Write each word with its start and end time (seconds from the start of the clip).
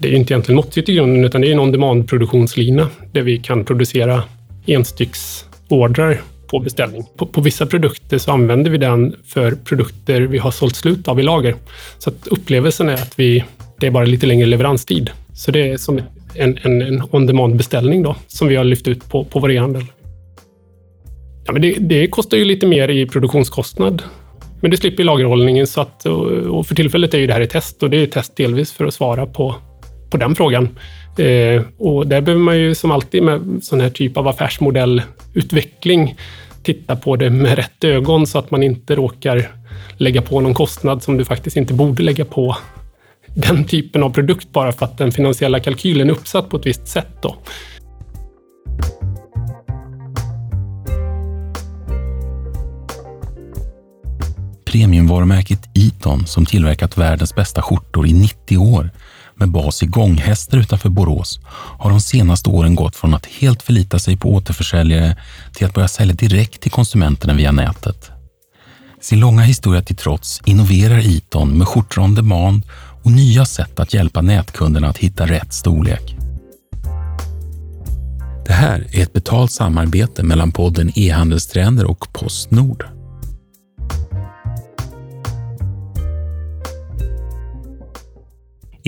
det 0.00 0.08
är 0.08 0.10
ju 0.10 0.16
inte 0.16 0.32
egentligen 0.32 0.56
måttligt 0.56 0.88
i 0.88 0.94
grunden, 0.94 1.24
utan 1.24 1.40
det 1.40 1.48
är 1.48 1.52
en 1.52 1.60
on-demand 1.60 2.08
produktionslina 2.08 2.88
där 3.12 3.22
vi 3.22 3.38
kan 3.38 3.64
producera 3.64 4.22
enstycksordrar 4.66 6.20
på 6.46 6.58
beställning. 6.58 7.04
På, 7.16 7.26
på, 7.26 7.40
vissa 7.40 7.66
produkter 7.66 8.18
så 8.18 8.32
använder 8.32 8.70
vi 8.70 8.78
den 8.78 9.16
för 9.24 9.52
produkter 9.52 10.20
vi 10.20 10.38
har 10.38 10.50
sålt 10.50 10.76
slut 10.76 11.08
av 11.08 11.20
i 11.20 11.22
lager. 11.22 11.54
Så 11.98 12.10
att 12.10 12.26
upplevelsen 12.26 12.88
är 12.88 12.94
att 12.94 13.18
vi, 13.18 13.44
det 13.78 13.86
är 13.86 13.90
bara 13.90 14.04
lite 14.04 14.26
längre 14.26 14.46
leveranstid. 14.46 15.10
Så 15.34 15.50
det 15.50 15.70
är 15.70 15.76
som 15.76 16.00
en, 16.34 16.58
en, 16.62 16.82
en 16.82 17.02
on-demand 17.10 17.56
beställning 17.56 18.02
då, 18.02 18.16
som 18.26 18.48
vi 18.48 18.56
har 18.56 18.64
lyft 18.64 18.88
ut 18.88 19.10
på, 19.10 19.24
på 19.24 19.40
vår 19.40 19.50
e-handel. 19.50 19.84
Ja, 21.46 21.52
men 21.52 21.62
det, 21.62 21.72
det, 21.72 22.06
kostar 22.06 22.36
ju 22.36 22.44
lite 22.44 22.66
mer 22.66 22.88
i 22.88 23.06
produktionskostnad. 23.06 24.02
Men 24.60 24.70
det 24.70 24.76
slipper 24.76 25.04
lagerhållningen 25.04 25.66
så 25.66 25.80
att, 25.80 26.06
och 26.06 26.66
för 26.66 26.74
tillfället 26.74 27.14
är 27.14 27.18
ju 27.18 27.26
det 27.26 27.32
här 27.32 27.40
ett 27.40 27.50
test 27.50 27.82
och 27.82 27.90
det 27.90 27.96
är 27.96 28.04
ett 28.04 28.12
test 28.12 28.36
delvis 28.36 28.72
för 28.72 28.84
att 28.84 28.94
svara 28.94 29.26
på, 29.26 29.54
på 30.10 30.16
den 30.16 30.34
frågan. 30.34 30.68
Eh, 31.18 31.62
och 31.78 32.06
där 32.06 32.20
behöver 32.20 32.44
man 32.44 32.58
ju 32.58 32.74
som 32.74 32.90
alltid 32.90 33.22
med 33.22 33.58
sån 33.62 33.80
här 33.80 33.90
typ 33.90 34.16
av 34.16 34.28
affärsmodellutveckling 34.28 36.16
titta 36.62 36.96
på 36.96 37.16
det 37.16 37.30
med 37.30 37.56
rätt 37.56 37.84
ögon 37.84 38.26
så 38.26 38.38
att 38.38 38.50
man 38.50 38.62
inte 38.62 38.94
råkar 38.94 39.50
lägga 39.96 40.22
på 40.22 40.40
någon 40.40 40.54
kostnad 40.54 41.02
som 41.02 41.16
du 41.16 41.24
faktiskt 41.24 41.56
inte 41.56 41.74
borde 41.74 42.02
lägga 42.02 42.24
på 42.24 42.56
den 43.34 43.64
typen 43.64 44.02
av 44.02 44.10
produkt 44.10 44.52
bara 44.52 44.72
för 44.72 44.86
att 44.86 44.98
den 44.98 45.12
finansiella 45.12 45.60
kalkylen 45.60 46.08
är 46.08 46.12
uppsatt 46.12 46.48
på 46.48 46.56
ett 46.56 46.66
visst 46.66 46.88
sätt. 46.88 47.22
Då. 47.22 47.36
Premiumvarumärket 54.64 55.60
Eton 55.74 56.26
som 56.26 56.46
tillverkat 56.46 56.98
världens 56.98 57.34
bästa 57.34 57.62
skjortor 57.62 58.06
i 58.06 58.12
90 58.12 58.58
år 58.58 58.90
med 59.40 59.50
bas 59.50 59.82
i 59.82 59.86
gånghästar 59.86 60.58
utanför 60.58 60.88
Borås 60.88 61.40
har 61.78 61.90
de 61.90 62.00
senaste 62.00 62.50
åren 62.50 62.74
gått 62.74 62.96
från 62.96 63.14
att 63.14 63.26
helt 63.26 63.62
förlita 63.62 63.98
sig 63.98 64.16
på 64.16 64.34
återförsäljare 64.34 65.16
till 65.54 65.66
att 65.66 65.74
börja 65.74 65.88
sälja 65.88 66.14
direkt 66.14 66.60
till 66.60 66.70
konsumenterna 66.70 67.34
via 67.34 67.52
nätet. 67.52 68.10
Sin 69.00 69.20
långa 69.20 69.42
historia 69.42 69.82
till 69.82 69.96
trots 69.96 70.40
innoverar 70.44 70.98
Iton 70.98 71.58
med 71.58 71.68
skjortor 71.68 72.02
on 72.02 72.14
demand 72.14 72.62
och 73.02 73.10
nya 73.10 73.46
sätt 73.46 73.80
att 73.80 73.94
hjälpa 73.94 74.22
nätkunderna 74.22 74.88
att 74.88 74.98
hitta 74.98 75.26
rätt 75.26 75.52
storlek. 75.52 76.16
Det 78.46 78.52
här 78.52 78.86
är 78.92 79.02
ett 79.02 79.12
betalt 79.12 79.52
samarbete 79.52 80.22
mellan 80.22 80.52
podden 80.52 80.92
E-handelstrender 80.94 81.84
och 81.84 82.12
Postnord. 82.12 82.99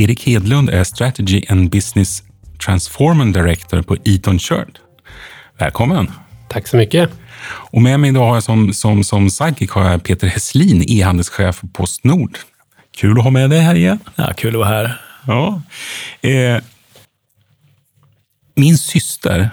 Erik 0.03 0.27
Hedlund 0.27 0.71
är 0.71 0.85
Strategy 0.85 1.43
and 1.49 1.71
Business 1.71 2.23
Transformation 2.67 3.33
Director 3.33 3.83
på 3.83 3.97
Eton 4.05 4.39
Shirt. 4.39 4.79
Välkommen! 5.59 6.11
Tack 6.49 6.69
så 6.69 6.77
mycket! 6.77 7.11
Och 7.47 7.83
med 7.83 8.01
mig 8.01 8.11
idag 8.11 8.29
har 8.29 8.35
jag 8.35 8.43
som, 8.43 8.73
som, 8.73 9.05
som 9.05 9.31
sidekick 9.31 9.71
har 9.71 9.91
jag 9.91 10.05
Peter 10.05 10.27
Hesslin, 10.27 10.85
e-handelschef 10.89 11.61
på 11.61 11.67
Postnord. 11.67 12.39
Kul 12.97 13.19
att 13.19 13.25
ha 13.25 13.31
med 13.31 13.51
dig 13.51 13.61
här 13.61 13.75
igen. 13.75 13.99
Ja, 14.15 14.33
kul 14.37 14.55
att 14.55 14.59
vara 14.59 14.69
här. 14.69 15.01
Ja. 15.27 15.63
Eh, 16.29 16.63
min 18.55 18.79
syster, 18.79 19.51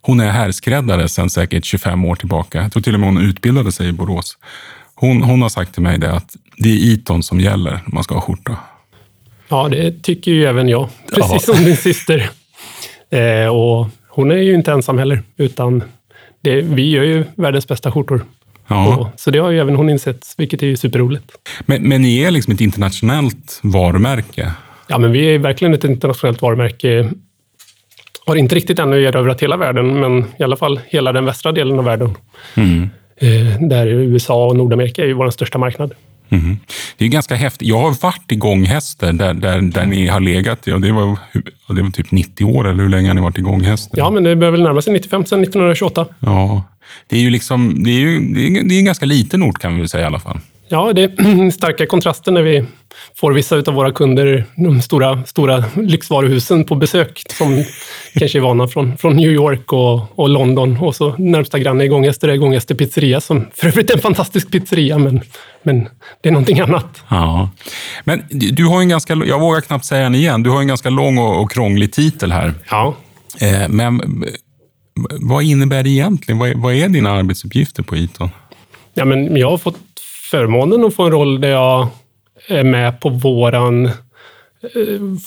hon 0.00 0.20
är 0.20 0.30
härskräddare 0.30 1.08
sedan 1.08 1.30
säkert 1.30 1.64
25 1.64 2.04
år 2.04 2.14
tillbaka. 2.14 2.62
Jag 2.62 2.72
tror 2.72 2.82
till 2.82 2.94
och 2.94 3.00
med 3.00 3.08
hon 3.08 3.22
utbildade 3.22 3.72
sig 3.72 3.88
i 3.88 3.92
Borås. 3.92 4.38
Hon, 4.94 5.22
hon 5.22 5.42
har 5.42 5.48
sagt 5.48 5.72
till 5.74 5.82
mig 5.82 5.98
det 5.98 6.12
att 6.12 6.36
det 6.56 6.68
är 6.68 6.94
Eton 6.94 7.22
som 7.22 7.40
gäller 7.40 7.70
när 7.70 7.94
man 7.94 8.04
ska 8.04 8.14
ha 8.14 8.20
skjorta. 8.20 8.56
Ja, 9.48 9.68
det 9.68 10.02
tycker 10.02 10.30
ju 10.32 10.44
även 10.44 10.68
jag. 10.68 10.88
Precis 11.14 11.48
ja. 11.48 11.54
som 11.54 11.64
din 11.64 11.76
syster. 11.76 12.30
Eh, 13.10 13.46
och 13.46 13.86
hon 14.08 14.30
är 14.30 14.36
ju 14.36 14.54
inte 14.54 14.72
ensam 14.72 14.98
heller, 14.98 15.22
utan 15.36 15.82
det, 16.40 16.60
vi 16.60 16.90
gör 16.90 17.02
ju 17.02 17.24
världens 17.34 17.68
bästa 17.68 17.92
skjortor. 17.92 18.24
Ja. 18.66 18.96
Och, 18.96 19.20
så 19.20 19.30
det 19.30 19.38
har 19.38 19.50
ju 19.50 19.60
även 19.60 19.76
hon 19.76 19.90
insett, 19.90 20.34
vilket 20.36 20.62
är 20.62 20.66
ju 20.66 20.76
superroligt. 20.76 21.32
Men, 21.66 21.82
men 21.82 22.02
ni 22.02 22.22
är 22.22 22.30
liksom 22.30 22.54
ett 22.54 22.60
internationellt 22.60 23.60
varumärke? 23.62 24.52
Ja, 24.86 24.98
men 24.98 25.12
vi 25.12 25.34
är 25.34 25.38
verkligen 25.38 25.74
ett 25.74 25.84
internationellt 25.84 26.42
varumärke. 26.42 27.10
Har 28.26 28.36
inte 28.36 28.54
riktigt 28.54 28.78
ännu 28.78 29.04
erövrat 29.04 29.42
hela 29.42 29.56
världen, 29.56 30.00
men 30.00 30.24
i 30.38 30.42
alla 30.42 30.56
fall 30.56 30.80
hela 30.86 31.12
den 31.12 31.24
västra 31.24 31.52
delen 31.52 31.78
av 31.78 31.84
världen. 31.84 32.16
Mm. 32.54 32.90
Eh, 33.16 33.68
där 33.68 33.86
USA 33.86 34.46
och 34.46 34.56
Nordamerika 34.56 35.02
är 35.02 35.06
ju 35.06 35.12
vår 35.12 35.30
största 35.30 35.58
marknad. 35.58 35.94
Mm. 36.28 36.58
Det 36.96 37.04
är 37.04 37.08
ganska 37.08 37.34
häftigt. 37.34 37.68
Jag 37.68 37.78
har 37.78 38.02
varit 38.02 38.32
i 38.32 38.36
gånghästen 38.36 39.16
där, 39.16 39.34
där, 39.34 39.60
där 39.60 39.86
ni 39.86 40.06
har 40.06 40.20
legat. 40.20 40.58
Ja, 40.64 40.78
det, 40.78 40.92
var, 40.92 41.18
det 41.74 41.82
var 41.82 41.90
typ 41.90 42.10
90 42.10 42.44
år, 42.44 42.68
eller 42.68 42.82
hur 42.82 42.90
länge 42.90 43.08
har 43.08 43.14
ni 43.14 43.20
varit 43.20 43.38
i 43.38 43.42
gånghästen? 43.42 43.98
Ja, 43.98 44.10
men 44.10 44.22
det 44.22 44.36
börjar 44.36 44.52
väl 44.52 44.62
närma 44.62 44.82
sig 44.82 44.92
95, 44.92 45.24
sedan 45.24 45.42
1928. 45.42 46.06
Ja, 46.20 46.62
det 47.08 47.16
är 47.16 47.20
ju 47.20 47.30
liksom, 47.30 47.84
det 47.84 47.90
är 47.90 48.00
ju 48.00 48.20
det 48.34 48.46
är, 48.46 48.64
det 48.64 48.74
är 48.74 48.78
en 48.78 48.84
ganska 48.84 49.06
liten 49.06 49.42
ort 49.42 49.58
kan 49.58 49.74
vi 49.74 49.80
väl 49.80 49.88
säga 49.88 50.04
i 50.04 50.06
alla 50.06 50.20
fall. 50.20 50.38
Ja, 50.70 50.92
det 50.92 51.02
är 51.02 51.50
starka 51.50 51.86
kontraster 51.86 52.32
när 52.32 52.42
vi 52.42 52.64
får 53.14 53.32
vissa 53.32 53.56
av 53.56 53.74
våra 53.74 53.92
kunder, 53.92 54.44
de 54.56 54.82
stora, 54.82 55.24
stora 55.24 55.64
lyxvaruhusen 55.76 56.64
på 56.64 56.74
besök, 56.74 57.22
som 57.38 57.64
kanske 58.14 58.38
är 58.38 58.42
vana 58.42 58.68
från, 58.68 58.96
från 58.96 59.16
New 59.16 59.30
York 59.30 59.72
och, 59.72 60.18
och 60.18 60.28
London. 60.28 60.76
Och 60.76 60.96
så 60.96 61.16
närmsta 61.18 61.58
granne 61.58 61.84
är 61.84 61.88
Gånghester, 61.88 62.28
är 62.28 62.36
Gånghester 62.36 62.74
pizzeria, 62.74 63.20
som 63.20 63.46
för 63.54 63.68
övrigt 63.68 63.90
är 63.90 63.94
en 63.94 64.00
fantastisk 64.00 64.50
pizzeria, 64.50 64.98
men, 64.98 65.20
men 65.62 65.88
det 66.20 66.28
är 66.28 66.32
någonting 66.32 66.60
annat. 66.60 67.02
Ja. 67.08 67.50
Men 68.04 68.22
du 68.30 68.66
har 68.66 68.80
en 68.80 68.88
ganska, 68.88 69.14
jag 69.14 69.40
vågar 69.40 69.60
knappt 69.60 69.84
säga 69.84 70.02
den 70.02 70.14
igen, 70.14 70.42
du 70.42 70.50
har 70.50 70.60
en 70.60 70.68
ganska 70.68 70.90
lång 70.90 71.18
och, 71.18 71.42
och 71.42 71.50
krånglig 71.50 71.92
titel 71.92 72.32
här. 72.32 72.54
Ja. 72.70 72.94
Eh, 73.40 73.68
men 73.68 74.24
vad 75.10 75.42
innebär 75.42 75.82
det 75.82 75.90
egentligen? 75.90 76.38
Vad 76.38 76.48
är, 76.48 76.54
vad 76.54 76.74
är 76.74 76.88
dina 76.88 77.10
arbetsuppgifter 77.10 77.82
på 77.82 77.96
Eton? 77.96 78.30
Ja, 78.94 79.04
men 79.04 79.36
jag 79.36 79.50
har 79.50 79.58
fått 79.58 79.76
förmånen 80.30 80.84
att 80.84 80.94
få 80.94 81.02
en 81.02 81.12
roll 81.12 81.40
där 81.40 81.48
jag 81.48 81.88
är 82.48 82.64
med 82.64 83.00
på 83.00 83.08
våran 83.08 83.90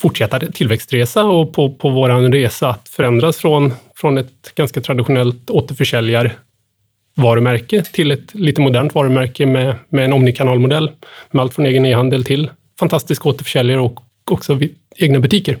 fortsatta 0.00 0.52
tillväxtresa 0.52 1.24
och 1.24 1.52
på, 1.52 1.74
på 1.74 1.90
våran 1.90 2.32
resa 2.32 2.68
att 2.68 2.88
förändras 2.88 3.36
från, 3.36 3.72
från 3.94 4.18
ett 4.18 4.54
ganska 4.54 4.80
traditionellt 4.80 5.50
återförsäljarvarumärke 5.50 7.82
till 7.82 8.10
ett 8.10 8.34
lite 8.34 8.60
modernt 8.60 8.94
varumärke 8.94 9.46
med, 9.46 9.74
med 9.88 10.04
en 10.04 10.12
omnikanalmodell 10.12 10.90
med 11.30 11.42
allt 11.42 11.54
från 11.54 11.66
egen 11.66 11.86
e-handel 11.86 12.24
till 12.24 12.50
fantastiska 12.78 13.28
återförsäljare 13.28 13.80
och 13.80 14.00
också 14.30 14.58
egna 14.96 15.20
butiker 15.20 15.58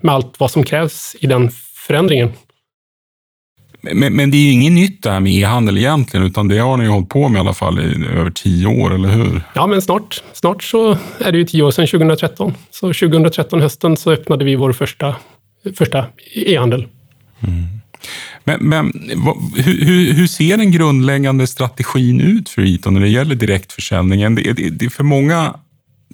med 0.00 0.14
allt 0.14 0.40
vad 0.40 0.50
som 0.50 0.64
krävs 0.64 1.16
i 1.20 1.26
den 1.26 1.50
förändringen. 1.86 2.32
Men, 3.94 4.16
men, 4.16 4.30
det 4.30 4.36
är 4.36 4.40
ju 4.40 4.50
inget 4.50 4.72
nytt 4.72 5.02
det 5.02 5.10
här 5.10 5.20
med 5.20 5.32
e-handel 5.32 5.78
egentligen, 5.78 6.26
utan 6.26 6.48
det 6.48 6.58
har 6.58 6.76
ni 6.76 6.84
ju 6.84 6.90
hållit 6.90 7.08
på 7.08 7.28
med 7.28 7.38
i 7.38 7.40
alla 7.40 7.54
fall 7.54 7.78
i 7.78 8.06
över 8.06 8.30
tio 8.30 8.66
år, 8.66 8.94
eller 8.94 9.08
hur? 9.08 9.42
Ja, 9.54 9.66
men 9.66 9.82
snart, 9.82 10.22
snart 10.32 10.62
så 10.62 10.98
är 11.18 11.32
det 11.32 11.38
ju 11.38 11.44
tio 11.44 11.62
år 11.62 11.70
sedan 11.70 11.86
2013. 11.86 12.54
Så 12.70 12.86
2013 12.86 13.60
hösten 13.60 13.96
så 13.96 14.12
öppnade 14.12 14.44
vi 14.44 14.56
vår 14.56 14.72
första, 14.72 15.16
första 15.78 16.04
e-handel. 16.34 16.86
Mm. 17.40 17.64
Men, 18.44 18.68
men 18.68 18.92
hur, 19.56 20.12
hur, 20.12 20.26
ser 20.26 20.56
den 20.56 20.70
grundläggande 20.70 21.46
strategin 21.46 22.20
ut 22.20 22.48
för 22.48 22.74
Eton 22.74 22.94
när 22.94 23.00
det 23.00 23.08
gäller 23.08 23.34
direktförsäljningen? 23.34 24.34
Det, 24.34 24.52
det, 24.52 24.70
det, 24.70 24.90
för 24.90 25.04
många 25.04 25.54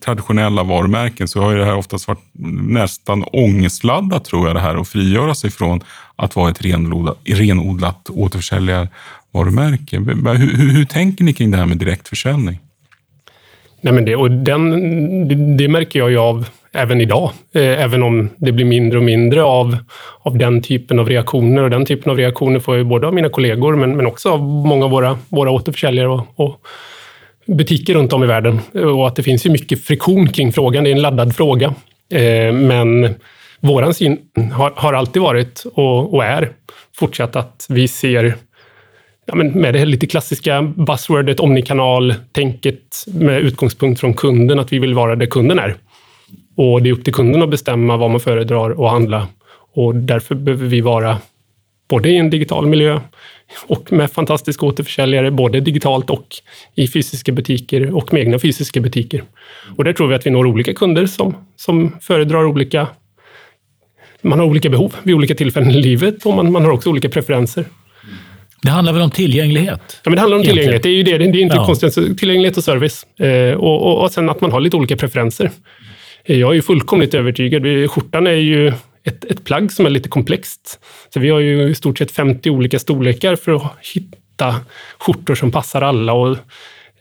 traditionella 0.04 0.62
varumärken 0.62 1.28
så 1.28 1.40
har 1.40 1.54
det 1.54 1.64
här 1.64 1.76
oftast 1.76 2.08
varit 2.08 2.24
nästan 2.68 3.24
ångestladdat 3.32 4.24
tror 4.24 4.46
jag 4.46 4.56
det 4.56 4.60
här 4.60 4.80
att 4.80 4.88
frigöra 4.88 5.34
sig 5.34 5.50
från 5.50 5.80
att 6.16 6.36
vara 6.36 6.50
ett 6.50 6.62
renodlat, 6.62 7.18
renodlat 7.24 8.10
återförsäljarvarumärke. 8.10 9.98
Hur, 9.98 10.56
hur, 10.56 10.72
hur 10.72 10.84
tänker 10.84 11.24
ni 11.24 11.32
kring 11.32 11.50
det 11.50 11.56
här 11.56 11.66
med 11.66 11.76
direktförsäljning? 11.76 12.58
Nej, 13.80 13.94
men 13.94 14.04
det, 14.04 14.16
och 14.16 14.30
den, 14.30 15.28
det, 15.28 15.34
det 15.64 15.68
märker 15.68 15.98
jag 15.98 16.10
ju 16.10 16.18
av 16.18 16.46
även 16.72 17.00
idag, 17.00 17.30
eh, 17.54 17.82
även 17.84 18.02
om 18.02 18.28
det 18.36 18.52
blir 18.52 18.64
mindre 18.64 18.98
och 18.98 19.04
mindre 19.04 19.42
av, 19.42 19.76
av 20.22 20.38
den 20.38 20.62
typen 20.62 20.98
av 20.98 21.08
reaktioner. 21.08 21.62
Och 21.62 21.70
den 21.70 21.84
typen 21.84 22.10
av 22.10 22.16
reaktioner 22.16 22.60
får 22.60 22.74
jag 22.74 22.78
ju 22.78 22.84
både 22.84 23.06
av 23.06 23.14
mina 23.14 23.28
kollegor, 23.28 23.76
men, 23.76 23.96
men 23.96 24.06
också 24.06 24.30
av 24.30 24.42
många 24.42 24.84
av 24.84 24.90
våra, 24.90 25.18
våra 25.28 25.50
återförsäljare 25.50 26.08
och, 26.08 26.26
och 26.34 26.60
butiker 27.46 27.94
runt 27.94 28.12
om 28.12 28.24
i 28.24 28.26
världen. 28.26 28.60
Eh, 28.74 28.82
och 28.82 29.08
att 29.08 29.16
det 29.16 29.22
finns 29.22 29.46
ju 29.46 29.50
mycket 29.50 29.84
friktion 29.84 30.28
kring 30.28 30.52
frågan. 30.52 30.84
Det 30.84 30.90
är 30.90 30.94
en 30.94 31.02
laddad 31.02 31.36
fråga. 31.36 31.74
Eh, 32.10 32.52
men 32.52 33.14
våran 33.60 33.94
syn 33.94 34.18
har, 34.52 34.72
har 34.76 34.92
alltid 34.92 35.22
varit 35.22 35.64
och, 35.74 36.14
och, 36.14 36.24
är 36.24 36.52
fortsatt 36.96 37.36
att 37.36 37.66
vi 37.68 37.88
ser 37.88 38.34
ja, 39.26 39.34
men 39.34 39.50
med 39.52 39.74
det 39.74 39.78
här 39.78 39.86
lite 39.86 40.06
klassiska 40.06 40.62
buzzwordet 40.62 41.40
omnikanal-tänket 41.40 43.04
med 43.06 43.40
utgångspunkt 43.40 44.00
från 44.00 44.14
kunden, 44.14 44.58
att 44.58 44.72
vi 44.72 44.78
vill 44.78 44.94
vara 44.94 45.16
där 45.16 45.26
kunden 45.26 45.58
är. 45.58 45.76
Och 46.56 46.82
det 46.82 46.88
är 46.88 46.92
upp 46.92 47.04
till 47.04 47.14
kunden 47.14 47.42
att 47.42 47.50
bestämma 47.50 47.96
vad 47.96 48.10
man 48.10 48.20
föredrar 48.20 48.86
att 48.86 48.92
handla. 48.92 49.28
Och 49.74 49.94
därför 49.94 50.34
behöver 50.34 50.66
vi 50.66 50.80
vara 50.80 51.18
både 51.88 52.08
i 52.08 52.16
en 52.16 52.30
digital 52.30 52.66
miljö 52.66 53.00
och 53.66 53.92
med 53.92 54.10
fantastiska 54.10 54.66
återförsäljare, 54.66 55.30
både 55.30 55.60
digitalt 55.60 56.10
och 56.10 56.26
i 56.74 56.88
fysiska 56.88 57.32
butiker 57.32 57.94
och 57.94 58.12
med 58.12 58.22
egna 58.22 58.38
fysiska 58.38 58.80
butiker. 58.80 59.24
Och 59.76 59.84
där 59.84 59.92
tror 59.92 60.08
vi 60.08 60.14
att 60.14 60.26
vi 60.26 60.30
når 60.30 60.46
olika 60.46 60.74
kunder 60.74 61.06
som, 61.06 61.36
som 61.56 61.96
föredrar 62.00 62.44
olika 62.44 62.86
man 64.22 64.38
har 64.38 64.46
olika 64.46 64.70
behov 64.70 64.96
vid 65.02 65.14
olika 65.14 65.34
tillfällen 65.34 65.70
i 65.70 65.82
livet 65.82 66.26
och 66.26 66.34
man, 66.34 66.52
man 66.52 66.64
har 66.64 66.72
också 66.72 66.90
olika 66.90 67.08
preferenser. 67.08 67.64
Det 68.62 68.70
handlar 68.70 68.92
väl 68.92 69.02
om 69.02 69.10
tillgänglighet? 69.10 69.80
Ja, 70.04 70.10
men 70.10 70.12
det 70.12 70.20
handlar 70.20 70.38
om 70.38 70.44
tillgänglighet. 70.44 70.82
Det 70.82 70.88
är 70.88 70.92
ju 70.92 71.02
det. 71.02 71.18
Det 71.18 71.24
är 71.24 71.36
inte 71.36 71.56
ja. 71.56 71.66
konstigt. 71.66 72.18
Tillgänglighet 72.18 72.56
och 72.56 72.64
service. 72.64 73.06
Eh, 73.18 73.54
och, 73.54 73.82
och, 73.82 74.02
och 74.02 74.12
sen 74.12 74.30
att 74.30 74.40
man 74.40 74.52
har 74.52 74.60
lite 74.60 74.76
olika 74.76 74.96
preferenser. 74.96 75.50
Jag 76.24 76.50
är 76.50 76.54
ju 76.54 76.62
fullkomligt 76.62 77.14
övertygad. 77.14 77.90
Skjortan 77.90 78.26
är 78.26 78.32
ju 78.32 78.72
ett, 79.04 79.24
ett 79.24 79.44
plagg 79.44 79.72
som 79.72 79.86
är 79.86 79.90
lite 79.90 80.08
komplext. 80.08 80.80
Så 81.14 81.20
vi 81.20 81.30
har 81.30 81.40
ju 81.40 81.68
i 81.68 81.74
stort 81.74 81.98
sett 81.98 82.10
50 82.10 82.50
olika 82.50 82.78
storlekar 82.78 83.36
för 83.36 83.54
att 83.54 83.72
hitta 83.94 84.60
skjortor 84.98 85.34
som 85.34 85.50
passar 85.50 85.82
alla. 85.82 86.12
Och 86.12 86.36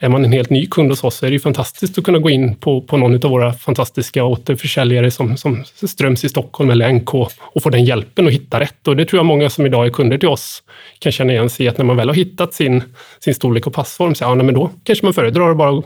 är 0.04 0.10
man 0.10 0.26
en 0.26 0.32
helt 0.32 0.50
ny 0.50 0.68
kund 0.68 0.90
hos 0.90 1.04
oss 1.04 1.16
så 1.16 1.26
är 1.26 1.30
det 1.30 1.34
ju 1.34 1.40
fantastiskt 1.40 1.98
att 1.98 2.04
kunna 2.04 2.20
gå 2.20 2.30
in 2.30 2.56
på, 2.56 2.82
på 2.82 2.98
någon 2.98 3.14
av 3.14 3.32
våra 3.32 3.54
fantastiska 3.54 4.24
återförsäljare 4.24 5.12
som, 5.12 5.38
som 5.38 5.64
Ströms 5.66 6.24
i 6.24 6.30
Stockholm 6.30 6.70
eller 6.70 6.92
NK 6.92 7.14
och 7.40 7.64
få 7.64 7.70
den 7.70 7.86
hjälpen 7.86 8.28
att 8.28 8.34
hitta 8.34 8.60
rätt. 8.60 8.88
Och 8.88 8.96
det 8.96 9.06
tror 9.06 9.20
jag 9.20 9.26
många 9.26 9.50
som 9.50 9.66
idag 9.66 9.86
är 9.86 9.90
kunder 9.90 10.18
till 10.18 10.30
oss 10.30 10.64
kan 11.00 11.12
känna 11.12 11.34
igen 11.34 11.50
sig 11.50 11.66
i 11.66 11.70
att 11.70 11.78
när 11.78 11.86
man 11.86 11.98
väl 11.98 12.10
har 12.10 12.16
hittat 12.16 12.54
sin, 12.54 12.84
sin 13.20 13.36
storlek 13.36 13.68
och 13.68 13.74
passform, 13.74 14.16
så 14.16 14.24
ja, 14.24 14.36
nej, 14.36 14.46
men 14.46 14.56
då 14.56 14.70
kanske 14.84 15.06
man 15.06 15.14
föredrar 15.14 15.52
att 15.52 15.58
bara 15.58 15.84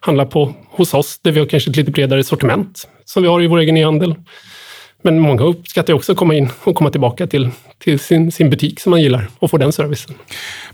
handla 0.00 0.26
på 0.26 0.54
hos 0.70 0.94
oss, 0.94 1.18
där 1.22 1.32
vi 1.32 1.40
har 1.40 1.46
kanske 1.46 1.70
ett 1.70 1.76
lite 1.76 1.90
bredare 1.90 2.24
sortiment 2.24 2.88
som 3.04 3.22
vi 3.22 3.28
har 3.28 3.42
i 3.42 3.46
vår 3.46 3.58
egen 3.58 3.76
e-handel. 3.76 4.14
Men 5.06 5.20
många 5.20 5.42
uppskattar 5.42 5.92
också 5.92 6.12
att 6.12 6.18
komma 6.18 6.34
in 6.34 6.48
och 6.64 6.76
komma 6.76 6.90
tillbaka 6.90 7.26
till, 7.26 7.50
till 7.78 7.98
sin, 7.98 8.32
sin 8.32 8.50
butik 8.50 8.80
som 8.80 8.90
man 8.90 9.02
gillar 9.02 9.28
och 9.38 9.50
få 9.50 9.58
den 9.58 9.72
servicen. 9.72 10.14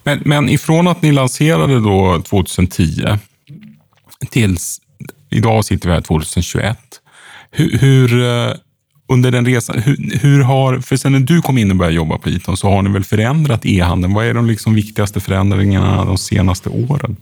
Men, 0.02 0.23
men 0.25 0.49
ifrån 0.49 0.88
att 0.88 1.02
ni 1.02 1.12
lanserade 1.12 1.81
då 1.81 2.23
2010 2.23 3.19
tills 4.31 4.79
idag 5.31 5.64
sitter 5.64 5.88
vi 5.88 5.94
här 5.94 6.00
2021. 6.00 6.79
Hur, 7.50 7.79
hur 7.79 8.23
eh, 8.23 8.55
under 9.08 9.31
den 9.31 9.46
resan, 9.46 9.79
hur, 9.79 10.19
hur, 10.23 10.43
har, 10.43 10.79
för 10.79 10.96
sen 10.96 11.12
när 11.12 11.20
du 11.20 11.43
kom 11.43 11.58
in 11.58 11.70
och 11.70 11.76
började 11.76 11.96
jobba 11.96 12.19
på 12.19 12.29
Iton 12.29 12.56
så 12.56 12.69
har 12.69 12.82
ni 12.82 12.90
väl 12.90 13.05
förändrat 13.05 13.67
e-handeln? 13.67 14.14
Vad 14.14 14.26
är 14.26 14.34
de 14.34 14.46
liksom 14.46 14.75
viktigaste 14.75 15.20
förändringarna 15.20 16.05
de 16.05 16.19
senaste 16.19 16.69
åren? 16.69 17.17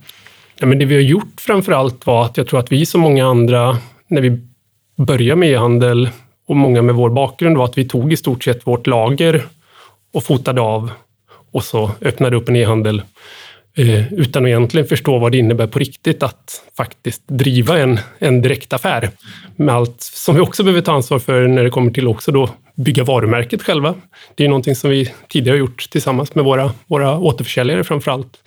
Ja, 0.59 0.67
men 0.67 0.79
det 0.79 0.85
vi 0.85 0.95
har 0.95 1.01
gjort 1.01 1.41
framför 1.41 1.71
allt 1.71 2.05
var 2.05 2.25
att 2.25 2.37
jag 2.37 2.47
tror 2.47 2.59
att 2.59 2.71
vi 2.71 2.85
som 2.85 3.01
många 3.01 3.25
andra, 3.25 3.77
när 4.07 4.21
vi 4.21 4.41
började 4.97 5.39
med 5.39 5.49
e-handel 5.49 6.09
och 6.51 6.57
många 6.57 6.81
med 6.81 6.95
vår 6.95 7.09
bakgrund 7.09 7.57
var 7.57 7.65
att 7.65 7.77
vi 7.77 7.85
tog 7.85 8.13
i 8.13 8.17
stort 8.17 8.43
sett 8.43 8.67
vårt 8.67 8.87
lager 8.87 9.45
och 10.13 10.23
fotade 10.23 10.61
av 10.61 10.91
och 11.51 11.63
så 11.63 11.91
öppnade 12.01 12.35
upp 12.35 12.49
en 12.49 12.55
e-handel 12.55 13.01
eh, 13.77 14.13
utan 14.13 14.43
att 14.43 14.47
egentligen 14.47 14.87
förstå 14.87 15.19
vad 15.19 15.31
det 15.31 15.37
innebär 15.37 15.67
på 15.67 15.79
riktigt 15.79 16.23
att 16.23 16.63
faktiskt 16.77 17.23
driva 17.27 17.79
en, 17.79 17.99
en 18.19 18.41
direktaffär 18.41 19.09
med 19.55 19.75
allt 19.75 20.01
som 20.01 20.35
vi 20.35 20.41
också 20.41 20.63
behöver 20.63 20.81
ta 20.81 20.91
ansvar 20.91 21.19
för 21.19 21.47
när 21.47 21.63
det 21.63 21.69
kommer 21.69 21.91
till 21.91 22.07
också 22.07 22.31
då 22.31 22.49
bygga 22.75 23.03
varumärket 23.03 23.61
själva. 23.61 23.95
Det 24.35 24.43
är 24.43 24.49
någonting 24.49 24.75
som 24.75 24.89
vi 24.89 25.11
tidigare 25.27 25.55
har 25.55 25.59
gjort 25.59 25.89
tillsammans 25.89 26.35
med 26.35 26.45
våra, 26.45 26.71
våra 26.87 27.19
återförsäljare 27.19 27.83
framför 27.83 28.11
allt. 28.11 28.37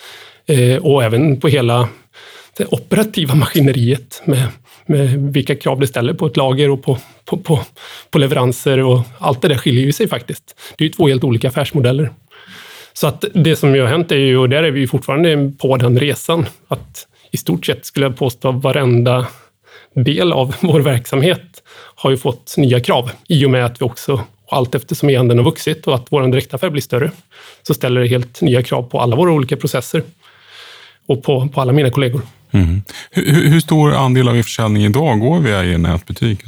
Eh, 0.46 0.76
och 0.76 1.04
även 1.04 1.40
på 1.40 1.48
hela 1.48 1.88
det 2.56 2.66
operativa 2.66 3.34
maskineriet 3.34 4.22
med 4.24 4.24
med 4.24 4.48
vilka 5.16 5.56
krav 5.56 5.80
det 5.80 5.86
ställer 5.86 6.14
på 6.14 6.26
ett 6.26 6.36
lager 6.36 6.70
och 6.70 6.82
på, 6.82 6.98
på, 7.24 7.36
på, 7.36 7.60
på 8.10 8.18
leveranser 8.18 8.78
och 8.78 9.00
allt 9.18 9.42
det 9.42 9.48
där 9.48 9.58
skiljer 9.58 9.84
ju 9.84 9.92
sig 9.92 10.08
faktiskt. 10.08 10.56
Det 10.76 10.84
är 10.84 10.86
ju 10.86 10.92
två 10.92 11.08
helt 11.08 11.24
olika 11.24 11.48
affärsmodeller. 11.48 12.10
Så 12.92 13.06
att 13.06 13.24
det 13.34 13.56
som 13.56 13.74
ju 13.74 13.80
har 13.80 13.88
hänt 13.88 14.12
är 14.12 14.16
ju, 14.16 14.38
och 14.38 14.48
där 14.48 14.62
är 14.62 14.70
vi 14.70 14.86
fortfarande 14.86 15.52
på 15.58 15.76
den 15.76 16.00
resan, 16.00 16.46
att 16.68 17.06
i 17.30 17.36
stort 17.36 17.66
sett 17.66 17.86
skulle 17.86 18.06
jag 18.06 18.16
påstå 18.16 18.52
varenda 18.52 19.26
del 19.94 20.32
av 20.32 20.54
vår 20.60 20.80
verksamhet 20.80 21.62
har 21.94 22.10
ju 22.10 22.16
fått 22.16 22.54
nya 22.56 22.80
krav 22.80 23.10
i 23.28 23.46
och 23.46 23.50
med 23.50 23.64
att 23.64 23.80
vi 23.80 23.84
också, 23.84 24.20
allt 24.50 24.74
eftersom 24.74 25.10
e-handeln 25.10 25.38
har 25.38 25.44
vuxit 25.44 25.86
och 25.86 25.94
att 25.94 26.06
vår 26.10 26.26
direktaffär 26.26 26.70
blir 26.70 26.82
större, 26.82 27.10
så 27.62 27.74
ställer 27.74 28.00
det 28.00 28.06
helt 28.06 28.40
nya 28.40 28.62
krav 28.62 28.82
på 28.82 29.00
alla 29.00 29.16
våra 29.16 29.32
olika 29.32 29.56
processer 29.56 30.02
och 31.06 31.22
på, 31.22 31.48
på 31.48 31.60
alla 31.60 31.72
mina 31.72 31.90
kollegor. 31.90 32.22
Mm. 32.54 32.82
Hur, 33.10 33.50
hur, 33.50 33.60
stor 33.60 33.94
andel 33.94 34.28
av 34.28 34.36
er 34.36 34.42
försäljning 34.42 34.84
idag 34.84 35.20
går 35.20 35.40
via 35.40 35.64
er 35.64 35.78
nätbutik? 35.78 36.38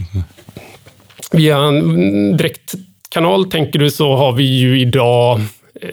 Via 1.32 1.58
en 1.58 2.36
direktkanal 2.36 3.50
tänker 3.50 3.78
du 3.78 3.90
så 3.90 4.16
har 4.16 4.32
vi 4.32 4.58
ju 4.58 4.80
idag 4.80 5.40
eh, 5.82 5.90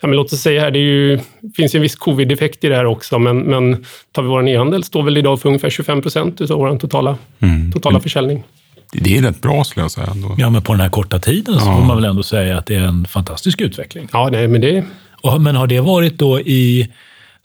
Ja, 0.00 0.08
men 0.08 0.16
låt 0.16 0.32
oss 0.32 0.40
säga 0.40 0.60
här, 0.60 0.70
det 0.70 0.78
ju, 0.78 1.20
finns 1.56 1.74
ju 1.74 1.76
en 1.76 1.82
viss 1.82 1.96
covid-effekt 1.96 2.64
i 2.64 2.68
det 2.68 2.76
här 2.76 2.84
också, 2.84 3.18
men, 3.18 3.38
men 3.38 3.84
tar 4.12 4.22
vi 4.22 4.28
vår 4.28 4.48
e-handel 4.48 4.84
står 4.84 5.02
väl 5.02 5.16
idag 5.16 5.40
för 5.40 5.48
ungefär 5.48 5.70
25 5.70 6.02
procent 6.02 6.40
av 6.40 6.58
vår 6.58 6.78
totala, 6.78 7.18
mm. 7.40 7.72
totala 7.72 8.00
försäljning. 8.00 8.44
Det 8.92 9.16
är 9.16 9.22
rätt 9.22 9.40
bra 9.40 9.64
skulle 9.64 9.84
jag 9.84 9.90
säga. 9.90 10.06
Ändå. 10.06 10.34
Ja, 10.38 10.50
men 10.50 10.62
på 10.62 10.72
den 10.72 10.80
här 10.80 10.88
korta 10.88 11.18
tiden 11.18 11.54
så 11.54 11.64
får 11.64 11.84
man 11.84 11.96
väl 11.96 12.04
ändå 12.04 12.22
säga 12.22 12.58
att 12.58 12.66
det 12.66 12.74
är 12.74 12.80
en 12.80 13.04
fantastisk 13.04 13.60
utveckling. 13.60 14.08
Ja, 14.12 14.28
nej, 14.32 14.48
men 14.48 14.60
det... 14.60 14.84
Och, 15.22 15.40
men 15.40 15.56
har 15.56 15.66
det 15.66 15.80
varit 15.80 16.18
då 16.18 16.40
i 16.40 16.88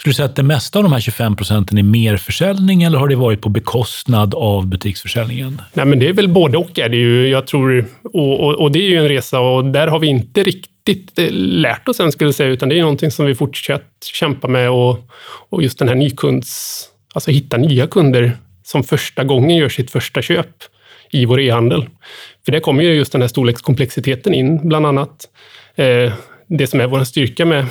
skulle 0.01 0.11
du 0.11 0.15
säga 0.15 0.25
att 0.25 0.35
det 0.35 0.43
mesta 0.43 0.79
av 0.79 0.83
de 0.83 0.93
här 0.93 0.99
25 0.99 1.35
procenten 1.35 1.77
är 1.77 1.83
merförsäljning 1.83 2.83
eller 2.83 2.97
har 2.97 3.07
det 3.07 3.15
varit 3.15 3.41
på 3.41 3.49
bekostnad 3.49 4.35
av 4.35 4.67
butiksförsäljningen? 4.67 5.61
Nej, 5.73 5.85
men 5.85 5.99
det 5.99 6.07
är 6.07 6.13
väl 6.13 6.29
både 6.29 6.57
och. 6.57 6.79
Är 6.79 6.89
det 6.89 6.97
ju, 6.97 7.27
jag 7.27 7.47
tror, 7.47 7.85
och, 8.03 8.39
och, 8.39 8.61
och, 8.61 8.71
det 8.71 8.79
är 8.79 8.89
ju 8.89 8.97
en 8.97 9.07
resa 9.07 9.39
och 9.39 9.65
där 9.65 9.87
har 9.87 9.99
vi 9.99 10.07
inte 10.07 10.43
riktigt 10.43 11.19
eh, 11.19 11.27
lärt 11.31 11.87
oss 11.87 11.99
än, 11.99 12.11
skulle 12.11 12.27
jag 12.27 12.35
säga, 12.35 12.49
utan 12.49 12.69
det 12.69 12.77
är 12.77 12.81
någonting 12.81 13.11
som 13.11 13.25
vi 13.25 13.35
fortsatt 13.35 13.83
kämpa 14.13 14.47
med 14.47 14.69
och, 14.69 15.09
och 15.49 15.63
just 15.63 15.79
den 15.79 15.87
här 15.87 15.95
nykunds... 15.95 16.83
Alltså 17.13 17.31
hitta 17.31 17.57
nya 17.57 17.87
kunder 17.87 18.37
som 18.63 18.83
första 18.83 19.23
gången 19.23 19.57
gör 19.57 19.69
sitt 19.69 19.91
första 19.91 20.21
köp 20.21 20.47
i 21.11 21.25
vår 21.25 21.39
e-handel. 21.39 21.85
För 22.45 22.51
det 22.51 22.59
kommer 22.59 22.83
ju 22.83 22.93
just 22.93 23.11
den 23.11 23.21
här 23.21 23.27
storlekskomplexiteten 23.27 24.33
in, 24.33 24.67
bland 24.67 24.85
annat. 24.85 25.29
Eh, 25.75 26.13
det 26.47 26.67
som 26.67 26.79
är 26.79 26.87
vår 26.87 27.03
styrka 27.03 27.45
med 27.45 27.65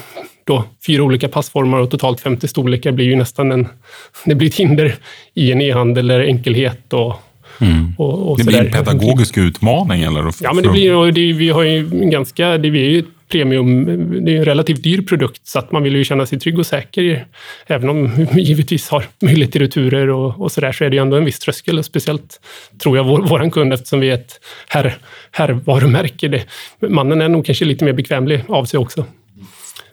då 0.51 0.65
fyra 0.87 1.03
olika 1.03 1.29
passformar 1.29 1.79
och 1.79 1.91
totalt 1.91 2.21
50 2.21 2.49
storlekar 2.49 2.93
blir 2.93 3.07
ju 3.07 3.17
nästan 3.17 3.53
en, 3.53 3.69
det 4.25 4.35
blir 4.35 4.49
ett 4.49 4.55
hinder 4.55 4.95
i 5.35 5.53
en 5.53 5.61
e-handel 5.61 6.11
eller 6.11 6.25
enkelhet 6.25 6.93
och 6.93 7.15
Mm. 7.61 7.95
Och, 7.99 8.31
och 8.31 8.39
det 8.39 8.45
blir 8.45 8.59
en 8.59 8.73
pedagogisk 8.73 9.39
utmaning? 9.39 10.03
Eller? 10.03 10.33
Ja, 10.41 10.53
men 10.53 10.65
det 10.65 10.71
blir, 10.71 11.13
det, 11.13 11.33
vi 11.33 11.49
har 11.49 11.63
ju 11.63 11.89
ganska, 11.91 12.59
det 12.59 12.69
är 12.69 12.73
ju 12.73 13.05
premium, 13.31 13.85
det 14.25 14.33
är 14.33 14.39
en 14.39 14.45
relativt 14.45 14.83
dyr 14.83 15.03
produkt, 15.03 15.47
så 15.47 15.59
att 15.59 15.73
man 15.73 15.83
vill 15.83 15.97
ju 15.97 16.05
känna 16.05 16.27
sig 16.27 16.41
trygg 16.41 16.59
och 16.59 16.67
säker. 16.67 17.27
Även 17.67 17.89
om 17.89 18.27
vi 18.33 18.43
givetvis 18.43 18.89
har 18.89 19.05
möjlighet 19.23 19.53
till 19.53 19.61
returer 19.61 20.09
och, 20.09 20.41
och 20.41 20.53
så 20.53 20.61
där, 20.61 20.73
så 20.73 20.85
är 20.85 20.91
det 20.91 20.97
ju 20.97 21.03
ändå 21.03 21.17
en 21.17 21.25
viss 21.25 21.39
tröskel. 21.39 21.85
Speciellt, 21.85 22.41
tror 22.83 22.97
jag, 22.97 23.05
vår, 23.05 23.23
våran 23.23 23.51
kund, 23.51 23.73
eftersom 23.73 24.01
vi 24.01 24.11
är 24.11 24.15
ett 24.15 24.41
herr, 24.69 24.99
herrvarumärke. 25.31 26.29
Det, 26.29 26.45
mannen 26.89 27.21
är 27.21 27.29
nog 27.29 27.47
kanske 27.47 27.65
lite 27.65 27.85
mer 27.85 27.93
bekvämlig 27.93 28.45
av 28.49 28.65
sig 28.65 28.79
också. 28.79 29.05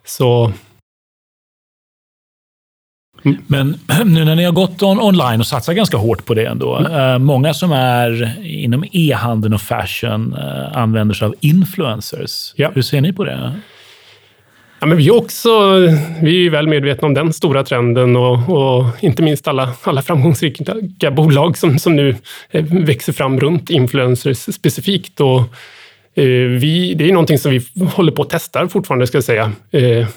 Så 0.07 0.53
Mm. 3.25 3.37
Men 3.47 3.79
nu 4.05 4.25
när 4.25 4.35
ni 4.35 4.43
har 4.43 4.51
gått 4.51 4.83
on 4.83 4.99
online 4.99 5.39
och 5.39 5.47
satsat 5.47 5.75
ganska 5.75 5.97
hårt 5.97 6.25
på 6.25 6.33
det 6.33 6.45
ändå. 6.45 6.75
Mm. 6.75 6.91
Eh, 6.91 7.19
många 7.19 7.53
som 7.53 7.71
är 7.71 8.39
inom 8.45 8.85
e-handeln 8.91 9.53
och 9.53 9.61
fashion 9.61 10.33
eh, 10.33 10.77
använder 10.77 11.15
sig 11.15 11.25
av 11.25 11.35
influencers. 11.39 12.53
Ja. 12.55 12.71
Hur 12.75 12.81
ser 12.81 13.01
ni 13.01 13.13
på 13.13 13.23
det? 13.23 13.53
Ja, 14.79 14.87
men 14.87 14.97
vi, 14.97 15.07
är 15.07 15.15
också, 15.15 15.49
vi 16.21 16.45
är 16.45 16.49
väl 16.49 16.67
medvetna 16.67 17.07
om 17.07 17.13
den 17.13 17.33
stora 17.33 17.63
trenden 17.63 18.15
och, 18.15 18.49
och, 18.49 18.85
inte 18.99 19.23
minst 19.23 19.47
alla, 19.47 19.69
alla 19.83 20.01
framgångsrika 20.01 21.11
bolag 21.11 21.57
som, 21.57 21.79
som 21.79 21.95
nu 21.95 22.15
eh, 22.51 22.65
växer 22.69 23.13
fram 23.13 23.39
runt 23.39 23.69
influencers 23.69 24.55
specifikt. 24.55 25.19
Och, 25.19 25.41
Eh, 26.17 26.23
vi, 26.59 26.93
det 26.93 27.09
är 27.09 27.11
någonting 27.11 27.37
som 27.37 27.51
vi 27.51 27.61
håller 27.85 28.11
på 28.11 28.21
att 28.21 28.29
testa 28.29 28.67
fortfarande, 28.67 29.07
ska 29.07 29.17
jag 29.17 29.23
säga. 29.23 29.51
Eh, 29.71 30.07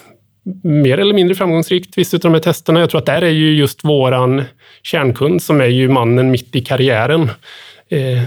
mer 0.63 0.97
eller 0.97 1.13
mindre 1.13 1.35
framgångsrikt, 1.35 1.97
vissa 1.97 2.17
av 2.17 2.21
de 2.21 2.33
här 2.33 2.39
testerna. 2.39 2.79
Jag 2.79 2.89
tror 2.89 2.99
att 2.99 3.05
där 3.05 3.21
är 3.21 3.29
ju 3.29 3.55
just 3.55 3.83
våran 3.83 4.43
kärnkund, 4.83 5.41
som 5.41 5.61
är 5.61 5.65
ju 5.65 5.89
mannen 5.89 6.31
mitt 6.31 6.55
i 6.55 6.61
karriären, 6.61 7.21
eh, 7.89 8.23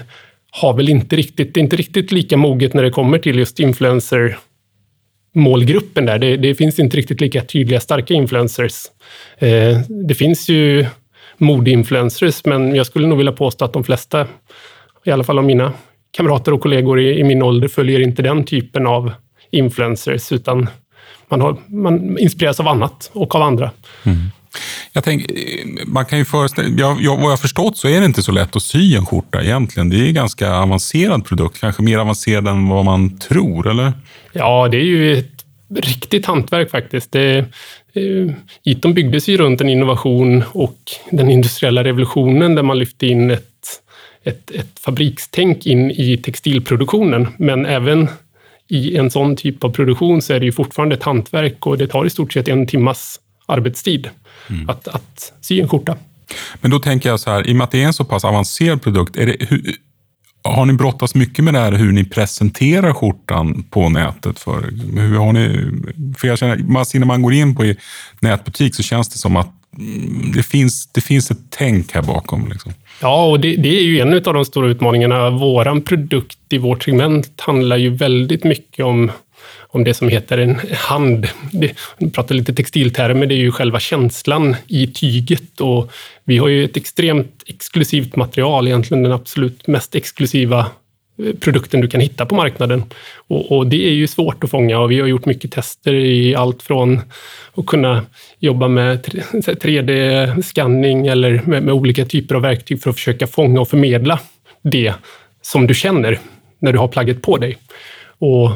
har 0.51 0.75
väl 0.75 0.89
inte 0.89 1.17
riktigt, 1.17 1.55
det 1.55 1.61
är 1.61 1.63
inte 1.63 1.77
riktigt 1.77 2.13
lika 2.13 2.37
moget 2.37 2.75
när 2.75 2.83
det 2.83 2.91
kommer 2.91 3.19
till 3.19 3.39
just 3.39 3.61
influencer 3.61 4.39
målgruppen 5.35 6.07
där. 6.07 6.19
Det, 6.19 6.37
det 6.37 6.55
finns 6.55 6.79
inte 6.79 6.97
riktigt 6.97 7.21
lika 7.21 7.43
tydliga, 7.43 7.81
starka 7.81 8.15
influencers. 8.15 8.75
Eh, 9.39 9.79
det 10.09 10.15
finns 10.15 10.49
ju 10.49 10.87
modeinfluencers, 11.39 12.45
men 12.45 12.75
jag 12.75 12.87
skulle 12.87 13.07
nog 13.07 13.19
vilja 13.19 13.33
påstå 13.33 13.65
att 13.65 13.73
de 13.73 13.85
flesta, 13.85 14.27
i 15.05 15.11
alla 15.11 15.25
fall 15.25 15.39
av 15.39 15.45
mina 15.45 15.73
kamrater 16.17 16.53
och 16.53 16.61
kollegor 16.61 17.01
i, 17.01 17.19
i 17.19 17.25
min 17.25 17.43
ålder, 17.43 17.69
följer 17.69 18.01
inte 18.01 18.23
den 18.23 18.45
typen 18.45 18.87
av 18.87 19.13
influencers, 19.51 20.33
utan 20.33 20.69
man, 21.29 21.41
har, 21.41 21.57
man 21.67 22.19
inspireras 22.19 22.61
av 22.61 22.69
annat 22.69 23.11
och 23.13 23.35
av 23.35 23.43
andra. 23.43 23.71
Mm. 24.05 24.19
Jag 24.93 25.05
tänk, 25.05 25.27
man 25.87 26.07
kan 26.07 26.19
ju 26.19 26.25
föreställa, 26.25 26.69
jag, 26.69 27.01
jag, 27.01 27.17
vad 27.17 27.33
jag 27.33 27.41
förstått 27.41 27.77
så 27.77 27.89
är 27.89 28.01
det 28.01 28.07
inte 28.07 28.23
så 28.23 28.33
lätt 28.33 28.57
att 28.57 28.63
sy 28.63 28.97
en 28.97 29.07
skjorta 29.07 29.43
egentligen. 29.43 29.91
Det 29.91 29.97
är 29.97 30.07
en 30.07 30.15
ganska 30.15 30.55
avancerad 30.55 31.25
produkt, 31.25 31.61
kanske 31.61 31.83
mer 31.83 31.99
avancerad 31.99 32.49
än 32.49 32.69
vad 32.69 32.85
man 32.85 33.19
tror, 33.19 33.71
eller? 33.71 33.93
Ja, 34.33 34.69
det 34.69 34.77
är 34.77 34.85
ju 34.85 35.19
ett 35.19 35.45
riktigt 35.75 36.27
hantverk 36.27 36.71
faktiskt. 36.71 37.13
Det, 37.13 37.39
eh, 37.39 38.35
Iton 38.65 38.95
byggdes 38.95 39.29
ju 39.29 39.37
runt 39.37 39.61
en 39.61 39.69
innovation 39.69 40.45
och 40.53 40.79
den 41.11 41.31
industriella 41.31 41.85
revolutionen 41.85 42.55
där 42.55 42.63
man 42.63 42.79
lyfte 42.79 43.07
in 43.07 43.31
ett 43.31 43.54
ett, 44.25 44.51
ett 44.51 44.79
fabrikstänk 44.81 45.67
in 45.67 45.91
i 45.91 46.17
textilproduktionen. 46.17 47.29
Men 47.37 47.67
även 47.67 48.09
i 48.69 48.97
en 48.97 49.11
sån 49.11 49.37
typ 49.37 49.65
av 49.65 49.71
produktion 49.71 50.23
så 50.23 50.33
är 50.33 50.41
det 50.41 50.47
ju 50.47 50.53
fortfarande 50.53 50.95
ett 50.95 51.03
hantverk 51.03 51.67
och 51.67 51.79
det 51.79 51.87
tar 51.87 52.07
i 52.07 52.11
stort 52.11 52.33
sett 52.33 52.49
en 52.49 52.67
timmas 52.67 53.21
arbetstid 53.47 54.11
mm. 54.51 54.71
att, 54.71 54.89
att 54.89 55.33
sy 55.41 55.61
en 55.61 55.69
skjorta. 55.69 55.97
Men 56.61 56.71
då 56.71 56.79
tänker 56.79 57.09
jag 57.09 57.21
så 57.21 57.31
här, 57.31 57.49
i 57.49 57.53
och 57.53 57.57
med 57.57 57.65
att 57.65 57.71
det 57.71 57.83
är 57.83 57.87
en 57.87 57.93
så 57.93 58.05
pass 58.05 58.25
avancerad 58.25 58.83
produkt, 58.83 59.17
är 59.17 59.27
det, 59.27 59.37
hur, 59.41 59.75
har 60.45 60.67
ni 60.67 60.73
brottats 60.73 61.15
mycket 61.15 61.45
med 61.45 61.55
det 61.55 61.61
här 61.61 61.73
hur 61.73 61.93
ni 61.93 62.05
presenterar 62.05 62.93
skjortan 62.93 63.63
på 63.71 63.89
nätet? 63.89 64.39
För, 64.39 64.61
hur 65.01 65.17
har 65.19 65.33
ni, 65.33 65.71
för 66.19 66.29
jag 66.29 66.39
känner, 66.39 66.57
när 66.99 67.07
man 67.07 67.23
går 67.23 67.33
in 67.33 67.55
på 67.55 67.75
nätbutik 68.21 68.75
så 68.75 68.83
känns 68.83 69.09
det 69.09 69.19
som 69.19 69.37
att 69.37 69.51
det 70.35 70.43
finns, 70.43 70.87
det 70.87 71.01
finns 71.01 71.31
ett 71.31 71.39
tänk 71.51 71.93
här 71.93 72.03
bakom. 72.03 72.49
Liksom. 72.49 72.73
Ja, 73.01 73.27
och 73.27 73.41
det, 73.41 73.57
det, 73.57 73.79
är 73.79 73.83
ju 73.83 74.01
en 74.01 74.15
av 74.15 74.35
de 74.35 74.45
stora 74.45 74.69
utmaningarna. 74.69 75.31
Vår 75.31 75.81
produkt 75.81 76.39
i 76.51 76.59
vårt 76.59 76.83
segment 76.83 77.41
handlar 77.41 77.77
ju 77.77 77.91
väldigt 77.91 78.45
mycket 78.45 78.85
om 78.85 79.11
om 79.75 79.85
det 79.85 79.95
som 79.95 80.09
heter 80.09 80.39
en 80.39 80.61
hand. 80.73 81.27
Det, 81.53 81.73
vi 81.99 82.11
pratar 82.11 82.35
lite 82.35 82.55
textiltermer, 82.55 83.27
det 83.27 83.35
är 83.35 83.39
ju 83.39 83.53
själva 83.53 83.81
känslan 83.81 84.57
i 84.67 84.87
tyget 84.87 85.61
och 85.61 85.93
vi 86.25 86.39
har 86.39 86.49
ju 86.49 86.65
ett 86.65 86.77
extremt 86.77 87.43
exklusivt 87.47 88.17
material, 88.17 88.67
egentligen 88.67 89.03
den 89.03 89.13
absolut 89.13 89.67
mest 89.67 89.95
exklusiva 89.95 90.67
produkten 91.41 91.81
du 91.81 91.89
kan 91.89 92.01
hitta 92.01 92.27
på 92.27 92.35
marknaden. 92.35 92.83
Och, 93.29 93.53
och, 93.53 93.67
det 93.67 93.89
är 93.89 93.93
ju 93.93 94.07
svårt 94.07 94.45
att 94.45 94.51
fånga 94.51 94.79
och 94.79 94.91
vi 94.91 95.01
har 95.01 95.07
gjort 95.07 95.27
mycket 95.27 95.53
tester 95.53 95.95
i 95.95 96.35
allt 96.35 96.63
från 96.63 97.01
att 97.55 97.67
kunna 97.67 98.03
jobba 98.39 98.69
med 98.69 99.05
3D-skanning 99.33 101.07
eller 101.13 101.43
med, 101.47 101.63
med, 101.63 101.75
olika 101.75 102.05
typer 102.05 102.35
av 102.35 102.43
verktyg 102.43 102.83
för 102.83 102.91
att 102.91 102.97
försöka 102.97 103.27
fånga 103.27 103.61
och 103.61 103.69
förmedla 103.69 104.21
det 104.63 104.95
som 105.43 105.67
du 105.67 105.75
känner 105.75 106.19
när 106.59 106.73
du 106.73 106.79
har 106.79 106.89
plagget 106.89 107.23
på 107.23 107.37
dig. 107.37 107.59
Och 108.19 108.51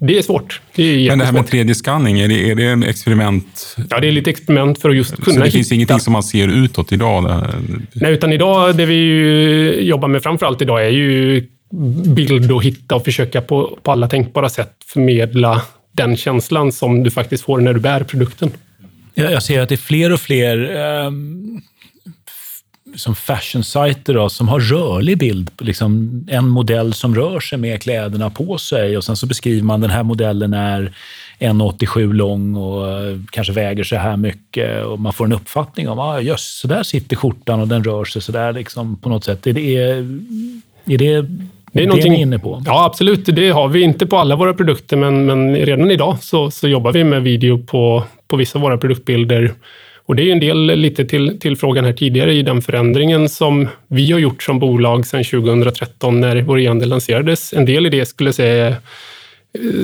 det 0.00 0.18
är 0.18 0.22
svårt. 0.22 0.60
Det 0.74 0.82
är 0.82 1.08
Men 1.08 1.18
det 1.18 1.24
här 1.24 1.32
med 1.32 1.44
3D-skanning, 1.44 2.20
är 2.20 2.28
det, 2.28 2.50
är 2.50 2.54
det 2.54 2.64
en 2.64 2.82
experiment? 2.82 3.76
Ja, 3.90 4.00
det 4.00 4.08
är 4.08 4.12
lite 4.12 4.30
experiment 4.30 4.80
för 4.80 4.90
att 4.90 4.96
just 4.96 5.16
kunna 5.16 5.36
Så 5.36 5.44
det 5.44 5.50
finns 5.50 5.72
ingenting 5.72 6.00
som 6.00 6.12
man 6.12 6.22
ser 6.22 6.48
utåt 6.48 6.92
idag? 6.92 7.44
Nej, 7.92 8.12
utan 8.12 8.32
idag, 8.32 8.76
det 8.76 8.86
vi 8.86 9.88
jobbar 9.88 10.08
med 10.08 10.22
framför 10.22 10.46
allt 10.46 10.62
idag 10.62 10.86
är 10.86 10.90
ju 10.90 11.46
bild 12.14 12.52
och 12.52 12.64
hitta 12.64 12.94
och 12.94 13.04
försöka 13.04 13.40
på, 13.40 13.78
på 13.82 13.92
alla 13.92 14.08
tänkbara 14.08 14.48
sätt 14.48 14.72
förmedla 14.86 15.62
den 15.92 16.16
känslan 16.16 16.72
som 16.72 17.02
du 17.02 17.10
faktiskt 17.10 17.44
får 17.44 17.60
när 17.60 17.74
du 17.74 17.80
bär 17.80 18.04
produkten. 18.04 18.50
Jag 19.14 19.42
ser 19.42 19.60
att 19.60 19.68
det 19.68 19.74
är 19.74 19.76
fler 19.76 20.12
och 20.12 20.20
fler 20.20 20.76
um 21.06 21.62
som 22.94 23.14
fashion-sajter 23.14 24.28
som 24.28 24.48
har 24.48 24.60
rörlig 24.60 25.18
bild. 25.18 25.50
Liksom 25.58 26.24
en 26.28 26.48
modell 26.48 26.94
som 26.94 27.14
rör 27.14 27.40
sig 27.40 27.58
med 27.58 27.82
kläderna 27.82 28.30
på 28.30 28.58
sig 28.58 28.96
och 28.96 29.04
sen 29.04 29.16
så 29.16 29.26
beskriver 29.26 29.62
man 29.62 29.80
den 29.80 29.90
här 29.90 30.02
modellen 30.02 30.54
är 30.54 30.92
1,87 31.38 32.12
lång 32.12 32.56
och 32.56 32.88
eh, 32.88 33.18
kanske 33.30 33.52
väger 33.52 33.84
så 33.84 33.96
här 33.96 34.16
mycket 34.16 34.84
och 34.84 35.00
man 35.00 35.12
får 35.12 35.24
en 35.24 35.32
uppfattning 35.32 35.88
om, 35.88 35.98
ah, 35.98 36.20
just 36.20 36.58
så 36.58 36.68
där 36.68 36.82
sitter 36.82 37.16
skjortan 37.16 37.60
och 37.60 37.68
den 37.68 37.84
rör 37.84 38.04
sig 38.04 38.22
så 38.22 38.32
där 38.32 38.52
liksom 38.52 38.96
på 38.96 39.08
något 39.08 39.24
sätt. 39.24 39.46
Är 39.46 39.52
det, 39.52 39.76
är 40.84 40.98
det 40.98 41.26
det 41.72 41.82
är 41.82 41.86
någonting, 41.86 42.12
ni 42.12 42.20
inne 42.20 42.38
på? 42.38 42.62
Ja, 42.66 42.84
absolut. 42.84 43.26
Det 43.26 43.50
har 43.50 43.68
vi 43.68 43.82
inte 43.82 44.06
på 44.06 44.16
alla 44.16 44.36
våra 44.36 44.54
produkter, 44.54 44.96
men, 44.96 45.26
men 45.26 45.56
redan 45.56 45.90
idag 45.90 46.16
så, 46.20 46.50
så 46.50 46.68
jobbar 46.68 46.92
vi 46.92 47.04
med 47.04 47.22
video 47.22 47.58
på, 47.58 48.02
på 48.28 48.36
vissa 48.36 48.58
av 48.58 48.62
våra 48.62 48.78
produktbilder 48.78 49.54
och 50.10 50.16
det 50.16 50.22
är 50.22 50.32
en 50.32 50.40
del 50.40 50.66
lite 50.66 51.04
till, 51.04 51.38
till 51.40 51.56
frågan 51.56 51.84
här 51.84 51.92
tidigare 51.92 52.34
i 52.34 52.42
den 52.42 52.62
förändringen 52.62 53.28
som 53.28 53.68
vi 53.88 54.12
har 54.12 54.18
gjort 54.18 54.42
som 54.42 54.58
bolag 54.58 55.06
sedan 55.06 55.24
2013 55.24 56.20
när 56.20 56.42
vår 56.42 56.60
e-handel 56.60 56.88
lanserades. 56.88 57.52
En 57.52 57.64
del 57.64 57.86
i 57.86 57.88
det 57.88 58.06
skulle 58.06 58.28
jag 58.28 58.34
säga, 58.34 58.76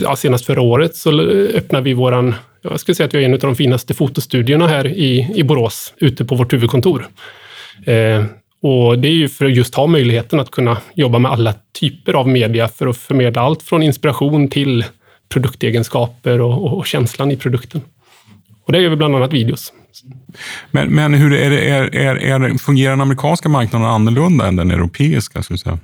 ja, 0.02 0.16
senast 0.16 0.46
förra 0.46 0.60
året 0.60 0.96
så 0.96 1.20
öppnade 1.54 1.84
vi 1.84 1.94
våran, 1.94 2.34
jag 2.62 2.80
skulle 2.80 2.94
säga 2.94 3.06
att 3.06 3.14
vi 3.14 3.18
har 3.18 3.24
en 3.24 3.32
av 3.32 3.40
de 3.40 3.56
finaste 3.56 3.94
fotostudiorna 3.94 4.68
här 4.68 4.86
i, 4.86 5.32
i 5.34 5.42
Borås, 5.42 5.94
ute 5.96 6.24
på 6.24 6.34
vårt 6.34 6.52
huvudkontor. 6.52 7.06
Eh, 7.84 8.24
och 8.62 8.98
det 8.98 9.08
är 9.08 9.12
ju 9.12 9.28
för 9.28 9.46
att 9.46 9.56
just 9.56 9.74
ha 9.74 9.86
möjligheten 9.86 10.40
att 10.40 10.50
kunna 10.50 10.78
jobba 10.94 11.18
med 11.18 11.30
alla 11.30 11.54
typer 11.80 12.12
av 12.12 12.28
media 12.28 12.68
för 12.68 12.86
att 12.86 12.96
förmedla 12.96 13.42
allt 13.42 13.62
från 13.62 13.82
inspiration 13.82 14.48
till 14.48 14.84
produktegenskaper 15.28 16.40
och, 16.40 16.78
och 16.78 16.86
känslan 16.86 17.30
i 17.30 17.36
produkten. 17.36 17.80
Och 18.64 18.72
det 18.72 18.80
gör 18.80 18.90
vi 18.90 18.96
bland 18.96 19.16
annat 19.16 19.32
videos. 19.32 19.72
Men, 20.70 20.88
men 20.88 21.14
hur 21.14 21.32
är 21.32 21.50
det, 21.50 21.68
är, 21.68 21.96
är, 21.96 22.16
är, 22.16 22.58
fungerar 22.58 22.90
den 22.90 23.00
amerikanska 23.00 23.48
marknaden 23.48 23.88
annorlunda 23.88 24.46
än 24.46 24.56
den 24.56 24.70
europeiska? 24.70 25.42
Skulle 25.42 25.58
säga? 25.58 25.78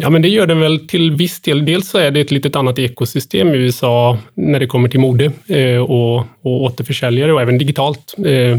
Ja, 0.00 0.10
men 0.10 0.22
det 0.22 0.28
gör 0.28 0.46
den 0.46 0.60
väl 0.60 0.86
till 0.86 1.12
viss 1.12 1.40
del. 1.40 1.64
Dels 1.64 1.88
så 1.88 1.98
är 1.98 2.10
det 2.10 2.20
ett 2.20 2.30
lite 2.30 2.58
annat 2.58 2.78
ekosystem 2.78 3.48
i 3.48 3.56
USA 3.56 4.18
när 4.34 4.60
det 4.60 4.66
kommer 4.66 4.88
till 4.88 5.00
mode 5.00 5.32
eh, 5.46 5.78
och, 5.78 6.18
och 6.18 6.62
återförsäljare 6.62 7.32
och 7.32 7.40
även 7.40 7.58
digitalt. 7.58 8.14
Eh, 8.26 8.58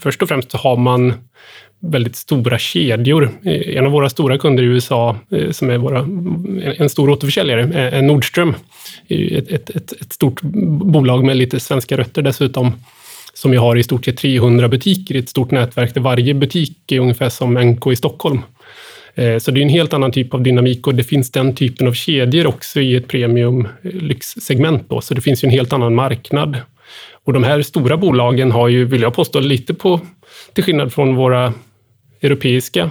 först 0.00 0.22
och 0.22 0.28
främst 0.28 0.50
så 0.50 0.58
har 0.58 0.76
man 0.76 1.14
väldigt 1.82 2.16
stora 2.16 2.58
kedjor. 2.58 3.30
Eh, 3.44 3.76
en 3.76 3.86
av 3.86 3.92
våra 3.92 4.10
stora 4.10 4.38
kunder 4.38 4.62
i 4.62 4.66
USA, 4.66 5.16
eh, 5.30 5.50
som 5.50 5.70
är 5.70 5.78
våra, 5.78 5.98
en 6.78 6.90
stor 6.90 7.10
återförsäljare, 7.10 7.60
eh, 7.62 7.98
är 7.98 8.02
Nordström. 8.02 8.54
Ett, 9.08 9.50
ett, 9.50 9.70
ett, 9.70 9.92
ett 10.00 10.12
stort 10.12 10.42
bolag 10.42 11.24
med 11.24 11.36
lite 11.36 11.60
svenska 11.60 11.96
rötter 11.96 12.22
dessutom 12.22 12.72
som 13.34 13.52
ju 13.52 13.58
har 13.58 13.76
i 13.76 13.82
stort 13.82 14.04
sett 14.04 14.16
300 14.16 14.68
butiker 14.68 15.14
i 15.14 15.18
ett 15.18 15.28
stort 15.28 15.50
nätverk 15.50 15.94
där 15.94 16.00
varje 16.00 16.34
butik 16.34 16.92
är 16.92 16.98
ungefär 16.98 17.28
som 17.28 17.54
NK 17.54 17.86
i 17.86 17.96
Stockholm. 17.96 18.40
Så 19.40 19.50
det 19.50 19.60
är 19.60 19.62
en 19.62 19.68
helt 19.68 19.92
annan 19.92 20.12
typ 20.12 20.34
av 20.34 20.42
dynamik 20.42 20.86
och 20.86 20.94
det 20.94 21.04
finns 21.04 21.30
den 21.30 21.54
typen 21.54 21.88
av 21.88 21.92
kedjor 21.92 22.46
också 22.46 22.80
i 22.80 22.96
ett 22.96 23.08
premium 23.08 23.68
lyxsegment. 23.82 24.88
Då, 24.88 25.00
så 25.00 25.14
det 25.14 25.20
finns 25.20 25.44
ju 25.44 25.46
en 25.46 25.52
helt 25.52 25.72
annan 25.72 25.94
marknad. 25.94 26.56
Och 27.24 27.32
de 27.32 27.44
här 27.44 27.62
stora 27.62 27.96
bolagen 27.96 28.52
har 28.52 28.68
ju, 28.68 28.84
vill 28.84 29.02
jag 29.02 29.14
påstå, 29.14 29.40
lite 29.40 29.74
på, 29.74 30.00
till 30.52 30.64
skillnad 30.64 30.92
från 30.92 31.14
våra 31.16 31.52
europeiska 32.22 32.90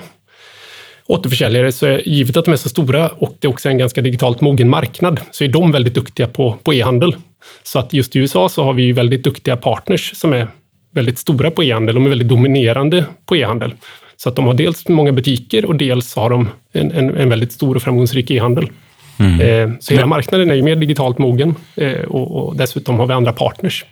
återförsäljare, 1.08 1.72
så 1.72 1.86
är, 1.86 2.08
givet 2.08 2.38
att 2.38 2.46
de 2.46 2.52
är 2.52 2.58
så 2.58 2.70
stora 2.70 3.10
och 3.10 3.36
det 3.40 3.48
är 3.48 3.50
också 3.50 3.70
en 3.70 3.78
ganska 3.78 4.02
digitalt 4.02 4.42
mogen 4.42 4.70
marknad, 4.70 5.20
så 5.32 5.44
är 5.44 5.48
de 5.48 5.72
väldigt 5.72 5.94
duktiga 5.94 6.28
på, 6.28 6.58
på 6.64 6.74
e-handel. 6.74 7.16
Så 7.64 7.80
att 7.80 7.94
just 7.94 8.16
i 8.16 8.20
USA 8.20 8.50
så 8.50 8.64
har 8.64 8.74
vi 8.74 8.84
ju 8.84 8.94
väldigt 8.94 9.24
duktiga 9.24 9.58
partners 9.58 10.16
som 10.16 10.34
är 10.34 10.48
väldigt 10.94 11.18
stora 11.18 11.52
på 11.52 11.64
e-handel. 11.64 11.96
De 11.96 12.06
är 12.06 12.10
väldigt 12.10 12.28
dominerande 12.28 13.06
på 13.26 13.36
e-handel. 13.36 13.74
Så 14.18 14.30
att 14.30 14.36
de 14.36 14.46
har 14.46 14.54
dels 14.54 14.88
många 14.88 15.12
butiker 15.12 15.66
och 15.66 15.76
dels 15.76 16.16
har 16.16 16.30
de 16.30 16.50
en, 16.72 16.92
en, 16.92 17.18
en 17.18 17.30
väldigt 17.30 17.52
stor 17.52 17.76
och 17.76 17.82
framgångsrik 17.82 18.32
e-handel. 18.32 18.70
Mm. 19.18 19.42
Eh, 19.42 19.78
så 19.80 19.94
hela 19.94 20.06
marknaden 20.06 20.52
är 20.52 20.56
ju 20.56 20.64
mer 20.64 20.76
digitalt 20.76 21.18
mogen 21.18 21.56
eh, 21.76 21.94
och, 21.94 22.48
och, 22.48 22.56
dessutom 22.56 23.00
har 23.00 23.08
vi 23.08 23.14
andra 23.14 23.34
partners. 23.34 23.86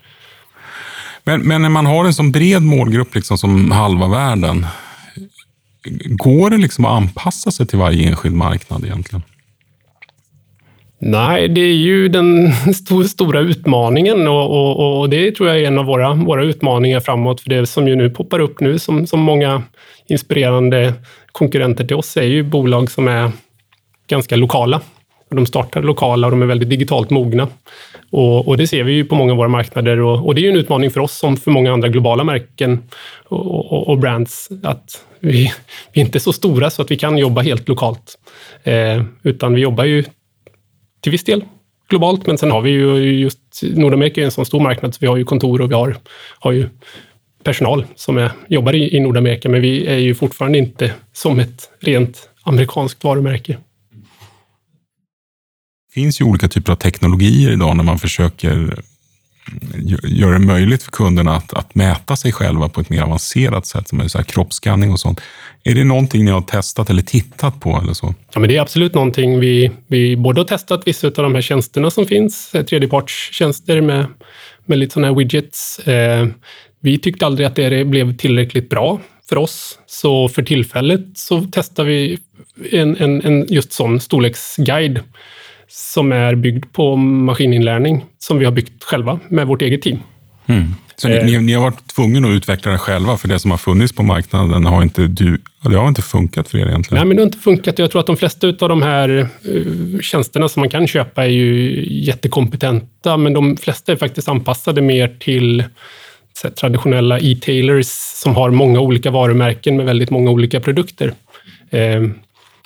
Men, 1.23 1.41
men 1.41 1.61
när 1.61 1.69
man 1.69 1.85
har 1.85 2.05
en 2.05 2.13
så 2.13 2.23
bred 2.23 2.61
målgrupp 2.61 3.15
liksom 3.15 3.37
som 3.37 3.71
halva 3.71 4.07
världen, 4.07 4.65
går 6.05 6.49
det 6.49 6.57
liksom 6.57 6.85
att 6.85 6.91
anpassa 6.91 7.51
sig 7.51 7.67
till 7.67 7.79
varje 7.79 8.09
enskild 8.09 8.35
marknad 8.35 8.85
egentligen? 8.85 9.23
Nej, 11.01 11.47
det 11.47 11.61
är 11.61 11.75
ju 11.75 12.07
den 12.07 12.53
stor, 12.73 13.03
stora 13.03 13.39
utmaningen 13.39 14.27
och, 14.27 14.51
och, 14.51 14.99
och, 14.99 15.09
det 15.09 15.31
tror 15.31 15.49
jag 15.49 15.59
är 15.59 15.67
en 15.67 15.79
av 15.79 15.85
våra, 15.85 16.13
våra 16.13 16.43
utmaningar 16.43 16.99
framåt. 16.99 17.41
För 17.41 17.49
det 17.49 17.67
som 17.67 17.87
ju 17.87 17.95
nu 17.95 18.09
poppar 18.09 18.39
upp 18.39 18.59
nu, 18.59 18.79
som, 18.79 19.07
som 19.07 19.19
många 19.19 19.63
inspirerande 20.07 20.93
konkurrenter 21.31 21.85
till 21.85 21.95
oss, 21.95 22.17
är 22.17 22.23
ju 22.23 22.43
bolag 22.43 22.91
som 22.91 23.07
är 23.07 23.31
ganska 24.07 24.35
lokala. 24.35 24.81
De 25.29 25.45
startar 25.45 25.81
lokala 25.81 26.27
och 26.27 26.31
de 26.31 26.41
är 26.41 26.45
väldigt 26.45 26.69
digitalt 26.69 27.09
mogna. 27.09 27.47
Och, 28.09 28.47
och 28.47 28.57
det 28.57 28.67
ser 28.67 28.83
vi 28.83 28.93
ju 28.93 29.05
på 29.05 29.15
många 29.15 29.31
av 29.31 29.37
våra 29.37 29.47
marknader 29.47 29.99
och, 29.99 30.25
och, 30.27 30.35
det 30.35 30.41
är 30.41 30.43
ju 30.43 30.49
en 30.49 30.55
utmaning 30.55 30.91
för 30.91 30.99
oss 30.99 31.17
som 31.17 31.37
för 31.37 31.51
många 31.51 31.73
andra 31.73 31.89
globala 31.89 32.23
märken 32.23 32.83
och, 33.27 33.87
och 33.87 33.97
brands 33.97 34.49
att 34.63 35.05
vi, 35.19 35.51
vi 35.93 36.01
är 36.01 36.05
inte 36.05 36.19
så 36.19 36.33
stora 36.33 36.69
så 36.69 36.81
att 36.81 36.91
vi 36.91 36.97
kan 36.97 37.17
jobba 37.17 37.41
helt 37.41 37.67
lokalt. 37.67 38.17
Eh, 38.63 39.03
utan 39.23 39.53
vi 39.53 39.61
jobbar 39.61 39.85
ju 39.85 40.03
till 41.01 41.11
viss 41.11 41.23
del 41.23 41.43
globalt, 41.89 42.27
men 42.27 42.37
sen 42.37 42.51
har 42.51 42.61
vi 42.61 42.71
ju 42.71 43.19
just 43.19 43.39
Nordamerika 43.63 44.21
är 44.21 44.25
en 44.25 44.31
sån 44.31 44.45
stor 44.45 44.59
marknad, 44.59 44.93
så 44.93 44.97
vi 45.01 45.07
har 45.07 45.17
ju 45.17 45.23
kontor 45.23 45.61
och 45.61 45.71
vi 45.71 45.75
har, 45.75 45.95
har 46.39 46.51
ju 46.51 46.69
personal 47.43 47.85
som 47.95 48.17
är, 48.17 48.31
jobbar 48.47 48.75
i, 48.75 48.95
i 48.95 48.99
Nordamerika, 48.99 49.49
men 49.49 49.61
vi 49.61 49.87
är 49.87 49.97
ju 49.97 50.15
fortfarande 50.15 50.57
inte 50.57 50.91
som 51.13 51.39
ett 51.39 51.69
rent 51.79 52.29
amerikanskt 52.43 53.03
varumärke. 53.03 53.57
Det 55.99 56.03
finns 56.03 56.21
ju 56.21 56.25
olika 56.25 56.47
typer 56.47 56.71
av 56.71 56.75
teknologier 56.75 57.51
idag 57.51 57.77
när 57.77 57.83
man 57.83 57.99
försöker 57.99 58.51
mm, 58.51 58.73
göra 60.03 60.33
det 60.33 60.39
möjligt 60.39 60.83
för 60.83 60.91
kunderna 60.91 61.35
att, 61.35 61.53
att 61.53 61.75
mäta 61.75 62.15
sig 62.15 62.31
själva 62.31 62.69
på 62.69 62.81
ett 62.81 62.89
mer 62.89 63.01
avancerat 63.01 63.65
sätt, 63.65 63.87
som 63.87 64.09
så 64.09 64.17
här 64.17 64.25
kroppsskanning 64.25 64.91
och 64.91 64.99
sånt. 64.99 65.21
Är 65.63 65.75
det 65.75 65.83
någonting 65.83 66.25
ni 66.25 66.31
har 66.31 66.41
testat 66.41 66.89
eller 66.89 67.01
tittat 67.01 67.59
på? 67.59 67.79
Eller 67.83 67.93
så? 67.93 68.15
Ja, 68.33 68.39
men 68.39 68.49
det 68.49 68.57
är 68.57 68.61
absolut 68.61 68.93
någonting 68.93 69.39
vi, 69.39 69.71
vi 69.87 70.17
både 70.17 70.39
har 70.39 70.45
testat 70.45 70.81
vissa 70.85 71.07
av 71.07 71.13
de 71.13 71.35
här 71.35 71.41
tjänsterna 71.41 71.91
som 71.91 72.05
finns, 72.05 72.55
eh, 72.55 72.65
tredjepartstjänster 72.65 73.81
med, 73.81 74.05
med 74.65 74.77
lite 74.77 74.93
sådana 74.93 75.07
här 75.07 75.15
widgets. 75.15 75.79
Eh, 75.79 76.27
vi 76.79 76.99
tyckte 76.99 77.25
aldrig 77.25 77.47
att 77.47 77.55
det 77.55 77.85
blev 77.85 78.17
tillräckligt 78.17 78.69
bra 78.69 78.99
för 79.29 79.37
oss. 79.37 79.79
Så 79.87 80.29
för 80.29 80.43
tillfället 80.43 81.05
så 81.15 81.47
testar 81.51 81.83
vi 81.83 82.19
en, 82.71 82.97
en, 82.97 83.21
en 83.21 83.45
just 83.49 83.73
sån 83.73 83.99
storleksguide 83.99 85.01
som 85.69 86.11
är 86.11 86.35
byggd 86.35 86.65
på 86.73 86.95
maskininlärning 86.95 88.05
som 88.19 88.39
vi 88.39 88.45
har 88.45 88.51
byggt 88.51 88.83
själva 88.83 89.19
med 89.29 89.47
vårt 89.47 89.61
eget 89.61 89.81
team. 89.81 89.99
Mm. 90.45 90.67
Så 90.95 91.07
ni, 91.07 91.23
ni, 91.23 91.37
ni, 91.37 91.53
har 91.53 91.61
varit 91.61 91.87
tvungna 91.87 92.27
att 92.27 92.31
utveckla 92.31 92.71
det 92.71 92.77
själva, 92.77 93.17
för 93.17 93.27
det 93.27 93.39
som 93.39 93.51
har 93.51 93.57
funnits 93.57 93.93
på 93.93 94.03
marknaden 94.03 94.65
har 94.65 94.83
inte, 94.83 95.07
du, 95.07 95.41
det 95.61 95.75
har 95.75 95.87
inte 95.87 96.01
funkat 96.01 96.47
för 96.47 96.57
er 96.57 96.67
egentligen? 96.67 96.99
Nej, 96.99 97.07
men 97.07 97.17
det 97.17 97.21
har 97.21 97.27
inte 97.27 97.37
funkat. 97.37 97.79
Jag 97.79 97.91
tror 97.91 97.99
att 97.99 98.07
de 98.07 98.17
flesta 98.17 98.47
av 98.47 98.69
de 98.69 98.81
här 98.81 99.09
uh, 99.09 99.99
tjänsterna 99.99 100.49
som 100.49 100.59
man 100.59 100.69
kan 100.69 100.87
köpa 100.87 101.25
är 101.25 101.29
ju 101.29 101.83
jättekompetenta, 101.89 103.17
men 103.17 103.33
de 103.33 103.57
flesta 103.57 103.91
är 103.91 103.95
faktiskt 103.95 104.27
anpassade 104.27 104.81
mer 104.81 105.15
till 105.19 105.63
här, 106.43 106.49
traditionella 106.49 107.19
e-tailers 107.19 107.87
som 108.23 108.35
har 108.35 108.49
många 108.49 108.79
olika 108.79 109.11
varumärken 109.11 109.77
med 109.77 109.85
väldigt 109.85 110.09
många 110.09 110.31
olika 110.31 110.59
produkter. 110.59 111.13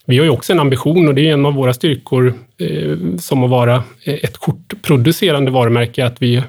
Vi 0.05 0.17
har 0.17 0.25
ju 0.25 0.29
också 0.29 0.53
en 0.53 0.59
ambition 0.59 1.07
och 1.07 1.15
det 1.15 1.29
är 1.29 1.33
en 1.33 1.45
av 1.45 1.53
våra 1.53 1.73
styrkor 1.73 2.33
eh, 2.57 2.97
som 3.19 3.43
att 3.43 3.49
vara 3.49 3.75
eh, 4.03 4.13
ett 4.13 4.37
kortproducerande 4.37 5.51
varumärke, 5.51 6.05
att 6.05 6.21
vi 6.21 6.43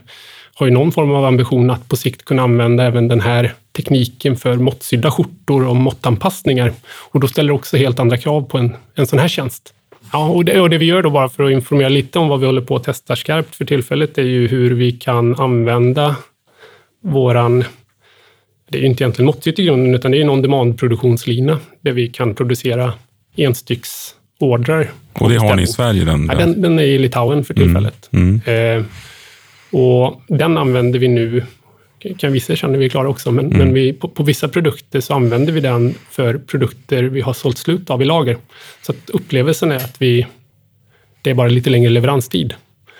har 0.54 0.66
ju 0.66 0.72
någon 0.72 0.92
form 0.92 1.10
av 1.10 1.24
ambition 1.24 1.70
att 1.70 1.88
på 1.88 1.96
sikt 1.96 2.24
kunna 2.24 2.42
använda 2.42 2.84
även 2.84 3.08
den 3.08 3.20
här 3.20 3.52
tekniken 3.76 4.36
för 4.36 4.56
måttsydda 4.56 5.10
skjortor 5.10 5.68
och 5.68 5.76
måttanpassningar. 5.76 6.72
Och 7.10 7.20
då 7.20 7.28
ställer 7.28 7.48
det 7.48 7.54
också 7.54 7.76
helt 7.76 7.98
andra 7.98 8.16
krav 8.16 8.42
på 8.42 8.58
en, 8.58 8.76
en 8.94 9.06
sån 9.06 9.18
här 9.18 9.28
tjänst. 9.28 9.74
Ja, 10.12 10.28
och 10.28 10.44
det, 10.44 10.60
och 10.60 10.70
det 10.70 10.78
vi 10.78 10.86
gör 10.86 11.02
då, 11.02 11.10
bara 11.10 11.28
för 11.28 11.44
att 11.44 11.52
informera 11.52 11.88
lite 11.88 12.18
om 12.18 12.28
vad 12.28 12.40
vi 12.40 12.46
håller 12.46 12.60
på 12.60 12.76
att 12.76 12.84
testa 12.84 13.16
skarpt 13.16 13.54
för 13.54 13.64
tillfället, 13.64 14.18
är 14.18 14.22
ju 14.22 14.48
hur 14.48 14.74
vi 14.74 14.92
kan 14.92 15.34
använda 15.40 16.16
våran 17.02 17.64
det 18.68 18.78
är 18.78 18.82
ju 18.82 18.86
inte 18.86 19.04
egentligen 19.04 19.26
måttsytt 19.26 19.58
i 19.58 19.64
grunden, 19.64 19.94
utan 19.94 20.10
det 20.10 20.18
är 20.18 20.22
en 20.22 20.30
on-demand-produktionslina 20.30 21.58
där 21.80 21.92
vi 21.92 22.08
kan 22.08 22.34
producera 22.34 22.92
enstycksordrar. 23.36 24.90
Och 25.12 25.30
det 25.30 25.36
har 25.36 25.56
ni 25.56 25.62
i 25.62 25.66
Sverige? 25.66 26.04
Den, 26.04 26.28
ja, 26.32 26.38
den, 26.38 26.62
den 26.62 26.78
är 26.78 26.82
i 26.82 26.98
Litauen 26.98 27.44
för 27.44 27.54
tillfället. 27.54 28.08
Mm. 28.12 28.40
Mm. 28.46 28.78
Eh, 28.78 28.84
och 29.70 30.22
den 30.28 30.58
använder 30.58 30.98
vi 30.98 31.08
nu, 31.08 31.42
kan 32.18 32.32
vissa 32.32 32.56
känner 32.56 32.78
vi 32.78 32.84
är 32.84 32.88
klara 32.88 33.08
också, 33.08 33.32
men, 33.32 33.46
mm. 33.46 33.58
men 33.58 33.74
vi, 33.74 33.92
på, 33.92 34.08
på, 34.08 34.22
vissa 34.22 34.48
produkter 34.48 35.00
så 35.00 35.14
använder 35.14 35.52
vi 35.52 35.60
den 35.60 35.94
för 36.10 36.38
produkter 36.38 37.02
vi 37.02 37.20
har 37.20 37.32
sålt 37.32 37.58
slut 37.58 37.90
av 37.90 38.02
i 38.02 38.04
lager. 38.04 38.36
Så 38.82 38.92
upplevelsen 39.06 39.72
är 39.72 39.76
att 39.76 39.96
vi, 39.98 40.26
det 41.22 41.30
är 41.30 41.34
bara 41.34 41.48
lite 41.48 41.70
längre 41.70 41.90
leveranstid. 41.90 42.54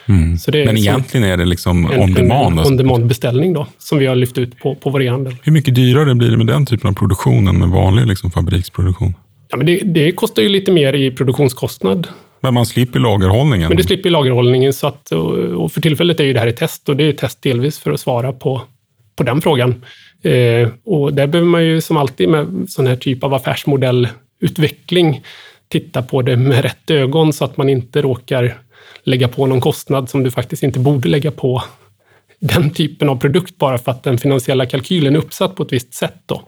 Mm. 0.06 0.38
men 0.52 0.76
egentligen 0.76 1.26
är 1.26 1.36
det 1.36 1.44
liksom 1.44 1.90
en, 1.92 2.00
on 2.00 2.14
demand? 2.14 2.60
En 2.60 2.66
on 2.66 2.76
demand 2.76 3.06
beställning 3.06 3.52
då, 3.52 3.66
som 3.78 3.98
vi 3.98 4.06
har 4.06 4.14
lyft 4.14 4.38
ut 4.38 4.58
på, 4.58 4.74
på 4.74 4.90
vår 4.90 5.02
e-handel. 5.02 5.36
Hur 5.42 5.52
mycket 5.52 5.74
dyrare 5.74 6.14
blir 6.14 6.30
det 6.30 6.36
med 6.36 6.46
den 6.46 6.66
typen 6.66 6.90
av 6.90 6.94
produktion 6.94 7.48
än 7.48 7.58
med 7.58 7.68
vanlig 7.68 8.06
liksom, 8.06 8.30
fabriksproduktion? 8.30 9.14
Ja, 9.54 9.58
men 9.58 9.66
det, 9.66 9.80
det 9.84 10.12
kostar 10.12 10.42
ju 10.42 10.48
lite 10.48 10.72
mer 10.72 10.92
i 10.92 11.10
produktionskostnad. 11.10 12.08
Men 12.40 12.54
man 12.54 12.66
slipper 12.66 13.00
lagerhållningen? 13.00 13.68
Men 13.68 13.76
du 13.76 13.82
slipper 13.82 14.10
lagerhållningen. 14.10 14.72
Så 14.72 14.86
att, 14.86 15.12
och 15.56 15.72
för 15.72 15.80
tillfället 15.80 16.20
är 16.20 16.24
ju 16.24 16.32
det 16.32 16.40
här 16.40 16.46
ett 16.46 16.56
test 16.56 16.88
och 16.88 16.96
det 16.96 17.04
är 17.04 17.10
ett 17.10 17.18
test 17.18 17.42
delvis 17.42 17.78
för 17.78 17.92
att 17.92 18.00
svara 18.00 18.32
på, 18.32 18.62
på 19.16 19.22
den 19.22 19.40
frågan. 19.40 19.84
Eh, 20.22 20.68
och 20.84 21.14
där 21.14 21.26
behöver 21.26 21.50
man 21.50 21.64
ju 21.64 21.80
som 21.80 21.96
alltid 21.96 22.28
med 22.28 22.66
sån 22.68 22.86
här 22.86 22.96
typ 22.96 23.24
av 23.24 23.34
affärsmodellutveckling 23.34 25.22
titta 25.68 26.02
på 26.02 26.22
det 26.22 26.36
med 26.36 26.62
rätt 26.62 26.90
ögon 26.90 27.32
så 27.32 27.44
att 27.44 27.56
man 27.56 27.68
inte 27.68 28.02
råkar 28.02 28.58
lägga 29.02 29.28
på 29.28 29.46
någon 29.46 29.60
kostnad 29.60 30.10
som 30.10 30.22
du 30.22 30.30
faktiskt 30.30 30.62
inte 30.62 30.78
borde 30.78 31.08
lägga 31.08 31.30
på 31.30 31.62
den 32.40 32.70
typen 32.70 33.08
av 33.08 33.16
produkt 33.16 33.58
bara 33.58 33.78
för 33.78 33.90
att 33.90 34.02
den 34.02 34.18
finansiella 34.18 34.66
kalkylen 34.66 35.14
är 35.14 35.18
uppsatt 35.18 35.56
på 35.56 35.62
ett 35.62 35.72
visst 35.72 35.94
sätt. 35.94 36.22
Då. 36.26 36.42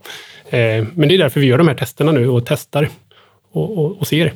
Eh, 0.50 0.86
men 0.94 1.08
det 1.08 1.14
är 1.14 1.18
därför 1.18 1.40
vi 1.40 1.46
gör 1.46 1.58
de 1.58 1.68
här 1.68 1.74
testerna 1.74 2.12
nu 2.12 2.28
och 2.28 2.46
testar 2.46 2.88
och, 3.52 3.78
och, 3.78 4.00
och 4.00 4.06
ser. 4.06 4.32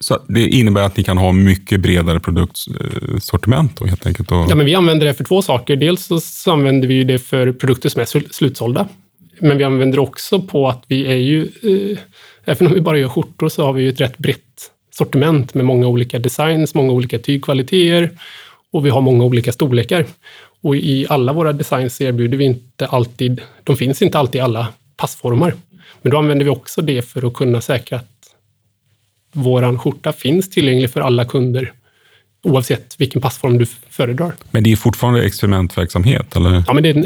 Så 0.00 0.18
det 0.28 0.48
innebär 0.48 0.82
att 0.82 0.96
ni 0.96 1.04
kan 1.04 1.18
ha 1.18 1.32
mycket 1.32 1.80
bredare 1.80 2.20
produktsortiment 2.20 3.76
då, 3.76 3.86
helt 3.86 4.06
enkelt? 4.06 4.32
Och... 4.32 4.46
Ja, 4.50 4.54
men 4.54 4.66
vi 4.66 4.74
använder 4.74 5.06
det 5.06 5.14
för 5.14 5.24
två 5.24 5.42
saker. 5.42 5.76
Dels 5.76 6.08
så 6.22 6.52
använder 6.52 6.88
vi 6.88 7.04
det 7.04 7.18
för 7.18 7.52
produkter 7.52 7.88
som 7.88 8.00
är 8.00 8.32
slutsålda. 8.32 8.88
Men 9.38 9.58
vi 9.58 9.64
använder 9.64 9.98
också 9.98 10.42
på 10.42 10.68
att 10.68 10.84
vi 10.88 11.06
är 11.06 11.16
ju, 11.16 11.42
eh, 11.42 11.98
även 12.44 12.66
om 12.66 12.74
vi 12.74 12.80
bara 12.80 12.98
gör 12.98 13.08
skjortor, 13.08 13.48
så 13.48 13.64
har 13.64 13.72
vi 13.72 13.82
ju 13.82 13.88
ett 13.88 14.00
rätt 14.00 14.18
brett 14.18 14.70
sortiment 14.90 15.54
med 15.54 15.64
många 15.64 15.86
olika 15.86 16.18
designs, 16.18 16.74
många 16.74 16.92
olika 16.92 17.18
tygkvaliteter 17.18 18.10
och 18.72 18.86
vi 18.86 18.90
har 18.90 19.00
många 19.00 19.24
olika 19.24 19.52
storlekar. 19.52 20.06
Och 20.62 20.76
i 20.76 21.06
alla 21.08 21.32
våra 21.32 21.52
designs 21.52 22.00
erbjuder 22.00 22.38
vi 22.38 22.44
inte 22.44 22.86
alltid, 22.86 23.40
de 23.64 23.76
finns 23.76 24.02
inte 24.02 24.18
alltid 24.18 24.38
i 24.38 24.42
alla 24.42 24.68
passformar. 25.02 25.54
Men 26.02 26.10
då 26.10 26.18
använder 26.18 26.44
vi 26.44 26.50
också 26.50 26.82
det 26.82 27.02
för 27.02 27.26
att 27.26 27.34
kunna 27.34 27.60
säkra 27.60 27.98
att 27.98 28.34
vår 29.32 29.78
skjorta 29.78 30.12
finns 30.12 30.50
tillgänglig 30.50 30.90
för 30.90 31.00
alla 31.00 31.24
kunder 31.24 31.72
oavsett 32.42 32.94
vilken 32.98 33.20
passform 33.20 33.58
du 33.58 33.66
föredrar. 33.90 34.32
Men 34.50 34.64
det 34.64 34.72
är 34.72 34.76
fortfarande 34.76 35.24
experimentverksamhet? 35.24 36.36
Eller? 36.36 36.64
Ja, 36.66 36.72
men 36.72 36.82
det 36.82 36.90
är, 36.90 36.96
eh, 36.96 37.02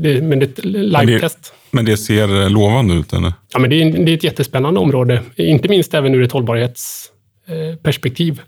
det, 0.00 0.22
men 0.22 0.38
det 0.38 0.46
är 0.46 0.48
ett 0.48 0.64
live-test. 0.64 1.52
Men 1.70 1.84
det 1.84 1.96
ser 1.96 2.48
lovande 2.48 2.94
ut? 2.94 3.12
Eller? 3.12 3.32
Ja, 3.52 3.58
men 3.58 3.70
det 3.70 3.82
är, 3.82 4.04
det 4.04 4.12
är 4.12 4.16
ett 4.16 4.24
jättespännande 4.24 4.80
område. 4.80 5.22
Inte 5.36 5.68
minst 5.68 5.94
även 5.94 6.14
ur 6.14 6.22
ett 6.22 6.32
hållbarhetsperspektiv. 6.32 8.40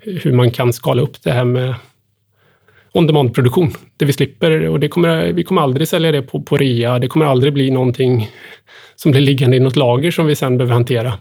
Hur 0.00 0.32
man 0.32 0.50
kan 0.50 0.72
skala 0.72 1.02
upp 1.02 1.22
det 1.22 1.32
här 1.32 1.44
med 1.44 1.74
on-demand-produktion. 2.92 3.72
Det 3.96 4.04
vi 4.04 4.12
slipper, 4.12 4.68
och 4.68 4.80
det 4.80 4.88
kommer, 4.88 5.32
vi 5.32 5.44
kommer 5.44 5.62
aldrig 5.62 5.88
sälja 5.88 6.12
det 6.12 6.22
på, 6.22 6.42
på 6.42 6.56
rea. 6.56 6.98
Det 6.98 7.08
kommer 7.08 7.26
aldrig 7.26 7.52
bli 7.52 7.70
någonting 7.70 8.30
som 8.96 9.10
blir 9.10 9.20
liggande 9.20 9.56
i 9.56 9.60
något 9.60 9.76
lager 9.76 10.10
som 10.10 10.26
vi 10.26 10.36
sen 10.36 10.58
behöver 10.58 10.74
hantera 10.74 11.12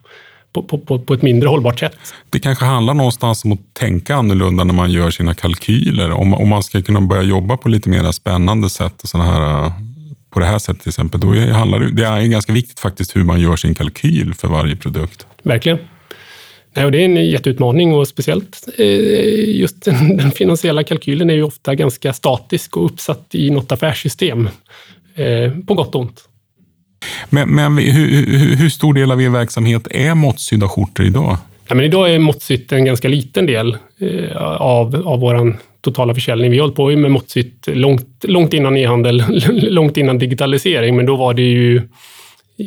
på, 0.53 0.63
på, 0.63 0.99
på, 0.99 1.13
ett 1.13 1.21
mindre 1.21 1.49
hållbart 1.49 1.79
sätt. 1.79 1.97
Det 2.29 2.39
kanske 2.39 2.65
handlar 2.65 2.93
någonstans 2.93 3.45
om 3.45 3.51
att 3.51 3.73
tänka 3.73 4.15
annorlunda 4.15 4.63
när 4.63 4.73
man 4.73 4.91
gör 4.91 5.09
sina 5.09 5.33
kalkyler. 5.33 6.11
Om, 6.11 6.33
om 6.33 6.49
man 6.49 6.63
ska 6.63 6.81
kunna 6.81 7.01
börja 7.01 7.21
jobba 7.21 7.57
på 7.57 7.69
lite 7.69 7.89
mer 7.89 8.11
spännande 8.11 8.69
sätt, 8.69 9.01
och 9.03 9.09
såna 9.09 9.23
här, 9.23 9.71
på 10.29 10.39
det 10.39 10.45
här 10.45 10.59
sättet 10.59 10.81
till 10.81 10.89
exempel, 10.89 11.19
då 11.19 11.53
handlar 11.53 11.79
det, 11.79 11.91
det 11.91 12.05
är 12.05 12.25
ganska 12.25 12.53
viktigt 12.53 12.79
faktiskt 12.79 13.15
hur 13.15 13.23
man 13.23 13.39
gör 13.39 13.55
sin 13.55 13.75
kalkyl 13.75 14.33
för 14.33 14.47
varje 14.47 14.75
produkt. 14.75 15.27
Verkligen. 15.43 15.79
Nej, 16.73 16.85
och 16.85 16.91
det 16.91 17.01
är 17.01 17.05
en 17.05 17.29
jätteutmaning 17.29 17.93
och 17.93 18.07
speciellt 18.07 18.67
eh, 18.77 19.59
just 19.59 19.85
den, 19.85 20.17
den, 20.17 20.31
finansiella 20.31 20.83
kalkylen 20.83 21.29
är 21.29 21.33
ju 21.33 21.43
ofta 21.43 21.75
ganska 21.75 22.13
statisk 22.13 22.77
och 22.77 22.85
uppsatt 22.85 23.35
i 23.35 23.49
något 23.49 23.71
affärssystem. 23.71 24.49
Eh, 25.15 25.51
på 25.67 25.73
gott 25.73 25.95
och 25.95 26.01
ont. 26.01 26.23
Men, 27.29 27.49
men 27.49 27.77
hur, 27.77 28.55
hur, 28.55 28.69
stor 28.69 28.93
del 28.93 29.11
av 29.11 29.21
er 29.21 29.29
verksamhet 29.29 29.87
är 29.91 30.15
måttsydda 30.15 30.67
skjortor 30.67 31.05
idag? 31.05 31.37
Ja, 31.67 31.75
men 31.75 31.85
idag 31.85 32.13
är 32.13 32.19
måttsytt 32.19 32.71
en 32.71 32.85
ganska 32.85 33.07
liten 33.07 33.45
del 33.45 33.77
eh, 33.99 34.37
av, 34.41 35.07
av 35.07 35.19
vår 35.19 35.57
totala 35.81 36.13
försäljning. 36.13 36.51
Vi 36.51 36.57
har 36.57 36.63
hållit 36.63 36.75
på 36.75 36.89
med 36.89 37.11
måttsytt 37.11 37.67
långt, 37.67 38.23
långt 38.23 38.53
innan 38.53 38.77
e-handel, 38.77 39.23
långt 39.51 39.97
innan 39.97 40.17
digitalisering, 40.17 40.95
men 40.95 41.05
då 41.05 41.15
var 41.15 41.33
det 41.33 41.41
ju 41.41 41.81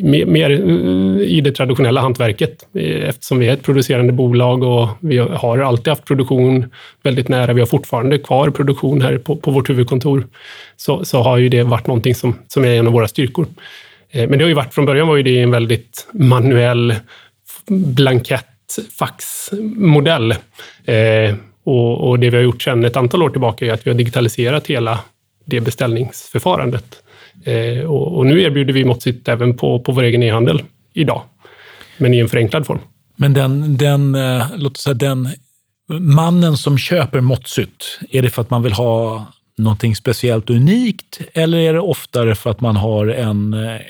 mer, 0.02 0.26
mer 0.26 0.50
eh, 0.50 1.22
i 1.22 1.40
det 1.40 1.52
traditionella 1.52 2.00
hantverket 2.00 2.66
eh, 2.74 3.08
eftersom 3.08 3.38
vi 3.38 3.48
är 3.48 3.52
ett 3.52 3.62
producerande 3.62 4.12
bolag 4.12 4.62
och 4.62 4.88
vi 5.00 5.18
har 5.18 5.58
alltid 5.58 5.88
haft 5.88 6.04
produktion 6.04 6.70
väldigt 7.02 7.28
nära. 7.28 7.52
Vi 7.52 7.60
har 7.60 7.66
fortfarande 7.66 8.18
kvar 8.18 8.50
produktion 8.50 9.02
här 9.02 9.18
på, 9.18 9.36
på 9.36 9.50
vårt 9.50 9.70
huvudkontor. 9.70 10.26
Så, 10.76 11.04
så 11.04 11.22
har 11.22 11.38
ju 11.38 11.48
det 11.48 11.62
varit 11.62 11.86
någonting 11.86 12.14
som, 12.14 12.34
som 12.48 12.64
är 12.64 12.68
en 12.68 12.86
av 12.86 12.92
våra 12.92 13.08
styrkor. 13.08 13.46
Eh, 14.10 14.28
men 14.28 14.38
det 14.38 14.44
har 14.44 14.48
ju 14.48 14.54
varit, 14.54 14.74
från 14.74 14.86
början 14.86 15.08
var 15.08 15.16
ju 15.16 15.22
det 15.22 15.40
en 15.40 15.50
väldigt 15.50 16.08
manuell 16.12 16.94
blankett 17.68 18.46
faxmodell. 18.98 20.32
Eh, 20.84 21.34
och, 21.64 22.08
och, 22.08 22.18
det 22.18 22.30
vi 22.30 22.36
har 22.36 22.44
gjort 22.44 22.62
sedan 22.62 22.84
ett 22.84 22.96
antal 22.96 23.22
år 23.22 23.30
tillbaka 23.30 23.66
är 23.66 23.72
att 23.72 23.86
vi 23.86 23.90
har 23.90 23.98
digitaliserat 23.98 24.66
hela 24.66 24.98
det 25.44 25.60
beställningsförfarandet. 25.60 27.03
Eh, 27.44 27.84
och, 27.84 28.18
och, 28.18 28.26
nu 28.26 28.42
erbjuder 28.42 28.72
vi 28.72 28.84
måttsitt 28.84 29.28
även 29.28 29.56
på, 29.56 29.80
på 29.80 29.92
vår 29.92 30.02
egen 30.02 30.22
e-handel 30.22 30.62
idag, 30.92 31.22
men 31.98 32.14
i 32.14 32.18
en 32.18 32.28
förenklad 32.28 32.66
form. 32.66 32.78
Men 33.16 33.34
den, 33.34 33.76
den, 33.76 34.14
eh, 34.14 34.46
låt 34.56 34.76
säga 34.76 34.94
den 34.94 35.28
mannen 35.88 36.56
som 36.56 36.78
köper 36.78 37.20
måttsytt, 37.20 38.00
är 38.10 38.22
det 38.22 38.30
för 38.30 38.42
att 38.42 38.50
man 38.50 38.62
vill 38.62 38.72
ha 38.72 39.26
någonting 39.56 39.96
speciellt 39.96 40.50
unikt 40.50 41.20
eller 41.34 41.58
är 41.58 41.72
det 41.72 41.80
oftare 41.80 42.34
för 42.34 42.50
att 42.50 42.60
man 42.60 42.76
har 42.76 43.06
en, 43.06 43.54
eh, 43.54 43.80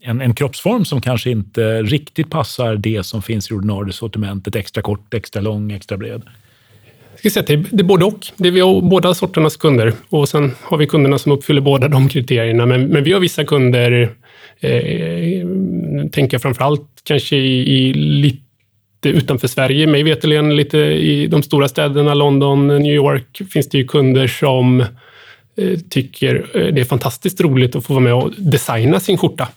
en, 0.00 0.20
en 0.20 0.34
kroppsform 0.34 0.84
som 0.84 1.00
kanske 1.00 1.30
inte 1.30 1.82
riktigt 1.82 2.30
passar 2.30 2.76
det 2.76 3.06
som 3.06 3.22
finns 3.22 3.50
i 3.50 3.54
ordinarie 3.54 3.92
sortimentet? 3.92 4.56
Extra 4.56 4.82
kort, 4.82 5.14
extra 5.14 5.42
lång, 5.42 5.72
extra 5.72 5.96
bred? 5.96 6.22
Jag 7.22 7.32
ska 7.32 7.42
säga 7.42 7.64
det 7.70 7.82
är 7.82 7.84
både 7.84 8.04
och. 8.04 8.26
Det 8.36 8.48
är 8.48 8.52
vi 8.52 8.60
har 8.60 8.80
båda 8.80 9.14
sorternas 9.14 9.56
kunder 9.56 9.92
och 10.08 10.28
sen 10.28 10.52
har 10.62 10.76
vi 10.76 10.86
kunderna 10.86 11.18
som 11.18 11.32
uppfyller 11.32 11.60
båda 11.60 11.88
de 11.88 12.08
kriterierna. 12.08 12.66
Men, 12.66 12.86
men 12.86 13.04
vi 13.04 13.12
har 13.12 13.20
vissa 13.20 13.44
kunder, 13.44 14.14
eh, 14.60 15.46
tänker 16.12 16.38
framför 16.38 16.64
allt 16.64 16.88
kanske 17.04 17.36
i, 17.36 17.78
i 17.78 17.92
lite 17.92 19.08
utanför 19.08 19.48
Sverige. 19.48 19.86
Mig 19.86 20.02
veterligen 20.02 20.56
lite 20.56 20.78
i 20.78 21.26
de 21.26 21.42
stora 21.42 21.68
städerna, 21.68 22.14
London, 22.14 22.68
New 22.68 22.94
York, 22.94 23.40
finns 23.52 23.68
det 23.68 23.78
ju 23.78 23.86
kunder 23.86 24.26
som 24.26 24.80
eh, 24.80 24.86
tycker 25.90 26.46
det 26.72 26.80
är 26.80 26.84
fantastiskt 26.84 27.40
roligt 27.40 27.76
att 27.76 27.84
få 27.84 27.92
vara 27.92 28.04
med 28.04 28.14
och 28.14 28.32
designa 28.36 29.00
sin 29.00 29.18
skjorta. 29.18 29.48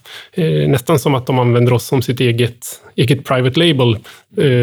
Nästan 0.67 0.99
som 0.99 1.15
att 1.15 1.25
de 1.25 1.39
använder 1.39 1.73
oss 1.73 1.85
som 1.85 2.01
sitt 2.01 2.19
eget, 2.19 2.81
eget 2.95 3.25
private 3.25 3.59
label, 3.59 3.97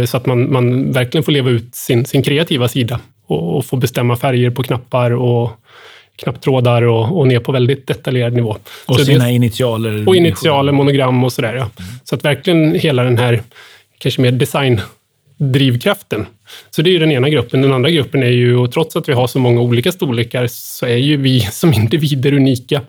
så 0.07 0.16
att 0.16 0.27
man, 0.27 0.53
man 0.53 0.92
verkligen 0.92 1.24
får 1.24 1.33
leva 1.33 1.51
ut 1.51 1.74
sin, 1.74 2.05
sin 2.05 2.22
kreativa 2.22 2.68
sida 2.68 3.01
och, 3.27 3.57
och 3.57 3.66
få 3.66 3.77
bestämma 3.77 4.16
färger 4.16 4.51
på 4.51 4.62
knappar 4.62 5.11
och 5.11 5.51
knapptrådar 6.16 6.83
och, 6.83 7.18
och 7.18 7.29
ner 7.29 7.40
på 7.40 7.53
väldigt 7.53 7.87
detaljerad 7.87 8.33
nivå. 8.33 8.57
Och 8.87 8.96
så 8.96 9.05
sina 9.05 9.24
det, 9.24 9.33
initialer. 9.33 10.09
Och 10.09 10.16
initialer, 10.16 10.72
monogram 10.72 11.24
och 11.24 11.33
sådär. 11.33 11.55
Ja. 11.55 11.62
Mm. 11.62 11.90
Så 12.05 12.14
att 12.14 12.24
verkligen 12.24 12.74
hela 12.74 13.03
den 13.05 13.18
här, 13.18 13.42
kanske 13.98 14.20
mer 14.20 14.33
drivkraften. 15.38 16.27
Så 16.70 16.83
det 16.83 16.90
är 16.90 16.92
ju 16.92 16.98
den 16.98 17.12
ena 17.12 17.29
gruppen. 17.29 17.62
Den 17.62 17.72
andra 17.72 17.90
gruppen 17.90 18.22
är 18.22 18.31
ju, 18.31 18.57
och 18.57 18.72
trots 18.72 18.96
att 18.96 19.09
vi 19.09 19.12
har 19.12 19.27
så 19.27 19.38
många 19.38 19.61
olika 19.61 19.92
storlekar, 19.92 20.46
så 20.46 20.87
är 20.87 20.96
ju 20.96 21.16
vi 21.16 21.40
som 21.53 21.72
individer 21.72 22.33
unika 22.33 22.83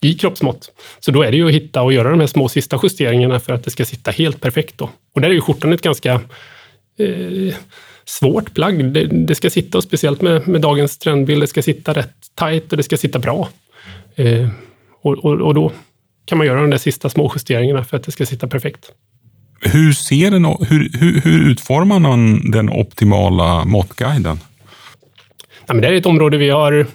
i 0.00 0.14
kroppsmått. 0.14 0.70
Så 1.00 1.10
då 1.10 1.22
är 1.22 1.30
det 1.30 1.36
ju 1.36 1.46
att 1.46 1.54
hitta 1.54 1.82
och 1.82 1.92
göra 1.92 2.10
de 2.10 2.20
här 2.20 2.26
små 2.26 2.48
sista 2.48 2.80
justeringarna 2.82 3.40
för 3.40 3.52
att 3.52 3.64
det 3.64 3.70
ska 3.70 3.84
sitta 3.84 4.10
helt 4.10 4.40
perfekt. 4.40 4.78
Då. 4.78 4.90
Och 5.14 5.20
där 5.20 5.28
är 5.28 5.34
ju 5.34 5.40
skjortan 5.40 5.72
ett 5.72 5.82
ganska 5.82 6.12
eh, 6.98 7.54
svårt 8.04 8.54
plagg. 8.54 8.84
Det, 8.84 9.06
det, 9.06 9.34
ska 9.34 9.50
sitta, 9.50 9.78
och 9.78 9.84
speciellt 9.84 10.22
med, 10.22 10.48
med 10.48 10.60
dagens 10.60 10.98
trendbild, 10.98 11.42
det 11.42 11.46
ska 11.46 11.62
sitta 11.62 11.92
rätt 11.92 12.14
tajt 12.34 12.70
och 12.70 12.76
det 12.76 12.82
ska 12.82 12.96
sitta 12.96 13.18
bra. 13.18 13.48
Eh, 14.14 14.48
och, 15.02 15.24
och, 15.24 15.40
och, 15.40 15.54
då 15.54 15.72
kan 16.24 16.38
man 16.38 16.46
göra 16.46 16.60
de 16.60 16.70
där 16.70 16.78
sista 16.78 17.08
små 17.08 17.32
justeringarna 17.34 17.84
för 17.84 17.96
att 17.96 18.02
det 18.02 18.12
ska 18.12 18.26
sitta 18.26 18.48
perfekt. 18.48 18.92
Hur, 19.60 19.92
ser 19.92 20.30
den, 20.30 20.44
hur, 20.44 20.98
hur, 20.98 21.20
hur 21.20 21.50
utformar 21.50 21.98
man 21.98 22.50
den 22.50 22.70
optimala 22.70 23.64
måttguiden? 23.64 24.40
Ja, 25.66 25.74
men 25.74 25.80
det 25.80 25.88
är 25.88 25.92
ett 25.92 26.06
område 26.06 26.36
vi 26.36 26.50
har 26.50 26.86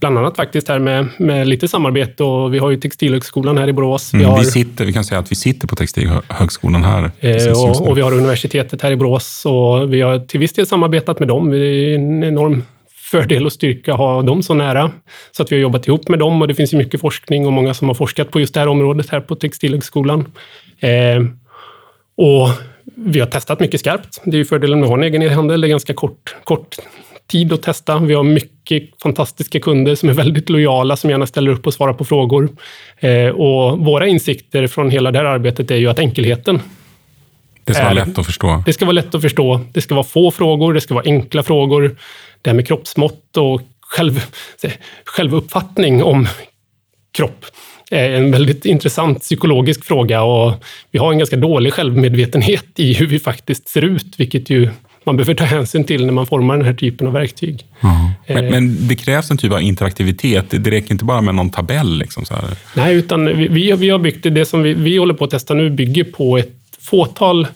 bland 0.00 0.18
annat 0.18 0.36
faktiskt 0.36 0.68
här 0.68 0.78
med, 0.78 1.08
med 1.18 1.48
lite 1.48 1.68
samarbete 1.68 2.24
och 2.24 2.54
vi 2.54 2.58
har 2.58 2.70
ju 2.70 2.76
Textilhögskolan 2.76 3.58
här 3.58 3.68
i 3.68 3.72
Borås. 3.72 4.14
Vi, 4.14 4.18
mm, 4.18 4.30
har, 4.30 4.38
vi, 4.38 4.44
sitter, 4.44 4.84
vi 4.84 4.92
kan 4.92 5.04
säga 5.04 5.18
att 5.18 5.30
vi 5.30 5.36
sitter 5.36 5.68
på 5.68 5.76
Textilhögskolan 5.76 6.84
här. 6.84 7.10
Eh, 7.20 7.62
och, 7.62 7.88
och, 7.88 7.96
vi 7.96 8.00
har 8.00 8.12
universitetet 8.12 8.82
här 8.82 8.90
i 8.90 8.96
Borås 8.96 9.42
och 9.46 9.92
vi 9.92 10.00
har 10.00 10.18
till 10.18 10.40
viss 10.40 10.52
del 10.52 10.66
samarbetat 10.66 11.18
med 11.18 11.28
dem. 11.28 11.50
Det 11.50 11.58
är 11.58 11.94
en 11.94 12.24
enorm 12.24 12.62
fördel 13.10 13.46
och 13.46 13.52
styrka 13.52 13.92
att 13.92 13.98
ha 13.98 14.22
dem 14.22 14.42
så 14.42 14.54
nära. 14.54 14.90
Så 15.32 15.42
att 15.42 15.52
vi 15.52 15.56
har 15.56 15.60
jobbat 15.60 15.88
ihop 15.88 16.08
med 16.08 16.18
dem 16.18 16.42
och 16.42 16.48
det 16.48 16.54
finns 16.54 16.74
ju 16.74 16.78
mycket 16.78 17.00
forskning 17.00 17.46
och 17.46 17.52
många 17.52 17.74
som 17.74 17.88
har 17.88 17.94
forskat 17.94 18.30
på 18.30 18.40
just 18.40 18.54
det 18.54 18.60
här 18.60 18.68
området 18.68 19.10
här 19.10 19.20
på 19.20 19.34
Textilhögskolan. 19.34 20.20
Eh, 20.80 20.90
och 22.16 22.48
vi 22.94 23.20
har 23.20 23.26
testat 23.26 23.60
mycket 23.60 23.80
skarpt. 23.80 24.20
Det 24.24 24.36
är 24.36 24.38
ju 24.38 24.44
fördelen 24.44 24.80
med 24.80 24.86
att 24.86 24.90
ha 24.90 24.96
en 24.96 25.02
egen 25.02 25.22
e-handel. 25.22 25.60
Det 25.60 25.66
är 25.66 25.68
ganska 25.68 25.94
kort, 25.94 26.36
kort 26.44 26.76
tid 27.26 27.52
att 27.52 27.62
testa. 27.62 27.98
Vi 27.98 28.14
har 28.14 28.22
mycket 28.22 29.02
fantastiska 29.02 29.60
kunder 29.60 29.94
som 29.94 30.08
är 30.08 30.12
väldigt 30.12 30.48
lojala, 30.48 30.96
som 30.96 31.10
gärna 31.10 31.26
ställer 31.26 31.50
upp 31.50 31.66
och 31.66 31.74
svarar 31.74 31.92
på 31.92 32.04
frågor. 32.04 32.48
Eh, 32.98 33.28
och 33.28 33.78
våra 33.78 34.06
insikter 34.06 34.66
från 34.66 34.90
hela 34.90 35.10
det 35.10 35.18
här 35.18 35.24
arbetet 35.24 35.70
är 35.70 35.76
ju 35.76 35.88
att 35.88 35.98
enkelheten 35.98 36.60
det 37.64 37.74
ska 37.74 37.82
vara 37.82 37.92
lätt 37.92 38.18
att 38.18 38.26
förstå. 38.26 38.62
Det 38.66 38.72
ska 38.72 38.84
vara 38.84 38.92
lätt 38.92 39.14
att 39.14 39.22
förstå. 39.22 39.60
Det 39.72 39.80
ska 39.80 39.94
vara 39.94 40.04
få 40.04 40.30
frågor, 40.30 40.74
det 40.74 40.80
ska 40.80 40.94
vara 40.94 41.04
enkla 41.04 41.42
frågor. 41.42 41.96
Det 42.42 42.50
här 42.50 42.54
med 42.54 42.66
kroppsmått 42.66 43.36
och 43.36 43.62
själv, 43.80 44.26
självuppfattning 45.04 46.02
om 46.02 46.28
kropp 47.16 47.44
är 47.90 48.10
en 48.10 48.30
väldigt 48.30 48.64
intressant 48.64 49.20
psykologisk 49.20 49.84
fråga 49.84 50.22
och 50.22 50.64
vi 50.90 50.98
har 50.98 51.12
en 51.12 51.18
ganska 51.18 51.36
dålig 51.36 51.72
självmedvetenhet 51.72 52.66
i 52.76 52.94
hur 52.94 53.06
vi 53.06 53.18
faktiskt 53.18 53.68
ser 53.68 53.84
ut, 53.84 54.14
vilket 54.16 54.50
ju 54.50 54.70
man 55.04 55.16
behöver 55.16 55.34
ta 55.34 55.44
hänsyn 55.44 55.84
till 55.84 56.06
när 56.06 56.12
man 56.12 56.26
formar 56.26 56.56
den 56.56 56.66
här 56.66 56.74
typen 56.74 57.06
av 57.06 57.12
verktyg. 57.12 57.66
Mm. 57.80 58.42
Men, 58.42 58.50
men, 58.50 58.88
det 58.88 58.96
krävs 58.96 59.30
en 59.30 59.38
typ 59.38 59.52
av 59.52 59.62
interaktivitet. 59.62 60.44
Det 60.50 60.70
räcker 60.70 60.92
inte 60.92 61.04
bara 61.04 61.20
med 61.20 61.34
någon 61.34 61.50
tabell? 61.50 61.98
Liksom 61.98 62.24
så 62.24 62.34
här. 62.34 62.44
Nej, 62.74 62.94
utan 62.94 63.26
vi, 63.26 63.72
vi 63.72 63.90
har 63.90 63.98
byggt 63.98 64.22
det 64.22 64.44
som 64.44 64.62
vi, 64.62 64.74
vi 64.74 64.96
håller 64.96 65.14
på 65.14 65.24
att 65.24 65.30
testa 65.30 65.54
nu 65.54 65.70
bygger 65.70 66.04
på 66.04 66.38
ett 66.38 66.52
fåtal 66.80 67.46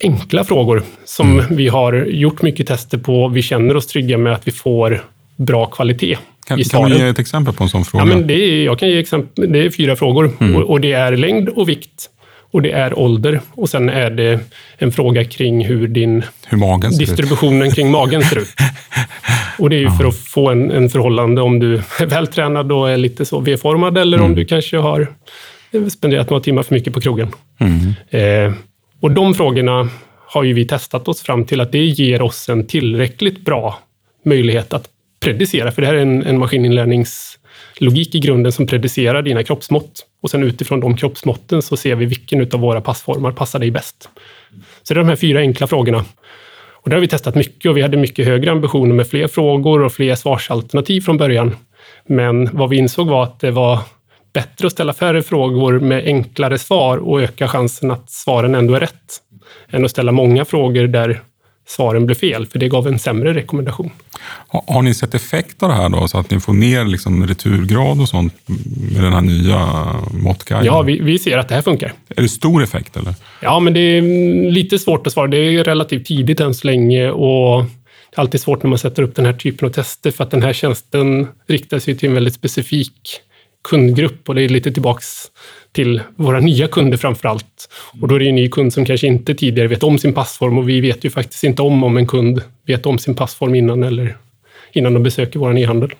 enkla 0.00 0.44
frågor 0.44 0.82
som 1.04 1.32
mm. 1.32 1.56
vi 1.56 1.68
har 1.68 1.92
gjort 1.92 2.42
mycket 2.42 2.66
tester 2.66 2.98
på. 2.98 3.28
Vi 3.28 3.42
känner 3.42 3.76
oss 3.76 3.86
trygga 3.86 4.18
med 4.18 4.32
att 4.32 4.48
vi 4.48 4.52
får 4.52 5.04
bra 5.40 5.66
kvalitet. 5.66 6.18
Kan, 6.46 6.64
kan 6.64 6.90
du 6.90 6.96
ge 6.96 7.08
ett 7.08 7.18
exempel 7.18 7.54
på 7.54 7.64
en 7.64 7.70
sån 7.70 7.84
fråga? 7.84 8.04
Ja, 8.04 8.14
men 8.14 8.26
det 8.26 8.34
är, 8.34 8.64
jag 8.64 8.78
kan 8.78 8.88
ge 8.88 8.98
exempel. 8.98 9.52
Det 9.52 9.58
är 9.58 9.70
fyra 9.70 9.96
frågor 9.96 10.32
mm. 10.40 10.56
och, 10.56 10.62
och, 10.62 10.80
det 10.80 10.92
är 10.92 11.16
längd 11.16 11.48
och 11.48 11.68
vikt 11.68 12.10
och 12.50 12.62
det 12.62 12.70
är 12.70 12.98
ålder 12.98 13.40
och 13.54 13.68
sen 13.68 13.88
är 13.88 14.10
det 14.10 14.40
en 14.78 14.92
fråga 14.92 15.24
kring 15.24 15.64
hur 15.64 15.88
din 15.88 16.24
hur 16.46 16.98
distributionen 16.98 17.70
kring 17.70 17.90
magen 17.90 18.22
ser 18.22 18.38
ut. 18.38 18.48
Och 19.58 19.70
det 19.70 19.76
är 19.76 19.80
ju 19.80 19.90
för 19.90 20.04
att 20.04 20.16
få 20.16 20.50
en, 20.50 20.70
en 20.70 20.90
förhållande 20.90 21.42
om 21.42 21.58
du 21.58 21.74
är 21.74 22.06
vältränad 22.06 22.72
och 22.72 22.90
är 22.90 22.96
lite 22.96 23.24
så 23.24 23.40
V-formad 23.40 23.98
eller 23.98 24.16
mm. 24.18 24.30
om 24.30 24.36
du 24.36 24.44
kanske 24.44 24.76
har 24.76 25.06
spenderat 25.90 26.30
några 26.30 26.42
timmar 26.42 26.62
för 26.62 26.74
mycket 26.74 26.94
på 26.94 27.00
krogen. 27.00 27.28
Mm. 27.58 27.94
Eh, 28.10 28.54
och 29.00 29.10
de 29.10 29.34
frågorna 29.34 29.88
har 30.26 30.42
ju 30.42 30.52
vi 30.52 30.66
testat 30.66 31.08
oss 31.08 31.22
fram 31.22 31.44
till 31.44 31.60
att 31.60 31.72
det 31.72 31.84
ger 31.84 32.22
oss 32.22 32.48
en 32.48 32.66
tillräckligt 32.66 33.44
bra 33.44 33.78
möjlighet 34.24 34.72
att 34.72 34.88
predicera, 35.20 35.72
för 35.72 35.82
det 35.82 35.88
här 35.88 35.94
är 35.94 36.02
en, 36.02 36.26
en 36.26 36.38
maskininlärningslogik 36.38 38.14
i 38.14 38.18
grunden 38.18 38.52
som 38.52 38.66
predicerar 38.66 39.22
dina 39.22 39.42
kroppsmått. 39.42 40.06
Och 40.22 40.30
sen 40.30 40.42
utifrån 40.42 40.80
de 40.80 40.96
kroppsmåtten 40.96 41.62
så 41.62 41.76
ser 41.76 41.94
vi 41.94 42.06
vilken 42.06 42.40
av 42.52 42.60
våra 42.60 42.80
passformar 42.80 43.32
passar 43.32 43.58
dig 43.58 43.70
bäst. 43.70 44.08
Så 44.82 44.94
det 44.94 45.00
är 45.00 45.04
de 45.04 45.08
här 45.08 45.16
fyra 45.16 45.38
enkla 45.38 45.66
frågorna. 45.66 46.04
Och 46.82 46.90
det 46.90 46.96
har 46.96 47.00
vi 47.00 47.08
testat 47.08 47.34
mycket 47.34 47.70
och 47.70 47.76
vi 47.76 47.82
hade 47.82 47.96
mycket 47.96 48.26
högre 48.26 48.50
ambitioner 48.50 48.94
med 48.94 49.06
fler 49.06 49.28
frågor 49.28 49.82
och 49.82 49.92
fler 49.92 50.14
svarsalternativ 50.14 51.00
från 51.00 51.16
början. 51.16 51.56
Men 52.06 52.48
vad 52.52 52.70
vi 52.70 52.76
insåg 52.76 53.08
var 53.08 53.22
att 53.22 53.40
det 53.40 53.50
var 53.50 53.78
bättre 54.32 54.66
att 54.66 54.72
ställa 54.72 54.92
färre 54.92 55.22
frågor 55.22 55.80
med 55.80 56.04
enklare 56.04 56.58
svar 56.58 56.98
och 56.98 57.22
öka 57.22 57.48
chansen 57.48 57.90
att 57.90 58.10
svaren 58.10 58.54
ändå 58.54 58.74
är 58.74 58.80
rätt, 58.80 59.18
än 59.70 59.84
att 59.84 59.90
ställa 59.90 60.12
många 60.12 60.44
frågor 60.44 60.86
där 60.86 61.20
svaren 61.70 62.06
blev 62.06 62.14
fel, 62.14 62.46
för 62.46 62.58
det 62.58 62.68
gav 62.68 62.88
en 62.88 62.98
sämre 62.98 63.34
rekommendation. 63.34 63.90
Har, 64.48 64.82
ni 64.82 64.94
sett 64.94 65.14
effekt 65.14 65.62
av 65.62 65.68
det 65.68 65.74
här 65.74 65.88
då, 65.88 66.08
så 66.08 66.18
att 66.18 66.30
ni 66.30 66.40
får 66.40 66.52
ner 66.52 66.84
liksom 66.84 67.26
returgrad 67.26 68.00
och 68.00 68.08
sånt 68.08 68.34
med 68.92 69.02
den 69.02 69.12
här 69.12 69.20
nya 69.20 69.86
måttguiden? 70.10 70.66
Ja, 70.66 70.82
vi, 70.82 71.00
vi 71.00 71.18
ser 71.18 71.38
att 71.38 71.48
det 71.48 71.54
här 71.54 71.62
funkar. 71.62 71.92
Är 72.08 72.22
det 72.22 72.28
stor 72.28 72.62
effekt 72.62 72.96
eller? 72.96 73.14
Ja, 73.40 73.60
men 73.60 73.72
det 73.72 73.80
är 73.80 74.02
lite 74.50 74.78
svårt 74.78 75.06
att 75.06 75.12
svara. 75.12 75.26
Det 75.26 75.36
är 75.36 75.64
relativt 75.64 76.06
tidigt 76.06 76.40
än 76.40 76.54
så 76.54 76.66
länge 76.66 77.10
och 77.10 77.64
det 78.10 78.16
är 78.16 78.20
alltid 78.20 78.40
svårt 78.40 78.62
när 78.62 78.70
man 78.70 78.78
sätter 78.78 79.02
upp 79.02 79.14
den 79.14 79.26
här 79.26 79.32
typen 79.32 79.68
av 79.68 79.72
tester 79.72 80.10
för 80.10 80.24
att 80.24 80.30
den 80.30 80.42
här 80.42 80.52
tjänsten 80.52 81.28
riktar 81.48 81.78
sig 81.78 81.96
till 81.96 82.08
en 82.08 82.14
väldigt 82.14 82.34
specifik 82.34 83.20
kundgrupp 83.68 84.28
och 84.28 84.34
det 84.34 84.42
är 84.42 84.48
lite 84.48 84.72
tillbaks 84.72 85.06
till 85.72 86.00
våra 86.16 86.40
nya 86.40 86.68
kunder 86.68 86.96
framför 86.96 87.28
allt. 87.28 87.68
Och 88.00 88.08
då 88.08 88.14
är 88.14 88.18
det 88.18 88.28
en 88.28 88.34
ny 88.34 88.48
kund 88.48 88.72
som 88.72 88.84
kanske 88.84 89.06
inte 89.06 89.34
tidigare 89.34 89.68
vet 89.68 89.82
om 89.82 89.98
sin 89.98 90.12
passform 90.12 90.58
och 90.58 90.68
vi 90.68 90.80
vet 90.80 91.04
ju 91.04 91.10
faktiskt 91.10 91.44
inte 91.44 91.62
om 91.62 91.84
om 91.84 91.96
en 91.96 92.06
kund 92.06 92.42
vet 92.66 92.86
om 92.86 92.98
sin 92.98 93.14
passform 93.14 93.54
innan 93.54 93.82
eller 93.82 94.16
innan 94.72 94.94
de 94.94 95.02
besöker 95.02 95.38
vår 95.38 95.58
e-handel. 95.58 95.94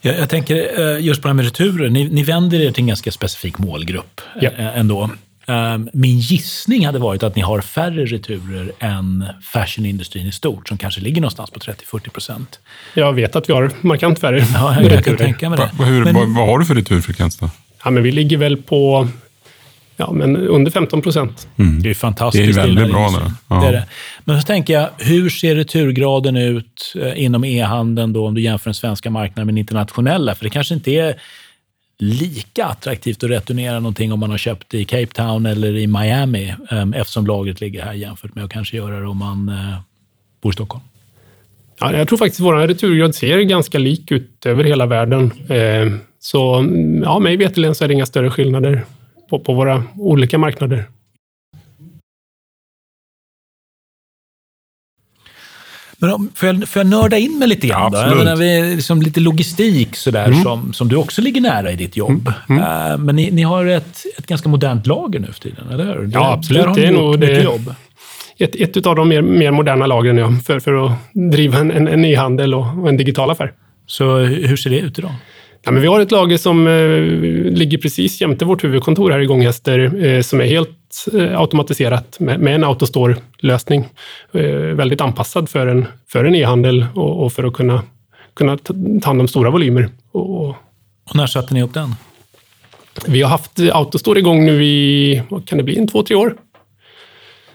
Jag, 0.00 0.18
jag, 0.18 0.30
tänker 0.30 0.80
eh, 0.80 1.04
just 1.04 1.22
på 1.22 1.28
det 1.28 1.30
här 1.30 1.34
med 1.36 1.44
returer. 1.44 1.88
Ni, 1.88 2.08
ni 2.08 2.22
vänder 2.22 2.60
er 2.60 2.70
till 2.70 2.82
en 2.82 2.86
ganska 2.86 3.10
specifik 3.10 3.58
målgrupp 3.58 4.20
ja. 4.40 4.50
Eh, 4.50 4.78
ändå. 4.78 5.10
Ehm, 5.48 5.88
min 5.92 6.18
gissning 6.18 6.86
hade 6.86 6.98
varit 6.98 7.22
att 7.22 7.36
ni 7.36 7.42
har 7.42 7.60
färre 7.60 8.04
returer 8.06 8.72
än 8.78 9.24
fashionindustrin 9.52 10.26
i 10.26 10.32
stort, 10.32 10.68
som 10.68 10.78
kanske 10.78 11.00
ligger 11.00 11.20
någonstans 11.20 11.50
på 11.50 11.60
30-40 11.60 12.10
procent. 12.10 12.60
Jag 12.94 13.12
vet 13.12 13.36
att 13.36 13.48
vi 13.48 13.52
har 13.52 13.70
markant 13.80 14.18
färre 14.18 14.46
ja, 14.54 14.82
jag 14.82 15.04
kan 15.04 15.16
tänka 15.16 15.50
mig 15.50 15.58
det. 15.58 15.70
Va, 15.78 15.84
hur, 15.84 16.04
men, 16.04 16.14
vad, 16.14 16.34
vad 16.34 16.46
har 16.46 16.58
du 16.58 16.64
för 16.64 16.74
returfrekvens 16.74 17.36
då? 17.36 17.50
Ja, 17.84 17.90
men 17.90 18.02
vi 18.02 18.12
ligger 18.12 18.36
väl 18.36 18.56
på 18.56 19.08
ja, 19.96 20.12
men 20.12 20.36
under 20.36 20.70
15 20.70 21.02
procent. 21.02 21.48
Mm. 21.56 21.82
Det 21.82 21.90
är 21.90 21.94
fantastiskt. 21.94 22.54
Det 22.54 22.60
är 22.60 22.66
väldigt 22.66 22.90
bra. 22.90 23.10
Det. 23.10 23.32
Ja. 23.48 23.60
det, 23.60 23.66
är 23.66 23.72
det. 23.72 23.86
Men 24.24 24.40
så 24.40 24.46
tänker 24.46 24.74
jag, 24.74 24.88
hur 24.98 25.30
ser 25.30 25.54
returgraden 25.54 26.36
ut 26.36 26.94
eh, 27.00 27.24
inom 27.24 27.44
e-handeln 27.44 28.12
då, 28.12 28.26
om 28.26 28.34
du 28.34 28.40
jämför 28.40 28.70
den 28.70 28.74
svenska 28.74 29.10
marknaden 29.10 29.46
med 29.46 29.54
den 29.54 29.58
internationella? 29.58 30.34
För 30.34 30.44
det 30.44 30.50
kanske 30.50 30.74
inte 30.74 30.90
är 30.90 31.20
lika 31.98 32.64
attraktivt 32.64 33.24
att 33.24 33.30
returnera 33.30 33.80
någonting 33.80 34.12
om 34.12 34.20
man 34.20 34.30
har 34.30 34.38
köpt 34.38 34.74
i 34.74 34.84
Cape 34.84 35.06
Town 35.06 35.46
eller 35.46 35.76
i 35.76 35.86
Miami, 35.86 36.54
ehm, 36.70 36.92
eftersom 36.92 37.26
lagret 37.26 37.60
ligger 37.60 37.84
här 37.84 37.92
jämfört 37.92 38.34
med 38.34 38.44
att 38.44 38.50
kanske 38.50 38.76
göra 38.76 39.00
det 39.00 39.06
om 39.06 39.16
man 39.16 39.48
eh, 39.48 39.80
bor 40.42 40.52
i 40.52 40.54
Stockholm. 40.54 40.84
Ja, 41.80 41.92
jag 41.92 42.08
tror 42.08 42.18
faktiskt 42.18 42.40
att 42.40 42.46
vår 42.46 42.54
returgrad 42.54 43.14
ser 43.14 43.40
ganska 43.40 43.78
lik 43.78 44.12
ut 44.12 44.46
över 44.46 44.64
hela 44.64 44.86
världen. 44.86 45.30
Ehm, 45.48 45.98
så 46.20 46.66
ja, 47.04 47.18
mig 47.18 47.36
veterligen 47.36 47.74
så 47.74 47.84
är 47.84 47.88
det 47.88 47.94
inga 47.94 48.06
större 48.06 48.30
skillnader 48.30 48.84
på, 49.30 49.38
på 49.38 49.54
våra 49.54 49.84
olika 49.96 50.38
marknader. 50.38 50.84
Men 56.00 56.30
får 56.34 56.48
jag, 56.48 56.68
får 56.68 56.80
jag 56.80 56.86
nörda 56.86 57.18
in 57.18 57.38
mig 57.38 57.48
lite 57.48 57.66
grann? 57.66 57.92
Ja, 57.92 58.14
då? 58.14 58.24
Jag 58.24 58.36
vi, 58.36 58.74
liksom 58.74 59.02
lite 59.02 59.20
logistik 59.20 59.96
sådär, 59.96 60.26
mm. 60.26 60.42
som, 60.42 60.72
som 60.72 60.88
du 60.88 60.96
också 60.96 61.22
ligger 61.22 61.40
nära 61.40 61.72
i 61.72 61.76
ditt 61.76 61.96
jobb. 61.96 62.32
Mm. 62.48 62.62
Mm. 62.62 62.92
Uh, 62.92 62.98
men 62.98 63.16
ni, 63.16 63.30
ni 63.30 63.42
har 63.42 63.66
ett, 63.66 64.04
ett 64.18 64.26
ganska 64.26 64.48
modernt 64.48 64.86
lager 64.86 65.20
nu 65.20 65.26
för 65.32 65.40
tiden, 65.40 65.68
eller 65.72 65.84
hur? 65.84 66.10
Ja, 66.12 66.32
absolut. 66.32 66.62
Där 66.62 66.68
har 66.68 66.76
det 66.76 66.86
är 66.86 66.92
nog 66.92 67.20
det, 67.20 67.42
jobb. 67.42 67.74
Ett, 68.38 68.76
ett 68.76 68.86
av 68.86 68.96
de 68.96 69.08
mer, 69.08 69.22
mer 69.22 69.50
moderna 69.50 69.86
lagren 69.86 70.18
ja, 70.18 70.30
för, 70.46 70.60
för 70.60 70.86
att 70.86 70.92
driva 71.12 71.58
en, 71.58 71.70
en, 71.70 71.88
en 71.88 72.04
e-handel 72.04 72.54
och, 72.54 72.66
och 72.82 72.88
en 72.88 72.96
digital 72.96 73.30
affär. 73.30 73.52
Så 73.86 74.16
hur 74.18 74.56
ser 74.56 74.70
det 74.70 74.78
ut 74.78 74.98
idag? 74.98 75.12
Ja, 75.62 75.70
men 75.70 75.82
vi 75.82 75.88
har 75.88 76.00
ett 76.00 76.10
lager 76.10 76.36
som 76.36 76.66
eh, 76.66 77.52
ligger 77.52 77.78
precis 77.78 78.20
jämte 78.20 78.44
vårt 78.44 78.64
huvudkontor 78.64 79.10
här 79.10 79.20
i 79.20 79.26
Gånghäster, 79.26 80.04
eh, 80.04 80.20
som 80.20 80.40
är 80.40 80.44
helt 80.44 81.06
eh, 81.14 81.40
automatiserat 81.40 82.20
med, 82.20 82.40
med 82.40 82.54
en 82.54 82.64
autostore-lösning. 82.64 83.84
Eh, 84.32 84.50
väldigt 84.52 85.00
anpassad 85.00 85.48
för 85.48 85.66
en, 85.66 85.86
för 86.08 86.24
en 86.24 86.34
e-handel 86.34 86.86
och, 86.94 87.24
och, 87.24 87.32
för 87.32 87.44
att 87.44 87.52
kunna, 87.52 87.82
kunna 88.34 88.56
ta 88.56 88.74
hand 89.04 89.20
om 89.20 89.28
stora 89.28 89.50
volymer. 89.50 89.88
Och, 90.12 90.48
och 90.48 90.56
när 91.14 91.26
satte 91.26 91.54
ni 91.54 91.62
upp 91.62 91.74
den? 91.74 91.94
Vi 93.06 93.22
har 93.22 93.30
haft 93.30 93.60
Autostore 93.72 94.18
igång 94.18 94.46
nu 94.46 94.64
i, 94.64 95.22
vad 95.28 95.48
kan 95.48 95.58
det 95.58 95.64
bli, 95.64 95.78
en 95.78 95.88
två, 95.88 96.02
tre 96.02 96.16
år. 96.16 96.34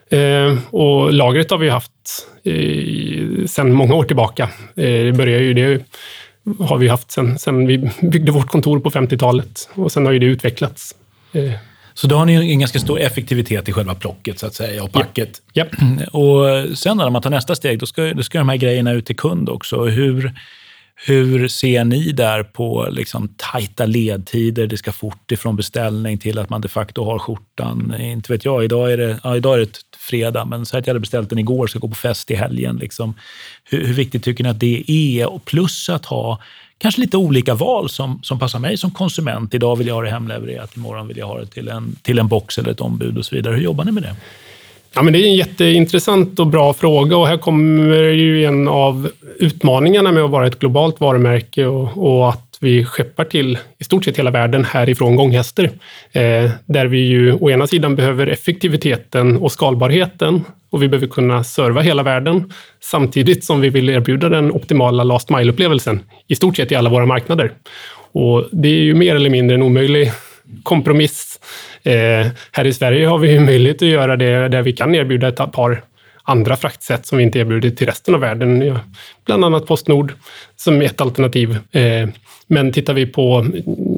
Eh, 0.09 0.57
och 0.69 1.13
lagret 1.13 1.51
har 1.51 1.57
vi 1.57 1.69
haft 1.69 1.91
eh, 2.43 3.45
sedan 3.45 3.71
många 3.71 3.95
år 3.95 4.03
tillbaka. 4.03 4.43
Eh, 4.75 4.83
det 4.83 5.13
började 5.17 5.43
ju, 5.43 5.53
det 5.53 5.83
har 6.59 6.77
vi 6.77 6.87
haft 6.87 7.11
sedan, 7.11 7.39
sedan 7.39 7.67
vi 7.67 7.89
byggde 8.01 8.31
vårt 8.31 8.47
kontor 8.47 8.79
på 8.79 8.89
50-talet 8.89 9.69
och 9.73 9.91
sen 9.91 10.05
har 10.05 10.13
ju 10.13 10.19
det 10.19 10.25
utvecklats. 10.25 10.95
Eh. 11.33 11.51
Så 11.93 12.07
då 12.07 12.15
har 12.15 12.25
ni 12.25 12.51
en 12.51 12.59
ganska 12.59 12.79
stor 12.79 12.99
effektivitet 12.99 13.69
i 13.69 13.71
själva 13.71 13.95
plocket 13.95 14.39
så 14.39 14.45
att 14.45 14.53
säga 14.53 14.83
och 14.83 14.91
packet. 14.91 15.41
Ja. 15.53 15.65
ja. 15.71 16.05
Och 16.19 16.77
sen 16.77 16.97
när 16.97 17.09
man 17.09 17.21
tar 17.21 17.29
nästa 17.29 17.55
steg, 17.55 17.79
då 17.79 17.85
ska, 17.85 18.13
då 18.13 18.23
ska 18.23 18.37
de 18.37 18.49
här 18.49 18.57
grejerna 18.57 18.91
ut 18.91 19.05
till 19.05 19.15
kund 19.15 19.49
också. 19.49 19.85
Hur, 19.85 20.33
hur 20.95 21.47
ser 21.47 21.83
ni 21.83 22.11
där 22.11 22.43
på 22.43 22.87
liksom 22.91 23.27
tajta 23.37 23.85
ledtider? 23.85 24.67
Det 24.67 24.77
ska 24.77 24.91
fort 24.91 25.31
ifrån 25.31 25.55
beställning 25.55 26.17
till 26.17 26.39
att 26.39 26.49
man 26.49 26.61
de 26.61 26.67
facto 26.67 27.03
har 27.03 27.19
skjortan. 27.19 27.95
Inte 27.99 28.33
vet 28.33 28.45
jag, 28.45 28.63
idag 28.63 28.93
är 28.93 28.97
det, 28.97 29.19
ja, 29.23 29.35
idag 29.35 29.55
är 29.55 29.59
det 29.59 29.79
fredag, 29.97 30.45
men 30.45 30.65
så 30.65 30.77
att 30.77 30.87
jag 30.87 30.91
hade 30.91 30.99
beställt 30.99 31.29
den 31.29 31.39
igår, 31.39 31.67
ska 31.67 31.79
gå 31.79 31.87
på 31.87 31.95
fest 31.95 32.31
i 32.31 32.35
helgen. 32.35 32.75
Liksom. 32.75 33.13
Hur, 33.63 33.87
hur, 33.87 33.93
viktigt 33.93 34.23
tycker 34.23 34.43
ni 34.43 34.49
att 34.49 34.59
det 34.59 34.83
är? 34.87 35.29
Och 35.29 35.45
plus 35.45 35.89
att 35.89 36.05
ha 36.05 36.39
kanske 36.77 37.01
lite 37.01 37.17
olika 37.17 37.53
val 37.53 37.89
som, 37.89 38.19
som 38.23 38.39
passar 38.39 38.59
mig 38.59 38.77
som 38.77 38.91
konsument. 38.91 39.53
Idag 39.53 39.75
vill 39.75 39.87
jag 39.87 39.95
ha 39.95 40.01
det 40.01 40.09
hemlevererat, 40.09 40.75
imorgon 40.75 41.07
vill 41.07 41.17
jag 41.17 41.27
ha 41.27 41.39
det 41.39 41.45
till 41.45 41.67
en, 41.67 41.95
till 42.01 42.19
en 42.19 42.27
box 42.27 42.57
eller 42.57 42.71
ett 42.71 42.81
ombud 42.81 43.17
och 43.17 43.25
så 43.25 43.35
vidare. 43.35 43.55
Hur 43.55 43.63
jobbar 43.63 43.85
ni 43.85 43.91
med 43.91 44.03
det? 44.03 44.15
Ja, 44.95 45.01
men 45.01 45.13
det 45.13 45.19
är 45.19 45.27
en 45.27 45.35
jätteintressant 45.35 46.39
och 46.39 46.47
bra 46.47 46.73
fråga 46.73 47.17
och 47.17 47.27
här 47.27 47.37
kommer 47.37 47.95
ju 47.95 48.45
en 48.45 48.67
av 48.67 49.09
utmaningarna 49.39 50.11
med 50.11 50.23
att 50.23 50.31
vara 50.31 50.47
ett 50.47 50.59
globalt 50.59 50.99
varumärke 50.99 51.65
och, 51.65 51.97
och 51.97 52.29
att 52.29 52.57
vi 52.59 52.85
skeppar 52.85 53.25
till 53.25 53.57
i 53.79 53.83
stort 53.83 54.05
sett 54.05 54.19
hela 54.19 54.31
världen 54.31 54.65
härifrån 54.65 55.15
gånghäster. 55.15 55.63
Eh, 56.11 56.51
där 56.65 56.85
vi 56.85 56.99
ju 56.99 57.33
å 57.33 57.49
ena 57.49 57.67
sidan 57.67 57.95
behöver 57.95 58.27
effektiviteten 58.27 59.37
och 59.37 59.51
skalbarheten 59.51 60.41
och 60.71 60.83
vi 60.83 60.87
behöver 60.87 61.07
kunna 61.07 61.43
serva 61.43 61.81
hela 61.81 62.03
världen 62.03 62.53
samtidigt 62.81 63.43
som 63.43 63.61
vi 63.61 63.69
vill 63.69 63.89
erbjuda 63.89 64.29
den 64.29 64.51
optimala 64.51 65.03
last 65.03 65.29
mile-upplevelsen 65.29 65.99
i 66.27 66.35
stort 66.35 66.57
sett 66.57 66.71
i 66.71 66.75
alla 66.75 66.89
våra 66.89 67.05
marknader. 67.05 67.51
Och 68.11 68.45
det 68.51 68.67
är 68.67 68.81
ju 68.81 68.93
mer 68.93 69.15
eller 69.15 69.29
mindre 69.29 69.55
en 69.55 69.63
omöjlig 69.63 70.11
kompromiss. 70.63 71.39
Eh, 71.83 72.27
här 72.51 72.65
i 72.65 72.73
Sverige 72.73 73.07
har 73.07 73.17
vi 73.17 73.31
ju 73.31 73.39
möjlighet 73.39 73.81
att 73.81 73.87
göra 73.87 74.17
det 74.17 74.47
där 74.47 74.61
vi 74.61 74.73
kan 74.73 74.95
erbjuda 74.95 75.27
ett 75.27 75.51
par 75.51 75.83
andra 76.23 76.55
fraktsätt 76.55 77.05
som 77.05 77.17
vi 77.17 77.23
inte 77.23 77.39
erbjuder 77.39 77.69
till 77.69 77.87
resten 77.87 78.15
av 78.15 78.21
världen. 78.21 78.61
Ja, 78.61 78.79
bland 79.25 79.45
annat 79.45 79.67
Postnord 79.67 80.13
som 80.55 80.81
ett 80.81 81.01
alternativ. 81.01 81.57
Eh, 81.71 82.09
men 82.47 82.71
tittar 82.71 82.93
vi 82.93 83.05
på 83.05 83.45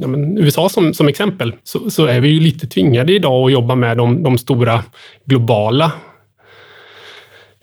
ja, 0.00 0.08
USA 0.38 0.68
som, 0.68 0.94
som 0.94 1.08
exempel 1.08 1.52
så, 1.64 1.90
så, 1.90 2.06
är 2.06 2.20
vi 2.20 2.28
ju 2.28 2.40
lite 2.40 2.66
tvingade 2.66 3.12
idag 3.12 3.46
att 3.46 3.52
jobba 3.52 3.74
med 3.74 3.96
de, 3.96 4.22
de 4.22 4.38
stora 4.38 4.84
globala 5.24 5.92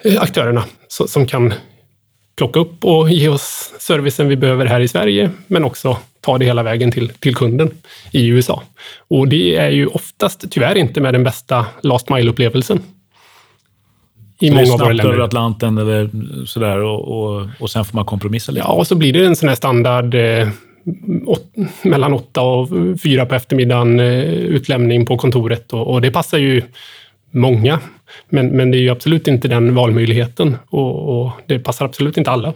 eh, 0.04 0.22
aktörerna 0.22 0.64
som, 0.88 1.08
som 1.08 1.26
kan 1.26 1.54
plocka 2.36 2.60
upp 2.60 2.86
och 2.86 3.10
ge 3.10 3.30
oss 3.30 3.74
servicen 3.80 4.28
vi 4.28 4.36
behöver 4.36 4.66
här 4.66 4.80
i 4.80 4.88
Sverige, 4.88 5.30
men 5.48 5.64
också 5.64 5.98
ta 6.22 6.38
det 6.38 6.46
hela 6.46 6.64
vägen 6.64 6.92
till, 6.92 7.10
till 7.10 7.36
kunden 7.36 7.72
i 8.12 8.28
USA. 8.28 8.64
Och 9.08 9.28
det 9.28 9.56
är 9.56 9.70
ju 9.70 9.88
oftast 9.88 10.52
tyvärr 10.52 10.76
inte 10.76 11.02
med 11.02 11.14
den 11.14 11.24
bästa 11.24 11.66
last 11.82 12.10
mile-upplevelsen. 12.10 12.80
I 14.40 14.50
så 14.50 14.56
många 14.56 14.74
av 14.74 14.80
våra 14.80 14.94
länder. 14.94 15.14
över 15.14 15.24
Atlanten 15.24 15.78
eller 15.78 16.10
sådär 16.46 16.80
och, 16.84 17.08
och, 17.08 17.48
och 17.60 17.72
sen 17.72 17.86
får 17.86 17.96
man 17.96 18.06
kompromissa 18.06 18.52
lite? 18.52 18.66
Ja, 18.68 18.74
och 18.74 18.88
så 18.88 18.96
blir 18.96 19.14
det 19.14 19.26
en 19.26 19.36
sån 19.36 19.50
här 19.50 19.56
standard 19.56 20.16
eh, 20.16 20.48
åt, 21.26 21.44
mellan 21.82 22.14
åtta 22.14 22.42
och 22.42 22.70
fyra 23.04 23.26
på 23.26 23.36
eftermiddagen 23.36 24.00
eh, 24.00 24.24
utlämning 24.34 25.06
på 25.06 25.18
kontoret 25.18 25.74
och, 25.74 25.94
och, 25.94 26.02
det 26.02 26.12
passar 26.12 26.38
ju 26.38 26.62
många. 27.34 27.80
Men, 28.30 28.48
men 28.48 28.72
det 28.72 28.78
är 28.78 28.82
ju 28.82 28.90
absolut 28.90 29.28
inte 29.28 29.48
den 29.48 29.76
valmöjligheten 29.76 30.58
och, 30.68 31.22
och 31.22 31.32
det 31.48 31.60
passar 31.60 31.86
absolut 31.86 32.18
inte 32.18 32.32
alla. 32.32 32.54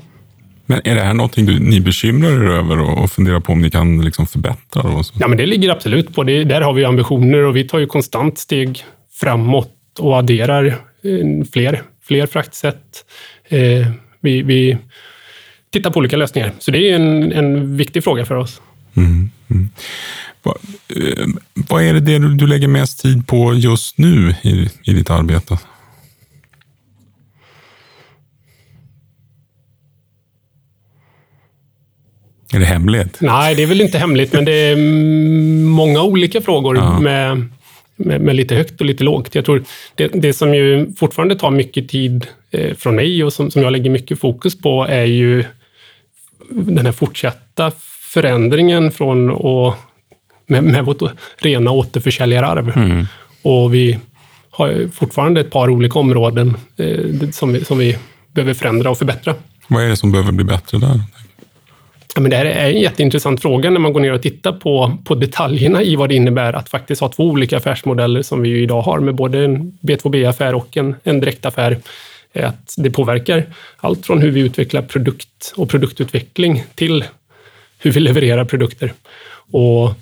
Men 0.66 0.82
är 0.84 0.96
det 0.96 1.02
här 1.02 1.14
någonting 1.14 1.46
du, 1.46 1.60
ni 1.60 1.82
bekymrar 1.82 2.32
er 2.32 2.50
över 2.50 2.80
och, 2.80 3.04
och 3.04 3.12
funderar 3.12 3.40
på 3.40 3.54
om 3.54 3.62
ni 3.62 3.70
kan 3.70 4.06
liksom 4.06 4.28
förbättra? 4.28 4.82
Och 4.82 5.06
så? 5.06 5.14
Ja, 5.20 5.28
men 5.28 5.38
det 5.38 5.46
ligger 5.46 5.70
absolut 5.70 6.16
på 6.16 6.24
det. 6.24 6.44
Där 6.44 6.62
har 6.62 6.74
vi 6.74 6.86
ambitioner 6.86 7.44
och 7.44 7.56
vi 7.56 7.64
tar 7.64 7.80
ju 7.80 7.88
konstant 7.88 8.38
steg 8.38 8.84
framåt 9.14 9.74
och 10.00 10.18
adderar 10.18 10.66
eh, 10.66 11.46
fler, 11.54 11.82
fler 12.04 12.26
fraktsätt. 12.26 13.06
Eh, 13.50 13.88
vi, 14.20 14.42
vi 14.42 14.78
tittar 15.74 15.92
på 15.92 16.00
olika 16.00 16.18
lösningar. 16.18 16.52
Så 16.60 16.72
det 16.72 16.90
är 16.90 16.96
en, 16.96 17.32
en 17.32 17.78
viktig 17.78 18.04
fråga 18.04 18.26
för 18.26 18.36
oss. 18.36 18.62
Mm, 18.98 19.30
mm. 19.52 19.70
Vad, 20.48 20.58
eh, 20.98 21.28
vad 21.54 21.84
är 21.84 21.94
det, 21.94 22.00
det 22.00 22.20
du, 22.20 22.36
du 22.36 22.48
lägger 22.48 22.68
mest 22.68 23.02
tid 23.02 23.28
på 23.28 23.54
just 23.54 23.98
nu 23.98 24.36
i, 24.42 24.70
i 24.84 24.94
ditt 24.94 25.10
arbete? 25.10 25.60
Är 32.54 32.60
det 32.60 32.66
hemligt? 32.66 33.18
Nej, 33.22 33.56
det 33.56 33.64
är 33.64 33.68
väl 33.68 33.82
inte 33.82 33.98
hemligt, 33.98 34.34
men 34.34 34.46
det 34.46 34.52
är 34.52 34.76
många 35.66 36.02
olika 36.02 36.42
frågor 36.42 36.78
ja. 36.78 37.00
med, 37.00 37.46
med, 37.96 38.22
med, 38.22 38.36
lite 38.36 38.56
högt 38.56 38.80
och 38.80 38.86
lite 38.86 39.04
lågt. 39.04 39.36
Jag 39.36 39.46
tror 39.46 39.64
det, 39.96 40.08
det 40.08 40.34
som 40.34 40.54
ju 40.54 40.94
fortfarande 40.98 41.36
tar 41.36 41.52
mycket 41.52 41.90
tid 41.90 42.28
eh, 42.52 42.76
från 42.76 42.96
mig 42.96 43.24
och 43.24 43.34
som, 43.34 43.52
som 43.52 43.62
jag 43.62 43.72
lägger 43.72 43.90
mycket 43.90 44.20
fokus 44.20 44.62
på 44.62 44.86
är 44.90 45.06
ju 45.06 45.44
den 46.50 46.86
här 46.86 46.94
fortsatta 46.94 47.72
förändringen 48.14 48.92
från 48.92 49.32
att, 49.32 49.87
med, 50.48 50.64
med 50.64 50.86
vårt 50.86 51.02
rena 51.38 51.72
återförsäljararv. 51.72 52.78
Mm. 52.78 53.06
Och 53.42 53.74
vi 53.74 54.00
har 54.50 54.90
fortfarande 54.94 55.42
ett 55.42 55.52
par 55.52 55.70
olika 55.70 56.00
områden 56.00 56.58
eh, 56.78 57.30
som, 57.32 57.54
vi, 57.54 57.66
som 57.66 57.78
vi 57.78 57.98
behöver 58.34 58.54
förändra 58.54 58.90
och 58.90 58.98
förbättra. 58.98 59.36
Vad 59.68 59.84
är 59.84 59.90
det 59.90 59.98
som 59.98 60.12
behöver 60.12 60.32
bli 60.32 60.46
bättre 60.46 60.78
där? 60.78 61.02
Ja, 62.16 62.22
men 62.22 62.32
det 62.32 62.38
här 62.38 62.46
är 62.46 62.70
en 62.70 62.80
jätteintressant 62.80 63.42
fråga 63.42 63.70
när 63.70 63.80
man 63.80 63.94
går 63.94 64.00
ner 64.00 64.14
och 64.14 64.22
tittar 64.22 64.52
på, 64.52 64.98
på 65.04 65.16
detaljerna 65.16 65.84
i 65.84 65.96
vad 65.96 66.10
det 66.10 66.16
innebär 66.16 66.54
att 66.54 66.70
faktiskt 66.70 67.02
ha 67.02 67.10
två 67.10 67.24
olika 67.24 67.58
affärsmodeller 67.58 68.22
som 68.22 68.42
vi 68.42 68.62
idag 68.62 68.82
har 68.82 69.00
med 69.00 69.16
både 69.16 69.46
en 69.46 69.78
B2B-affär 69.82 70.56
och 70.56 70.78
en, 70.78 70.96
en 71.04 71.20
direktaffär. 71.20 71.78
Att 72.34 72.74
det 72.78 72.92
påverkar 72.92 73.44
allt 73.78 74.06
från 74.06 74.22
hur 74.22 74.32
vi 74.32 74.40
utvecklar 74.40 74.82
produkt 74.82 75.54
och 75.56 75.70
produktutveckling 75.70 76.64
till 76.76 77.04
hur 77.80 77.92
vi 77.92 78.00
levererar 78.00 78.46
produkter. 78.46 78.94
Och 79.52 79.94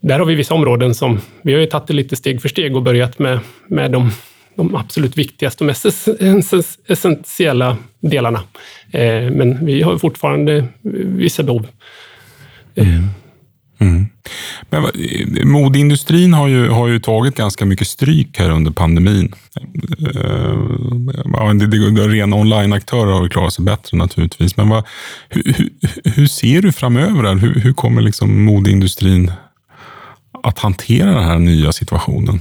där 0.00 0.18
har 0.18 0.26
vi 0.26 0.34
vissa 0.34 0.54
områden 0.54 0.94
som 0.94 1.20
vi 1.42 1.52
har 1.52 1.60
ju 1.60 1.66
tagit 1.66 1.86
det 1.86 1.94
lite 1.94 2.16
steg 2.16 2.42
för 2.42 2.48
steg 2.48 2.76
och 2.76 2.82
börjat 2.82 3.18
med, 3.18 3.38
med 3.68 3.90
de 3.90 4.10
de 4.54 4.74
absolut 4.74 5.18
viktigaste 5.18 5.64
och 5.64 5.66
mest 5.66 5.86
essentiella 6.88 7.76
delarna. 8.00 8.42
Eh, 8.90 9.30
men 9.30 9.66
vi 9.66 9.82
har 9.82 9.98
fortfarande 9.98 10.64
vissa 10.82 11.42
behov. 11.42 11.66
Mm. 12.74 13.04
Mm. 13.78 14.06
Men, 14.70 14.82
modeindustrin 15.50 16.32
har 16.32 16.48
ju, 16.48 16.68
har 16.68 16.88
ju 16.88 16.98
tagit 16.98 17.36
ganska 17.36 17.64
mycket 17.64 17.86
stryk 17.86 18.38
här 18.38 18.50
under 18.50 18.70
pandemin. 18.70 19.34
Eh, 20.16 21.54
det, 21.54 21.66
det, 21.66 22.08
rena 22.08 22.36
onlineaktörer 22.36 23.12
har 23.12 23.22
ju 23.22 23.28
klarat 23.28 23.52
sig 23.52 23.64
bättre 23.64 23.96
naturligtvis. 23.96 24.56
Men 24.56 24.68
vad, 24.68 24.84
hur, 25.28 25.42
hur, 25.56 25.70
hur, 26.04 26.26
ser 26.26 26.62
du 26.62 26.72
framöver? 26.72 27.34
Hur, 27.34 27.60
hur 27.60 27.72
kommer 27.72 28.02
liksom 28.02 28.44
modeindustrin 28.44 29.32
att 30.42 30.58
hantera 30.58 31.10
den 31.10 31.24
här 31.24 31.38
nya 31.38 31.72
situationen? 31.72 32.40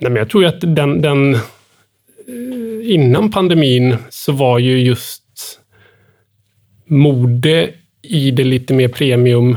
Nej, 0.00 0.10
men 0.10 0.16
jag 0.16 0.30
tror 0.30 0.44
att 0.44 0.60
den, 0.60 1.02
den, 1.02 1.34
eh, 1.34 1.40
innan 2.82 3.30
pandemin 3.30 3.96
så 4.10 4.32
var 4.32 4.58
ju 4.58 4.78
just 4.78 5.22
mode 6.86 7.70
i 8.02 8.30
det 8.30 8.44
lite 8.44 8.74
mer 8.74 8.88
premium 8.88 9.56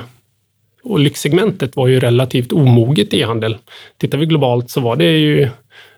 och 0.83 0.99
lyxsegmentet 0.99 1.75
var 1.75 1.88
ju 1.88 1.99
relativt 1.99 2.51
omoget 2.51 3.13
e-handel. 3.13 3.57
Tittar 3.97 4.17
vi 4.17 4.25
globalt 4.25 4.69
så 4.69 4.81
var 4.81 4.95
det 4.95 5.17
ju 5.17 5.49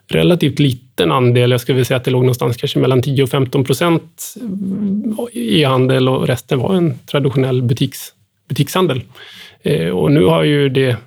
relativt 0.07 0.59
liten 0.59 1.11
andel. 1.11 1.51
Jag 1.51 1.61
skulle 1.61 1.85
säga 1.85 1.97
att 1.97 2.03
det 2.03 2.11
låg 2.11 2.21
någonstans 2.21 2.57
kanske 2.57 2.79
mellan 2.79 3.01
10 3.01 3.23
och 3.23 3.29
15 3.29 3.63
procent 3.63 4.35
e-handel 5.33 6.09
och 6.09 6.27
resten 6.27 6.59
var 6.59 6.75
en 6.75 6.99
traditionell 7.05 7.61
butiks, 7.61 8.13
butikshandel. 8.47 9.01
Eh, 9.62 9.89
och 9.89 10.12
nu 10.12 10.25
har 10.25 10.43
ju 10.43 10.69
det 10.69 10.97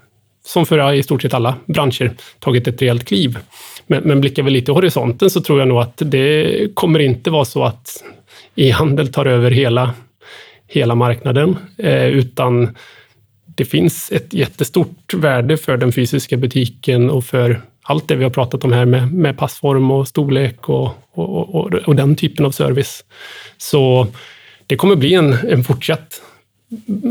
som 0.45 0.67
för 0.67 0.93
i 0.93 1.03
stort 1.03 1.23
sett 1.23 1.35
alla 1.35 1.55
branscher, 1.67 2.13
tagit 2.39 2.69
ett 2.69 2.83
rejält 2.83 3.05
kliv. 3.05 3.39
Men, 3.87 4.03
men 4.03 4.21
blickar 4.21 4.43
vi 4.43 4.51
lite 4.51 4.71
i 4.71 4.75
horisonten 4.75 5.31
så 5.31 5.41
tror 5.41 5.59
jag 5.59 5.69
nog 5.69 5.79
att 5.79 6.03
det 6.05 6.75
kommer 6.75 6.99
inte 6.99 7.31
vara 7.31 7.45
så 7.45 7.65
att 7.65 8.05
e-handel 8.57 9.13
tar 9.13 9.27
över 9.27 9.51
hela, 9.51 9.95
hela 10.69 10.95
marknaden, 10.95 11.57
eh, 11.79 12.07
utan 12.07 12.77
det 13.45 13.65
finns 13.65 14.13
ett 14.13 14.35
jättestort 14.35 15.15
värde 15.15 15.57
för 15.57 15.77
den 15.77 15.93
fysiska 15.93 16.37
butiken 16.37 17.11
och 17.11 17.25
för 17.25 17.61
allt 17.83 18.09
det 18.09 18.17
vi 18.17 18.25
har 18.25 18.31
pratat 18.31 18.65
om 18.65 18.73
här 18.73 18.85
med, 18.85 19.13
med 19.13 19.39
passform 19.39 19.91
och 19.91 20.09
storlek 20.09 20.69
och, 20.69 20.91
och, 21.13 21.55
och, 21.55 21.75
och, 21.75 21.97
den 21.97 22.17
typen 22.17 22.47
av 22.47 22.51
service. 22.51 23.05
Så 23.59 24.07
det 24.67 24.77
kommer 24.77 24.97
bli 24.97 25.15
en, 25.15 25.33
en 25.33 25.65
fortsatt 25.65 26.23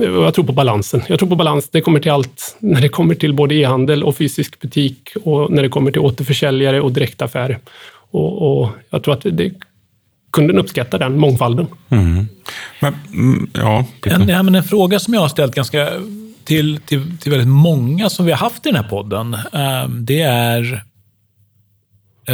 jag 0.02 0.34
tror 0.34 0.46
på 0.46 0.54
balansen. 0.54 1.02
Jag 1.08 1.20
tror 1.20 1.30
på 1.30 1.36
balans. 1.36 1.70
Det 1.70 1.82
kommer 1.82 2.00
till 2.00 2.12
allt. 2.12 2.58
När 2.60 2.82
det 2.82 2.90
kommer 2.90 3.16
till 3.16 3.34
både 3.34 3.56
e-handel 3.56 4.04
och 4.04 4.18
fysisk 4.18 4.60
butik 4.60 5.10
och 5.24 5.52
när 5.52 5.64
det 5.64 5.70
kommer 5.70 5.92
till 5.92 6.02
återförsäljare 6.02 6.82
och 6.82 6.92
direktaffärer. 6.92 7.60
Och, 8.12 8.62
och 8.62 8.70
jag 8.90 9.04
tror 9.04 9.14
att 9.14 9.26
det, 9.32 9.52
kunden 10.32 10.60
uppskattar 10.60 11.00
den 11.00 11.20
mångfalden. 11.20 11.68
Mm. 11.90 12.28
Men, 12.80 12.96
mm, 13.14 13.50
ja, 13.54 13.86
en, 14.06 14.30
ja, 14.30 14.44
men 14.44 14.56
en 14.56 14.64
fråga 14.64 15.00
som 15.00 15.14
jag 15.14 15.22
har 15.22 15.30
ställt 15.30 15.56
ganska 15.56 15.90
till, 16.44 16.80
till, 16.86 17.18
till 17.18 17.32
väldigt 17.32 17.50
många 17.50 18.10
som 18.10 18.26
vi 18.26 18.32
har 18.32 18.40
haft 18.40 18.66
i 18.66 18.70
den 18.70 18.84
här 18.84 18.90
podden, 18.90 19.38
ehm, 19.54 20.06
det 20.06 20.22
är 20.22 20.84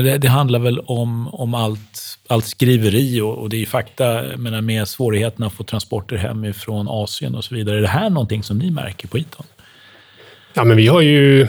det, 0.01 0.17
det 0.17 0.27
handlar 0.27 0.59
väl 0.59 0.79
om, 0.79 1.27
om 1.27 1.53
allt, 1.53 2.19
allt 2.27 2.45
skriveri 2.45 3.21
och, 3.21 3.37
och 3.37 3.49
det 3.49 3.55
är 3.55 3.59
ju 3.59 3.65
fakta 3.65 4.23
menar, 4.37 4.61
med 4.61 4.87
svårigheterna 4.87 5.47
att 5.47 5.53
få 5.53 5.63
transporter 5.63 6.15
hemifrån 6.15 6.87
Asien 6.89 7.35
och 7.35 7.43
så 7.43 7.55
vidare. 7.55 7.77
Är 7.77 7.81
det 7.81 7.87
här 7.87 8.09
någonting 8.09 8.43
som 8.43 8.57
ni 8.57 8.71
märker 8.71 9.07
på 9.07 9.17
Iton? 9.17 9.45
Ja, 10.53 10.63
men 10.63 10.77
vi 10.77 10.87
har 10.87 11.01
ju 11.01 11.47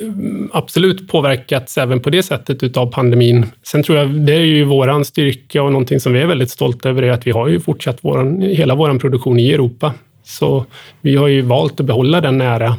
mm, 0.00 0.50
absolut 0.52 1.08
påverkats 1.08 1.78
även 1.78 2.00
på 2.00 2.10
det 2.10 2.22
sättet 2.22 2.62
utav 2.62 2.92
pandemin. 2.92 3.46
Sen 3.62 3.82
tror 3.82 3.98
jag 3.98 4.10
det 4.10 4.34
är 4.34 4.40
ju 4.40 4.64
våran 4.64 5.04
styrka 5.04 5.62
och 5.62 5.72
någonting 5.72 6.00
som 6.00 6.12
vi 6.12 6.20
är 6.20 6.26
väldigt 6.26 6.50
stolta 6.50 6.88
över 6.88 7.02
är 7.02 7.10
att 7.10 7.26
vi 7.26 7.30
har 7.30 7.48
ju 7.48 7.60
fortsatt 7.60 8.04
våran, 8.04 8.40
hela 8.40 8.74
vår 8.74 8.98
produktion 8.98 9.38
i 9.38 9.52
Europa. 9.52 9.94
Så 10.24 10.66
vi 11.00 11.16
har 11.16 11.28
ju 11.28 11.42
valt 11.42 11.80
att 11.80 11.86
behålla 11.86 12.20
den 12.20 12.38
nära 12.38 12.76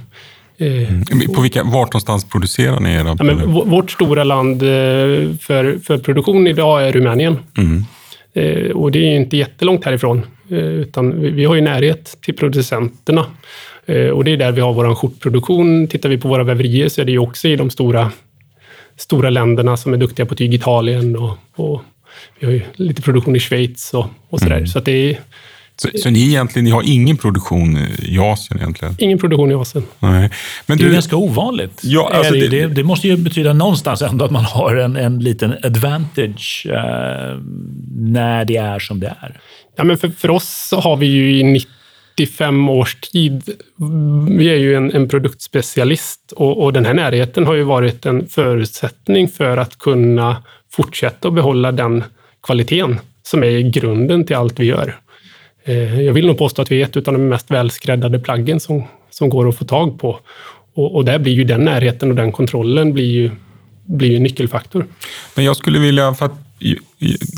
Mm. 0.59 1.33
På 1.35 1.41
vilka, 1.41 1.63
vart 1.63 1.87
någonstans 1.87 2.29
producerar 2.29 2.79
ni 2.79 2.93
era? 2.93 3.15
Ja, 3.17 3.23
men 3.23 3.51
vårt 3.51 3.91
stora 3.91 4.23
land 4.23 4.61
eh, 4.61 4.67
för, 5.41 5.79
för 5.83 5.97
produktion 5.97 6.47
idag 6.47 6.87
är 6.87 6.91
Rumänien. 6.91 7.37
Mm. 7.57 7.85
Eh, 8.33 8.71
och 8.71 8.91
det 8.91 8.99
är 8.99 9.15
inte 9.15 9.37
jättelångt 9.37 9.85
härifrån, 9.85 10.25
eh, 10.49 10.57
utan 10.57 11.21
vi 11.21 11.45
har 11.45 11.55
ju 11.55 11.61
närhet 11.61 12.17
till 12.21 12.35
producenterna. 12.35 13.25
Och 14.13 14.23
det 14.23 14.31
är 14.31 14.37
där 14.37 14.51
vi 14.51 14.61
har 14.61 14.73
vår 14.73 14.95
skjortproduktion. 14.95 15.87
Tittar 15.87 16.09
vi 16.09 16.17
på 16.17 16.27
våra 16.27 16.43
väverier 16.43 16.89
så 16.89 17.01
är 17.01 17.05
det 17.05 17.11
ju 17.11 17.19
också 17.19 17.47
i 17.47 17.55
de 17.55 17.69
stora, 17.69 18.11
stora 18.97 19.29
länderna 19.29 19.77
som 19.77 19.93
är 19.93 19.97
duktiga 19.97 20.25
på 20.25 20.35
tyg, 20.35 20.53
Italien 20.53 21.15
och, 21.15 21.37
och 21.55 21.81
vi 22.39 22.45
har 22.45 22.53
ju 22.53 22.61
lite 22.73 23.01
produktion 23.01 23.35
i 23.35 23.39
Schweiz 23.39 23.93
och, 23.93 24.05
och 24.29 24.39
sådär. 24.39 24.55
Mm. 24.55 24.67
Så 24.67 24.79
att 24.79 24.85
det 24.85 24.91
är 24.91 25.19
så, 25.81 25.89
så 25.95 26.09
ni, 26.09 26.27
egentligen, 26.27 26.65
ni 26.65 26.71
har 26.71 26.83
ingen 26.85 27.17
produktion 27.17 27.77
i 27.99 28.19
Asien 28.19 28.59
egentligen? 28.59 28.95
Ingen 28.97 29.19
produktion 29.19 29.51
i 29.51 29.53
Asien. 29.53 29.85
Nej. 29.99 30.29
Men 30.65 30.77
det 30.77 30.83
är 30.83 30.87
du, 30.87 30.93
ganska 30.93 31.15
ovanligt. 31.15 31.81
Ja, 31.83 32.11
alltså 32.13 32.33
det, 32.33 32.47
det, 32.47 32.67
det, 32.67 32.83
måste 32.83 33.07
ju 33.07 33.17
betyda 33.17 33.53
någonstans 33.53 34.01
ändå 34.01 34.25
att 34.25 34.31
man 34.31 34.45
har 34.45 34.75
en, 34.75 34.95
en 34.95 35.19
liten 35.19 35.55
advantage 35.63 36.67
eh, 36.69 37.37
när 37.95 38.45
det 38.45 38.57
är 38.57 38.79
som 38.79 38.99
det 38.99 39.15
är. 39.21 39.39
Ja, 39.75 39.83
men 39.83 39.97
för, 39.97 40.09
för 40.09 40.29
oss 40.29 40.67
så 40.69 40.79
har 40.79 40.97
vi 40.97 41.05
ju 41.05 41.39
i 41.39 41.43
95 42.17 42.69
års 42.69 42.95
tid, 42.95 43.43
vi 44.29 44.49
är 44.49 44.57
ju 44.57 44.75
en, 44.75 44.91
en 44.91 45.09
produktspecialist 45.09 46.31
och, 46.31 46.63
och 46.63 46.73
den 46.73 46.85
här 46.85 46.93
närheten 46.93 47.45
har 47.45 47.53
ju 47.53 47.63
varit 47.63 48.05
en 48.05 48.27
förutsättning 48.27 49.27
för 49.27 49.57
att 49.57 49.77
kunna 49.77 50.43
fortsätta 50.71 51.27
att 51.27 51.33
behålla 51.33 51.71
den 51.71 52.03
kvaliteten 52.43 52.99
som 53.23 53.43
är 53.43 53.59
grunden 53.59 54.25
till 54.25 54.35
allt 54.35 54.59
vi 54.59 54.65
gör. 54.65 54.95
Eh, 55.63 56.01
jag 56.01 56.13
vill 56.13 56.27
nog 56.27 56.37
påstå 56.37 56.61
att 56.61 56.71
vi 56.71 56.81
är 56.81 56.85
ett 56.85 57.07
av 57.07 57.13
de 57.13 57.27
mest 57.27 57.51
välskräddade 57.51 58.19
plaggen 58.19 58.59
som, 58.59 58.83
som 59.09 59.29
går 59.29 59.49
att 59.49 59.57
få 59.57 59.65
tag 59.65 59.99
på. 59.99 60.19
Och, 60.73 60.95
och 60.95 61.05
där 61.05 61.19
blir 61.19 61.33
ju 61.33 61.43
den 61.43 61.65
närheten 61.65 62.09
och 62.09 62.15
den 62.15 62.31
kontrollen 62.31 62.93
blir 62.93 63.11
ju, 63.11 63.31
blir 63.85 64.09
ju 64.09 64.15
en 64.15 64.23
nyckelfaktor. 64.23 64.85
Men 65.35 65.45
jag 65.45 65.55
skulle 65.55 65.79
vilja, 65.79 66.13
för 66.13 66.25
att 66.25 66.33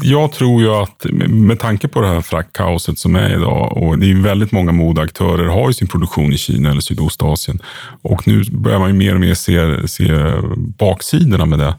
jag 0.04 0.32
tror 0.32 0.62
ju 0.62 0.70
att 0.70 1.06
med 1.28 1.60
tanke 1.60 1.88
på 1.88 2.02
det 2.02 2.08
här 2.08 2.22
fraktkaoset 2.22 3.00
som 3.00 3.16
är 3.16 3.30
idag 3.30 3.78
och 3.78 4.00
det 4.00 4.12
är 4.12 4.16
väldigt 4.16 4.52
många 4.52 4.72
modeaktörer 4.72 5.46
har 5.46 5.68
ju 5.68 5.74
sin 5.74 5.88
produktion 5.88 6.34
i 6.34 6.38
Kina 6.38 6.72
eller 6.72 6.82
Sydostasien 6.82 7.60
och 8.02 8.28
nu 8.28 8.44
börjar 8.52 8.80
man 8.80 8.90
ju 8.90 8.94
mer 8.94 9.14
och 9.14 9.22
mer 9.22 9.34
se, 9.34 9.88
se 9.88 10.08
baksidorna 10.56 11.46
med 11.46 11.60
det. 11.60 11.76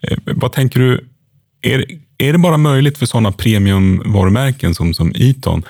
Eh, 0.00 0.18
vad 0.24 0.52
tänker 0.52 0.80
du? 0.80 1.08
Är, 1.62 1.84
är 2.18 2.32
det 2.32 2.38
bara 2.38 2.56
möjligt 2.56 2.98
för 2.98 3.06
sådana 3.06 3.32
premiumvarumärken 3.32 4.74
som, 4.74 4.94
som 4.94 5.12
Eton 5.16 5.62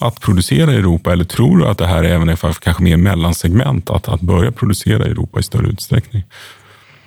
att 0.00 0.20
producera 0.20 0.72
i 0.72 0.76
Europa 0.76 1.12
eller 1.12 1.24
tror 1.24 1.58
du 1.58 1.66
att 1.66 1.78
det 1.78 1.86
här 1.86 2.04
är 2.04 2.08
även 2.08 2.28
är 2.28 2.36
för 2.36 2.52
kanske 2.52 2.82
mer 2.82 2.96
mellansegment 2.96 3.90
att, 3.90 4.08
att 4.08 4.20
börja 4.20 4.52
producera 4.52 5.06
i 5.06 5.10
Europa 5.10 5.40
i 5.40 5.42
större 5.42 5.68
utsträckning? 5.68 6.22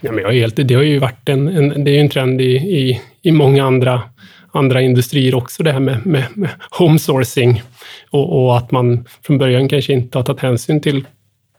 Ja, 0.01 0.11
men 0.11 0.23
jag 0.23 0.35
är 0.35 0.39
helt, 0.39 0.55
det 0.55 0.73
har 0.73 0.83
ju 0.83 0.99
varit 0.99 1.29
en, 1.29 1.47
en, 1.47 1.83
det 1.83 1.97
är 1.97 2.01
en 2.01 2.09
trend 2.09 2.41
i, 2.41 2.55
i, 2.55 3.01
i 3.21 3.31
många 3.31 3.65
andra, 3.65 4.01
andra 4.51 4.81
industrier 4.81 5.35
också, 5.35 5.63
det 5.63 5.71
här 5.71 5.79
med, 5.79 6.05
med, 6.05 6.23
med 6.33 6.49
homesourcing 6.71 7.63
och, 8.09 8.45
och, 8.45 8.57
att 8.57 8.71
man 8.71 9.05
från 9.25 9.37
början 9.37 9.69
kanske 9.69 9.93
inte 9.93 10.17
har 10.17 10.23
tagit 10.23 10.41
hänsyn 10.41 10.81
till 10.81 11.05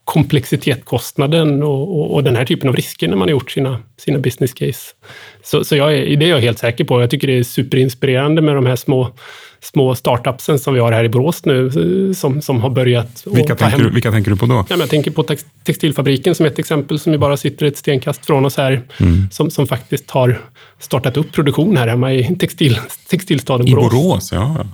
komplexitetskostnaden 0.09 1.63
och, 1.63 1.99
och, 1.99 2.15
och, 2.15 2.25
den 2.25 2.37
här 2.37 2.45
typen 2.45 2.69
av 2.69 2.77
risker 2.77 3.09
när 3.09 3.17
man 3.17 3.29
har 3.29 3.31
gjort 3.31 3.51
sina, 3.51 3.79
sina 3.97 4.19
business 4.19 4.53
case. 4.53 4.79
Så, 5.45 5.65
så 5.65 5.77
jag 5.77 5.95
är, 5.95 6.17
det 6.17 6.27
är 6.27 6.31
jag 6.31 6.41
helt 6.41 6.59
säker 6.59 6.85
på. 6.85 7.01
Jag 7.01 7.11
tycker 7.11 7.27
det 7.27 7.39
är 7.39 7.43
superinspirerande 7.43 8.43
med 8.43 8.55
de 8.55 8.67
här 8.67 8.77
små, 8.77 9.11
små 9.61 9.95
startupsen 9.95 10.59
som 10.59 10.75
vi 10.75 10.81
har 10.81 10.93
här 10.93 11.05
i 11.05 11.09
Borås 11.09 11.45
nu, 11.45 12.15
som, 12.15 12.43
som 12.43 12.61
har 12.61 12.71
börjat... 12.71 13.25
Vilka 13.27 13.55
tänker, 13.55 13.79
du, 13.79 13.91
vilka 13.91 14.11
tänker 14.11 14.31
du 14.31 14.37
på 14.37 14.47
då? 14.47 14.65
Ja, 14.69 14.77
jag 14.77 14.91
tänker 14.91 15.11
på 15.11 15.25
Textilfabriken 15.65 16.35
som 16.35 16.47
ett 16.47 16.59
exempel, 16.59 16.99
som 16.99 17.13
ju 17.13 17.19
bara 17.19 17.37
sitter 17.37 17.67
ett 17.67 17.77
stenkast 17.77 18.27
från 18.27 18.45
oss 18.45 18.57
här, 18.57 18.83
mm. 19.01 19.29
som, 19.31 19.51
som 19.51 19.67
faktiskt 19.67 20.11
har 20.11 20.41
startat 20.79 21.17
upp 21.17 21.33
produktion 21.33 21.77
här 21.77 21.89
hemma 21.89 22.13
i 22.13 22.37
textil, 22.37 22.79
textilstaden 23.11 23.67
Borås. 23.67 23.93
I 23.93 23.97
Borås, 23.97 24.33
ja. 24.33 24.67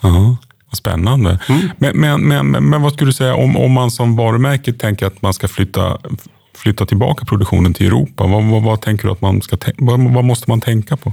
Aha. 0.00 0.36
Vad 0.70 0.76
spännande. 0.76 1.38
Mm. 1.48 1.60
Men, 1.78 1.96
men, 2.28 2.50
men, 2.50 2.70
men, 2.70 2.82
vad 2.82 2.92
skulle 2.92 3.08
du 3.08 3.12
säga 3.12 3.34
om, 3.34 3.56
om 3.56 3.72
man 3.72 3.90
som 3.90 4.16
varumärke 4.16 4.72
tänker 4.72 5.06
att 5.06 5.22
man 5.22 5.34
ska 5.34 5.48
flytta, 5.48 5.98
flytta 6.56 6.86
tillbaka 6.86 7.24
produktionen 7.24 7.74
till 7.74 7.86
Europa? 7.86 8.26
Vad, 8.26 8.44
vad, 8.44 8.62
vad 8.62 8.80
tänker 8.80 9.06
du 9.06 9.12
att 9.12 9.20
man 9.20 9.42
ska 9.42 9.56
vad, 9.76 10.00
vad 10.14 10.24
måste 10.24 10.50
man 10.50 10.60
tänka 10.60 10.96
på? 10.96 11.12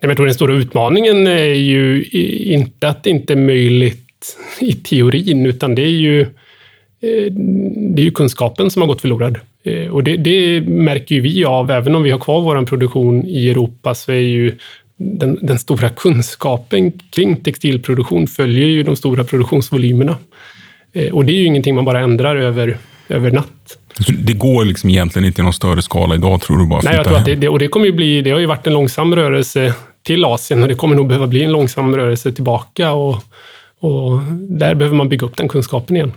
Jag 0.00 0.16
tror 0.16 0.26
den 0.26 0.34
stora 0.34 0.54
utmaningen 0.54 1.26
är 1.26 1.54
ju 1.54 2.04
inte 2.54 2.88
att 2.88 3.04
det 3.04 3.10
inte 3.10 3.32
är 3.32 3.36
möjligt 3.36 4.36
i 4.60 4.72
teorin, 4.72 5.46
utan 5.46 5.74
det 5.74 5.82
är 5.82 5.98
ju, 6.00 6.20
eh, 6.20 7.32
det 7.94 8.02
är 8.02 8.04
ju 8.04 8.10
kunskapen 8.10 8.70
som 8.70 8.82
har 8.82 8.86
gått 8.86 9.00
förlorad. 9.00 9.38
Eh, 9.64 9.88
och 9.88 10.04
det, 10.04 10.16
det 10.16 10.60
märker 10.60 11.20
vi 11.20 11.44
av, 11.44 11.70
även 11.70 11.94
om 11.94 12.02
vi 12.02 12.10
har 12.10 12.18
kvar 12.18 12.40
vår 12.40 12.66
produktion 12.66 13.26
i 13.26 13.50
Europa, 13.50 13.94
så 13.94 14.12
är 14.12 14.16
ju 14.16 14.58
den, 14.98 15.38
den, 15.42 15.58
stora 15.58 15.88
kunskapen 15.88 16.92
kring 17.10 17.36
textilproduktion 17.36 18.26
följer 18.26 18.66
ju 18.66 18.82
de 18.82 18.96
stora 18.96 19.24
produktionsvolymerna. 19.24 20.16
Eh, 20.92 21.14
och 21.14 21.24
det 21.24 21.32
är 21.32 21.36
ju 21.36 21.44
ingenting 21.44 21.74
man 21.74 21.84
bara 21.84 22.00
ändrar 22.00 22.36
över, 22.36 22.78
över 23.08 23.30
natt. 23.30 23.78
Det 24.18 24.32
går 24.32 24.64
liksom 24.64 24.90
egentligen 24.90 25.26
inte 25.26 25.40
i 25.40 25.44
någon 25.44 25.52
större 25.52 25.82
skala 25.82 26.14
idag, 26.14 26.40
tror 26.40 26.58
du? 26.58 26.66
bara 26.66 26.80
Nej, 26.84 26.94
jag 26.94 27.06
tror 27.06 27.16
att 27.16 27.24
det, 27.24 27.34
det, 27.34 27.48
och 27.48 27.58
det 27.58 27.68
kommer 27.68 27.86
ju 27.86 27.92
bli, 27.92 28.22
det 28.22 28.30
har 28.30 28.38
ju 28.38 28.46
varit 28.46 28.66
en 28.66 28.72
långsam 28.72 29.16
rörelse 29.16 29.74
till 30.02 30.24
Asien 30.24 30.62
och 30.62 30.68
det 30.68 30.74
kommer 30.74 30.96
nog 30.96 31.08
behöva 31.08 31.26
bli 31.26 31.42
en 31.42 31.52
långsam 31.52 31.96
rörelse 31.96 32.32
tillbaka 32.32 32.92
och, 32.92 33.14
och 33.80 34.20
där 34.48 34.74
behöver 34.74 34.96
man 34.96 35.08
bygga 35.08 35.26
upp 35.26 35.36
den 35.36 35.48
kunskapen 35.48 35.96
igen. 35.96 36.12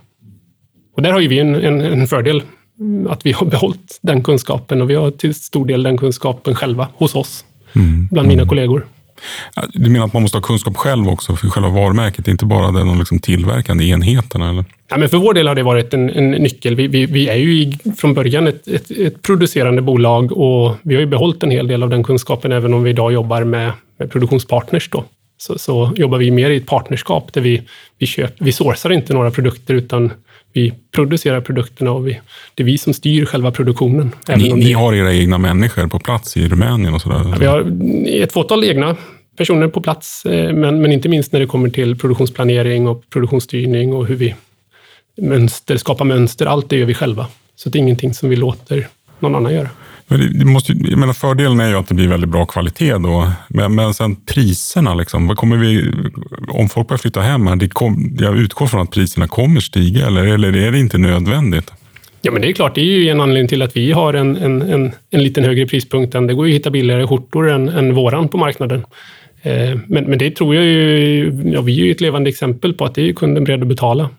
Och 0.96 1.02
där 1.02 1.12
har 1.12 1.20
ju 1.20 1.28
vi 1.28 1.40
en, 1.40 1.56
en, 1.56 1.82
en 1.82 2.08
fördel, 2.08 2.44
att 3.10 3.26
vi 3.26 3.32
har 3.32 3.46
behållit 3.46 4.00
den 4.02 4.24
kunskapen 4.24 4.82
och 4.82 4.90
vi 4.90 4.96
har 4.96 5.12
till 5.12 5.36
stor 5.36 5.66
del 5.66 5.84
den 5.84 5.98
kunskapen 5.98 6.56
själva 6.56 6.88
hos 6.98 7.16
oss 7.16 7.46
mm. 7.76 8.08
bland 8.12 8.28
mina 8.28 8.46
kollegor. 8.46 8.86
Du 9.74 9.90
menar 9.90 10.06
att 10.06 10.14
man 10.14 10.22
måste 10.22 10.38
ha 10.38 10.42
kunskap 10.42 10.78
själv 10.78 11.10
också 11.10 11.36
för 11.36 11.48
själva 11.48 11.70
varumärket, 11.70 12.28
inte 12.28 12.46
bara 12.46 12.72
den 12.72 13.00
liksom 13.00 13.20
tillverkande 13.20 13.86
enheten? 13.86 14.42
Eller? 14.42 14.66
Ja, 14.90 14.98
men 14.98 15.10
för 15.10 15.18
vår 15.18 15.34
del 15.34 15.48
har 15.48 15.56
det 15.56 15.64
varit 15.64 15.94
en, 15.94 16.10
en 16.10 16.32
nyckel. 16.32 16.76
Vi, 16.76 16.88
vi, 16.88 17.06
vi, 17.06 17.30
är 17.30 17.36
ju 17.36 17.54
i, 17.54 17.80
från 17.98 18.14
början 18.14 18.48
ett, 18.48 18.68
ett, 18.68 18.92
ett, 18.92 19.22
producerande 19.22 19.82
bolag 19.82 20.32
och 20.32 20.76
vi 20.82 20.96
har 20.96 21.02
ju 21.02 21.08
behållit 21.08 21.44
en 21.44 21.52
hel 21.52 21.68
del 21.68 21.84
av 21.84 21.90
den 21.90 22.04
kunskapen, 22.04 22.52
även 22.52 22.74
om 22.74 22.84
vi 22.84 22.90
idag 22.90 23.14
jobbar 23.14 23.44
med, 23.44 23.72
med 24.00 24.12
produktionspartners. 24.12 24.90
Då. 24.90 25.04
Så, 25.38 25.58
så, 25.58 25.92
jobbar 25.96 26.18
vi 26.18 26.32
mer 26.32 26.50
i 26.50 26.58
ett 26.58 26.66
partnerskap 26.66 27.34
där 27.34 27.42
vi, 27.42 27.62
vi, 27.98 28.06
köper, 28.06 28.46
vi 28.46 28.52
sourcar 28.52 28.92
inte 28.92 29.14
några 29.14 29.32
produkter, 29.32 29.74
utan 29.74 30.12
vi 30.54 30.74
producerar 30.96 31.42
produkterna 31.42 31.92
och 31.92 32.08
vi, 32.08 32.20
det 32.56 32.64
är 32.64 32.66
vi 32.66 32.78
som 32.78 32.94
styr 32.94 33.26
själva 33.26 33.52
produktionen. 33.52 34.12
Ni, 34.36 34.54
ni 34.54 34.74
har 34.74 34.94
era 34.94 35.14
egna 35.14 35.38
människor 35.38 35.88
på 35.88 36.00
plats 36.00 36.38
i 36.38 36.48
Rumänien 36.48 36.94
och 36.94 37.02
sådär? 37.02 37.36
Vi 37.40 37.46
har 37.46 37.66
ett 38.24 38.32
fåtal 38.32 38.64
egna 38.64 38.96
personer 39.38 39.68
på 39.68 39.82
plats, 39.82 40.26
eh, 40.26 40.54
men, 40.54 40.82
men 40.82 40.92
inte 40.92 41.10
minst 41.10 41.34
när 41.34 41.40
det 41.40 41.46
kommer 41.46 41.70
till 41.70 41.96
produktionsplanering 41.96 42.88
och 42.88 43.10
produktionsstyrning 43.10 43.94
och 43.94 44.08
hur 44.08 44.16
vi 44.16 44.36
mönster, 45.22 45.78
skapar 45.78 46.06
mönster. 46.06 46.46
Allt 46.46 46.70
det 46.70 46.78
gör 46.78 46.86
vi 46.86 46.94
själva. 46.94 47.28
Så 47.56 47.70
det 47.70 47.78
är 47.78 47.80
ingenting 47.80 48.14
som 48.14 48.30
vi 48.30 48.36
låter 48.36 48.88
någon 49.20 49.36
annan 49.36 49.54
göra. 49.54 49.70
Men 50.12 50.40
det, 50.40 50.46
måste, 50.46 50.74
jag 50.74 51.00
menar, 51.00 51.14
fördelen 51.14 51.60
är 51.60 51.70
ju 51.70 51.76
att 51.76 51.88
det 51.88 51.94
blir 51.94 52.08
väldigt 52.08 52.30
bra 52.30 52.46
kvalitet 52.46 52.94
då. 52.94 53.32
Men, 53.48 53.76
men 53.76 53.94
sen 53.94 54.16
priserna, 54.16 54.94
liksom, 54.94 55.28
vad 55.28 55.38
kommer 55.38 55.58
vi, 55.58 55.92
om 56.48 56.70
folk 56.70 56.88
börjar 56.88 56.98
flytta 56.98 57.22
hem, 57.22 57.48
här, 57.48 57.56
det 57.56 57.70
kom, 57.70 58.18
jag 58.20 58.38
utgår 58.38 58.68
från 58.68 58.82
att 58.82 58.92
priserna 58.92 59.28
kommer 59.28 59.60
stiga 59.60 60.08
eller, 60.08 60.24
eller 60.24 60.56
är 60.56 60.72
det 60.72 60.80
inte 60.80 60.98
nödvändigt? 60.98 61.72
Ja, 62.22 62.32
men 62.32 62.42
det 62.42 62.50
är 62.50 62.54
klart, 62.54 62.76
det 62.76 62.82
är 62.82 62.86
ju 62.86 63.10
en 63.10 63.22
anledning 63.22 63.48
till 63.48 63.62
att 63.62 63.78
vi 63.78 63.92
har 63.92 64.14
en, 64.14 64.38
en, 64.38 64.62
en, 64.62 64.92
en 65.10 65.24
liten 65.24 65.44
högre 65.44 65.68
prispunkt. 65.68 66.16
Än, 66.16 66.28
det 66.28 66.34
går 66.34 66.48
ju 66.48 66.54
att 66.54 66.60
hitta 66.60 66.70
billigare 66.70 67.08
skjortor 67.08 67.50
än, 67.50 67.70
än 67.70 67.96
våran 67.96 68.28
på 68.28 68.38
marknaden. 68.38 68.86
Eh, 69.42 69.80
men, 69.88 70.04
men 70.04 70.18
det 70.18 70.36
tror 70.36 70.56
jag 70.56 70.66
ju, 70.66 71.52
ja, 71.54 71.62
vi 71.62 71.82
är 71.82 71.86
ju 71.86 71.92
ett 71.92 72.02
levande 72.02 72.30
exempel 72.30 72.74
på 72.74 72.86
att 72.86 72.96
det 72.96 73.10
är 73.10 73.14
kunden 73.14 73.44
beredd 73.44 73.62
att 73.62 73.68
betala. 73.68 74.10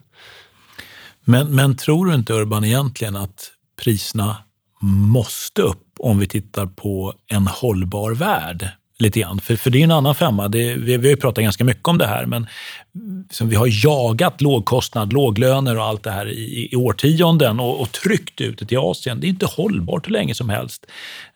Men, 1.25 1.55
men 1.55 1.77
tror 1.77 2.05
du 2.05 2.13
inte 2.13 2.33
Urban 2.33 2.65
egentligen 2.65 3.15
att 3.15 3.51
priserna 3.83 4.35
måste 4.83 5.61
upp 5.61 5.87
om 5.99 6.19
vi 6.19 6.27
tittar 6.27 6.65
på 6.65 7.13
en 7.27 7.47
hållbar 7.47 8.11
värld? 8.11 8.69
lite 8.99 9.19
grann. 9.19 9.39
För, 9.39 9.55
för 9.55 9.69
det 9.69 9.79
är 9.79 9.83
en 9.83 9.91
annan 9.91 10.15
femma. 10.15 10.47
Det, 10.47 10.75
vi, 10.75 10.97
vi 10.97 11.07
har 11.07 11.15
ju 11.15 11.17
pratat 11.17 11.43
ganska 11.43 11.63
mycket 11.63 11.87
om 11.87 11.97
det 11.97 12.07
här, 12.07 12.25
men 12.25 12.47
liksom, 13.27 13.49
vi 13.49 13.55
har 13.55 13.85
jagat 13.85 14.41
lågkostnad, 14.41 15.13
låglöner 15.13 15.77
och 15.77 15.83
allt 15.83 16.03
det 16.03 16.11
här 16.11 16.29
i, 16.29 16.69
i 16.71 16.75
årtionden 16.75 17.59
och, 17.59 17.81
och 17.81 17.91
tryckt 17.91 18.41
ut 18.41 18.57
det 18.57 18.65
till 18.65 18.77
Asien. 18.77 19.19
Det 19.19 19.27
är 19.27 19.29
inte 19.29 19.45
hållbart 19.45 20.07
hur 20.07 20.11
länge 20.11 20.35
som 20.35 20.49
helst. 20.49 20.85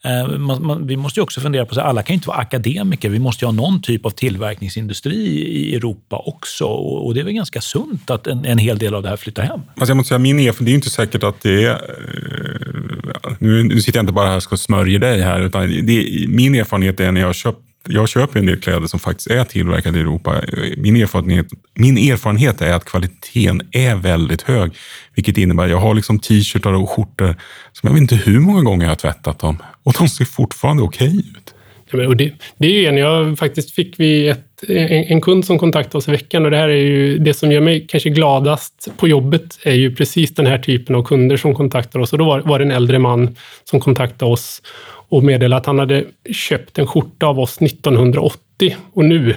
Eh, 0.03 0.37
man, 0.37 0.65
man, 0.65 0.87
vi 0.87 0.97
måste 0.97 1.19
ju 1.19 1.23
också 1.23 1.41
fundera 1.41 1.65
på, 1.65 1.71
att 1.71 1.85
alla 1.85 2.03
kan 2.03 2.13
inte 2.13 2.27
vara 2.27 2.37
akademiker. 2.37 3.09
Vi 3.09 3.19
måste 3.19 3.45
ju 3.45 3.47
ha 3.47 3.53
någon 3.53 3.81
typ 3.81 4.05
av 4.05 4.09
tillverkningsindustri 4.09 5.15
i 5.47 5.75
Europa 5.75 6.17
också. 6.25 6.65
Och, 6.65 7.05
och 7.05 7.13
det 7.13 7.19
är 7.19 7.23
väl 7.23 7.33
ganska 7.33 7.61
sunt 7.61 8.09
att 8.09 8.27
en, 8.27 8.45
en, 8.45 8.57
hel 8.57 8.77
del 8.77 8.95
av 8.95 9.03
det 9.03 9.09
här 9.09 9.17
flyttar 9.17 9.43
hem. 9.43 9.61
Alltså 9.75 9.91
jag 9.91 9.97
måste 9.97 10.07
säga, 10.07 10.19
min 10.19 10.39
erfarenhet, 10.39 10.65
det 10.65 10.71
är 10.71 10.75
inte 10.75 10.89
säkert 10.89 11.23
att 11.23 11.41
det 11.41 11.65
är... 11.65 11.71
Eh, 11.71 13.31
nu, 13.39 13.63
nu 13.63 13.81
sitter 13.81 13.97
jag 13.97 14.03
inte 14.03 14.13
bara 14.13 14.29
här 14.29 14.43
och 14.51 14.59
smörjer 14.59 14.99
dig 14.99 15.21
här, 15.21 15.41
utan 15.41 15.85
det, 15.85 16.25
min 16.27 16.55
erfarenhet 16.55 16.99
är 16.99 17.11
när 17.11 17.21
jag 17.21 17.27
har 17.27 17.33
köpt 17.33 17.66
jag 17.89 18.09
köper 18.09 18.39
en 18.39 18.45
del 18.45 18.59
kläder 18.59 18.87
som 18.87 18.99
faktiskt 18.99 19.27
är 19.27 19.43
tillverkade 19.43 19.97
i 19.97 20.01
Europa. 20.01 20.41
Min 20.77 20.95
erfarenhet, 20.95 21.47
min 21.73 21.97
erfarenhet 21.97 22.61
är 22.61 22.73
att 22.73 22.85
kvaliteten 22.85 23.61
är 23.71 23.95
väldigt 23.95 24.41
hög, 24.41 24.71
vilket 25.15 25.37
innebär 25.37 25.63
att 25.63 25.69
jag 25.69 25.79
har 25.79 25.93
liksom 25.93 26.19
t-shirtar 26.19 26.73
och 26.73 26.89
skjortor 26.89 27.35
som 27.73 27.87
jag 27.87 27.93
vet 27.93 28.01
inte 28.01 28.15
hur 28.15 28.39
många 28.39 28.61
gånger 28.61 28.85
jag 28.85 28.91
har 28.91 28.95
tvättat 28.95 29.39
dem 29.39 29.57
och 29.83 29.93
de 29.99 30.09
ser 30.09 30.25
fortfarande 30.25 30.83
okej 30.83 31.07
okay 31.07 31.19
ut. 31.19 31.53
Ja, 31.91 32.07
och 32.07 32.17
det, 32.17 32.33
det 32.57 32.67
är 32.67 32.71
ju 32.71 32.85
en, 32.85 32.97
jag 32.97 33.37
faktiskt 33.37 33.71
fick 33.71 33.99
vi 33.99 34.27
ett, 34.27 34.63
en, 34.67 35.03
en, 35.03 35.21
kund 35.21 35.45
som 35.45 35.59
kontaktade 35.59 35.97
oss 35.97 36.07
i 36.07 36.11
veckan 36.11 36.45
och 36.45 36.51
det 36.51 36.57
här 36.57 36.69
är 36.69 36.75
ju 36.75 37.17
det 37.17 37.33
som 37.33 37.51
gör 37.51 37.61
mig 37.61 37.85
kanske 37.89 38.09
gladast 38.09 38.87
på 38.97 39.07
jobbet 39.07 39.59
är 39.63 39.73
ju 39.73 39.95
precis 39.95 40.35
den 40.35 40.45
här 40.45 40.57
typen 40.57 40.95
av 40.95 41.03
kunder 41.03 41.37
som 41.37 41.55
kontaktar 41.55 41.99
oss 41.99 42.13
och 42.13 42.19
då 42.19 42.25
var, 42.25 42.41
var 42.41 42.59
det 42.59 42.65
en 42.65 42.71
äldre 42.71 42.99
man 42.99 43.35
som 43.63 43.79
kontaktade 43.79 44.31
oss 44.31 44.61
och 45.09 45.23
meddelade 45.23 45.57
att 45.57 45.65
han 45.65 45.79
hade 45.79 46.05
köpt 46.31 46.79
en 46.79 46.87
skjorta 46.87 47.25
av 47.25 47.39
oss 47.39 47.61
1980 47.61 48.75
och 48.93 49.05
nu 49.05 49.35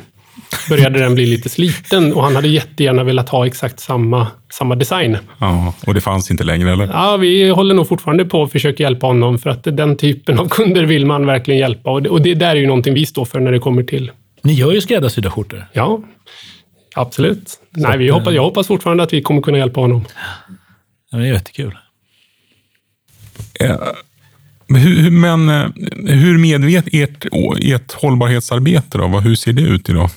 började 0.69 0.99
den 0.99 1.15
bli 1.15 1.27
lite 1.27 1.49
sliten 1.49 2.13
och 2.13 2.23
han 2.23 2.37
hade 2.37 2.49
jättegärna 2.49 3.05
velat 3.05 3.29
ha 3.29 3.47
exakt 3.47 3.81
samma, 3.81 4.27
samma 4.53 4.75
design. 4.75 5.19
Ja, 5.39 5.75
och 5.87 5.95
det 5.95 6.01
fanns 6.01 6.31
inte 6.31 6.45
längre 6.45 6.73
eller? 6.73 6.87
Ja, 6.87 7.17
vi 7.17 7.49
håller 7.49 7.75
nog 7.75 7.89
fortfarande 7.89 8.25
på 8.25 8.43
att 8.43 8.53
försöka 8.53 8.83
hjälpa 8.83 9.07
honom 9.07 9.39
för 9.39 9.51
att 9.51 9.65
den 9.65 9.97
typen 9.97 10.39
av 10.39 10.49
kunder 10.49 10.85
vill 10.85 11.07
man 11.07 11.27
verkligen 11.27 11.61
hjälpa 11.61 11.91
och 11.91 12.03
det, 12.03 12.09
och 12.11 12.23
det 12.23 12.35
där 12.35 12.51
är 12.51 12.61
ju 12.61 12.67
någonting 12.67 12.95
vi 12.95 13.07
står 13.07 13.25
för 13.25 13.41
när 13.41 13.53
det 13.53 13.59
kommer 13.59 13.83
till... 13.83 14.11
Ni 14.43 14.53
gör 14.53 14.73
ju 14.73 14.81
skräddarsydda 14.81 15.31
skjortor. 15.31 15.67
Ja, 15.73 16.03
absolut. 16.95 17.49
Så 17.49 17.59
Nej, 17.71 17.99
vi 17.99 18.09
hoppas, 18.09 18.35
jag 18.35 18.43
hoppas 18.43 18.67
fortfarande 18.67 19.03
att 19.03 19.13
vi 19.13 19.23
kommer 19.23 19.43
kunna 19.43 19.59
hjälpa 19.59 19.81
honom. 19.81 20.05
Ja, 21.11 21.19
det 21.19 21.29
är 21.29 21.33
jättekul. 21.33 21.79
Ja. 23.59 23.95
Hur, 24.79 25.11
men 25.11 25.49
eh, 25.49 25.69
hur 26.07 26.39
medvetet 26.39 26.95
ert, 26.95 27.27
ert 27.61 27.93
hållbarhetsarbete 27.93 28.99
då? 28.99 29.07
Hur 29.07 29.35
ser 29.35 29.53
det 29.53 29.63
ut 29.63 29.89
idag? 29.89 30.11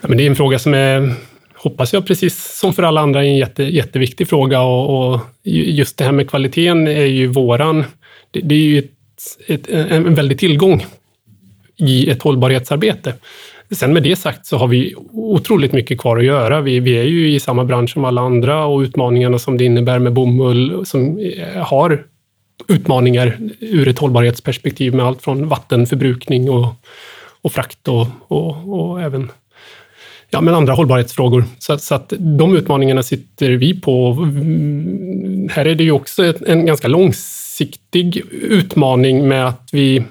Ja, 0.00 0.08
men 0.08 0.18
det 0.18 0.24
är 0.24 0.30
en 0.30 0.36
fråga 0.36 0.58
som 0.58 0.74
är, 0.74 1.14
hoppas 1.54 1.92
jag, 1.92 2.06
precis 2.06 2.58
som 2.58 2.72
för 2.72 2.82
alla 2.82 3.00
andra, 3.00 3.24
en 3.24 3.36
jätte, 3.36 3.62
jätteviktig 3.62 4.28
fråga. 4.28 4.60
Och, 4.60 5.12
och 5.14 5.20
just 5.44 5.96
det 5.96 6.04
här 6.04 6.12
med 6.12 6.30
kvaliteten 6.30 6.88
är 6.88 7.04
ju 7.04 7.26
våran... 7.26 7.84
Det, 8.30 8.40
det 8.40 8.54
är 8.54 8.58
ju 8.58 8.78
ett, 8.78 8.90
ett, 9.46 9.68
en 9.68 10.14
väldig 10.14 10.38
tillgång 10.38 10.86
i 11.76 12.10
ett 12.10 12.22
hållbarhetsarbete. 12.22 13.14
Sen 13.70 13.92
med 13.92 14.02
det 14.02 14.16
sagt 14.16 14.46
så 14.46 14.56
har 14.56 14.68
vi 14.68 14.94
otroligt 15.12 15.72
mycket 15.72 16.00
kvar 16.00 16.16
att 16.16 16.24
göra. 16.24 16.60
Vi, 16.60 16.80
vi 16.80 16.98
är 16.98 17.04
ju 17.04 17.34
i 17.34 17.40
samma 17.40 17.64
bransch 17.64 17.90
som 17.90 18.04
alla 18.04 18.20
andra 18.20 18.66
och 18.66 18.80
utmaningarna 18.80 19.38
som 19.38 19.58
det 19.58 19.64
innebär 19.64 19.98
med 19.98 20.12
bomull 20.12 20.86
som 20.86 21.30
har 21.56 22.04
utmaningar 22.68 23.38
ur 23.60 23.88
ett 23.88 23.98
hållbarhetsperspektiv 23.98 24.94
med 24.94 25.06
allt 25.06 25.22
från 25.22 25.48
vattenförbrukning 25.48 26.50
och, 26.50 26.74
och 27.42 27.52
frakt 27.52 27.88
och, 27.88 28.06
och, 28.28 28.80
och 28.80 29.02
även 29.02 29.30
ja, 30.30 30.40
men 30.40 30.54
andra 30.54 30.72
hållbarhetsfrågor. 30.72 31.44
Så, 31.58 31.78
så, 31.78 31.94
att 31.94 32.12
de 32.18 32.56
utmaningarna 32.56 33.02
sitter 33.02 33.50
vi 33.50 33.80
på. 33.80 34.12
Mm, 34.22 35.48
här 35.52 35.66
är 35.66 35.74
det 35.74 35.84
ju 35.84 35.92
också 35.92 36.34
en 36.46 36.66
ganska 36.66 36.88
långsiktig 36.88 38.22
utmaning 38.32 39.28
med 39.28 39.48
att 39.48 39.68
vi, 39.72 40.02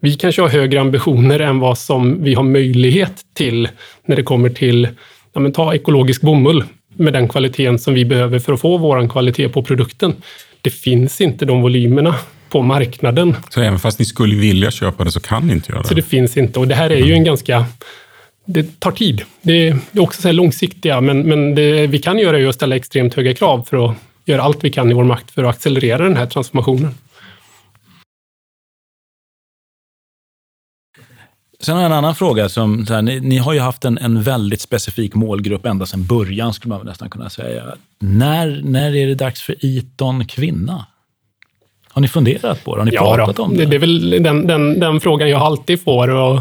vi 0.00 0.14
kanske 0.14 0.42
har 0.42 0.48
högre 0.48 0.80
ambitioner 0.80 1.40
än 1.40 1.58
vad 1.58 1.78
som 1.78 2.22
vi 2.22 2.34
har 2.34 2.42
möjlighet 2.42 3.20
till 3.34 3.68
när 4.06 4.16
det 4.16 4.22
kommer 4.22 4.50
till 4.50 4.88
ja, 5.32 5.40
men 5.40 5.52
ta 5.52 5.74
ekologisk 5.74 6.22
bomull 6.22 6.64
med 6.94 7.12
den 7.12 7.28
kvaliteten 7.28 7.78
som 7.78 7.94
vi 7.94 8.04
behöver 8.04 8.38
för 8.38 8.52
att 8.52 8.60
få 8.60 8.76
vår 8.76 9.08
kvalitet 9.08 9.48
på 9.48 9.62
produkten 9.62 10.14
det 10.62 10.70
finns 10.70 11.20
inte 11.20 11.44
de 11.44 11.62
volymerna 11.62 12.14
på 12.48 12.62
marknaden. 12.62 13.36
Så 13.48 13.60
även 13.60 13.78
fast 13.78 13.98
ni 13.98 14.04
skulle 14.04 14.36
vilja 14.36 14.70
köpa 14.70 15.04
det 15.04 15.10
så 15.10 15.20
kan 15.20 15.46
ni 15.46 15.52
inte 15.52 15.72
göra 15.72 15.82
det? 15.82 15.88
Så 15.88 15.94
det 15.94 16.02
finns 16.02 16.36
inte 16.36 16.58
och 16.58 16.68
det 16.68 16.74
här 16.74 16.90
är 16.90 17.04
ju 17.04 17.12
en 17.12 17.24
ganska 17.24 17.66
det 18.44 18.80
tar 18.80 18.90
tid. 18.90 19.22
Det 19.42 19.68
är 19.68 19.78
också 19.96 20.22
så 20.22 20.32
långsiktiga, 20.32 21.00
men, 21.00 21.22
men 21.22 21.54
det 21.54 21.86
vi 21.86 21.98
kan 21.98 22.18
göra 22.18 22.38
är 22.38 22.46
att 22.46 22.54
ställa 22.54 22.76
extremt 22.76 23.14
höga 23.14 23.34
krav 23.34 23.66
för 23.70 23.90
att 23.90 23.96
göra 24.24 24.42
allt 24.42 24.64
vi 24.64 24.70
kan 24.70 24.90
i 24.90 24.94
vår 24.94 25.04
makt 25.04 25.30
för 25.30 25.44
att 25.44 25.56
accelerera 25.56 26.04
den 26.04 26.16
här 26.16 26.26
transformationen. 26.26 26.94
Sen 31.62 31.74
har 31.74 31.82
jag 31.82 31.90
en 31.90 31.98
annan 31.98 32.14
fråga. 32.14 32.48
Som, 32.48 32.86
här, 32.88 33.02
ni, 33.02 33.20
ni, 33.20 33.38
har 33.38 33.52
ju 33.52 33.60
haft 33.60 33.84
en, 33.84 33.98
en 33.98 34.22
väldigt 34.22 34.60
specifik 34.60 35.14
målgrupp 35.14 35.66
ända 35.66 35.86
sedan 35.86 36.06
början, 36.06 36.54
skulle 36.54 36.74
man 36.74 36.86
nästan 36.86 37.10
kunna 37.10 37.30
säga. 37.30 37.62
När, 37.98 38.60
när 38.64 38.96
är 38.96 39.06
det 39.06 39.14
dags 39.14 39.42
för 39.42 39.64
Iton 39.64 40.24
kvinna? 40.24 40.86
Har 41.88 42.02
ni 42.02 42.08
funderat 42.08 42.64
på 42.64 42.74
det? 42.74 42.80
Har 42.80 42.86
ni 42.86 42.94
ja, 42.94 43.14
pratat 43.14 43.36
då. 43.36 43.42
om 43.42 43.56
det? 43.56 43.66
Det 43.66 43.76
är 43.76 43.80
väl 43.80 44.22
den, 44.22 44.46
den, 44.46 44.80
den 44.80 45.00
frågan 45.00 45.30
jag 45.30 45.42
alltid 45.42 45.82
får. 45.82 46.08
Och 46.10 46.40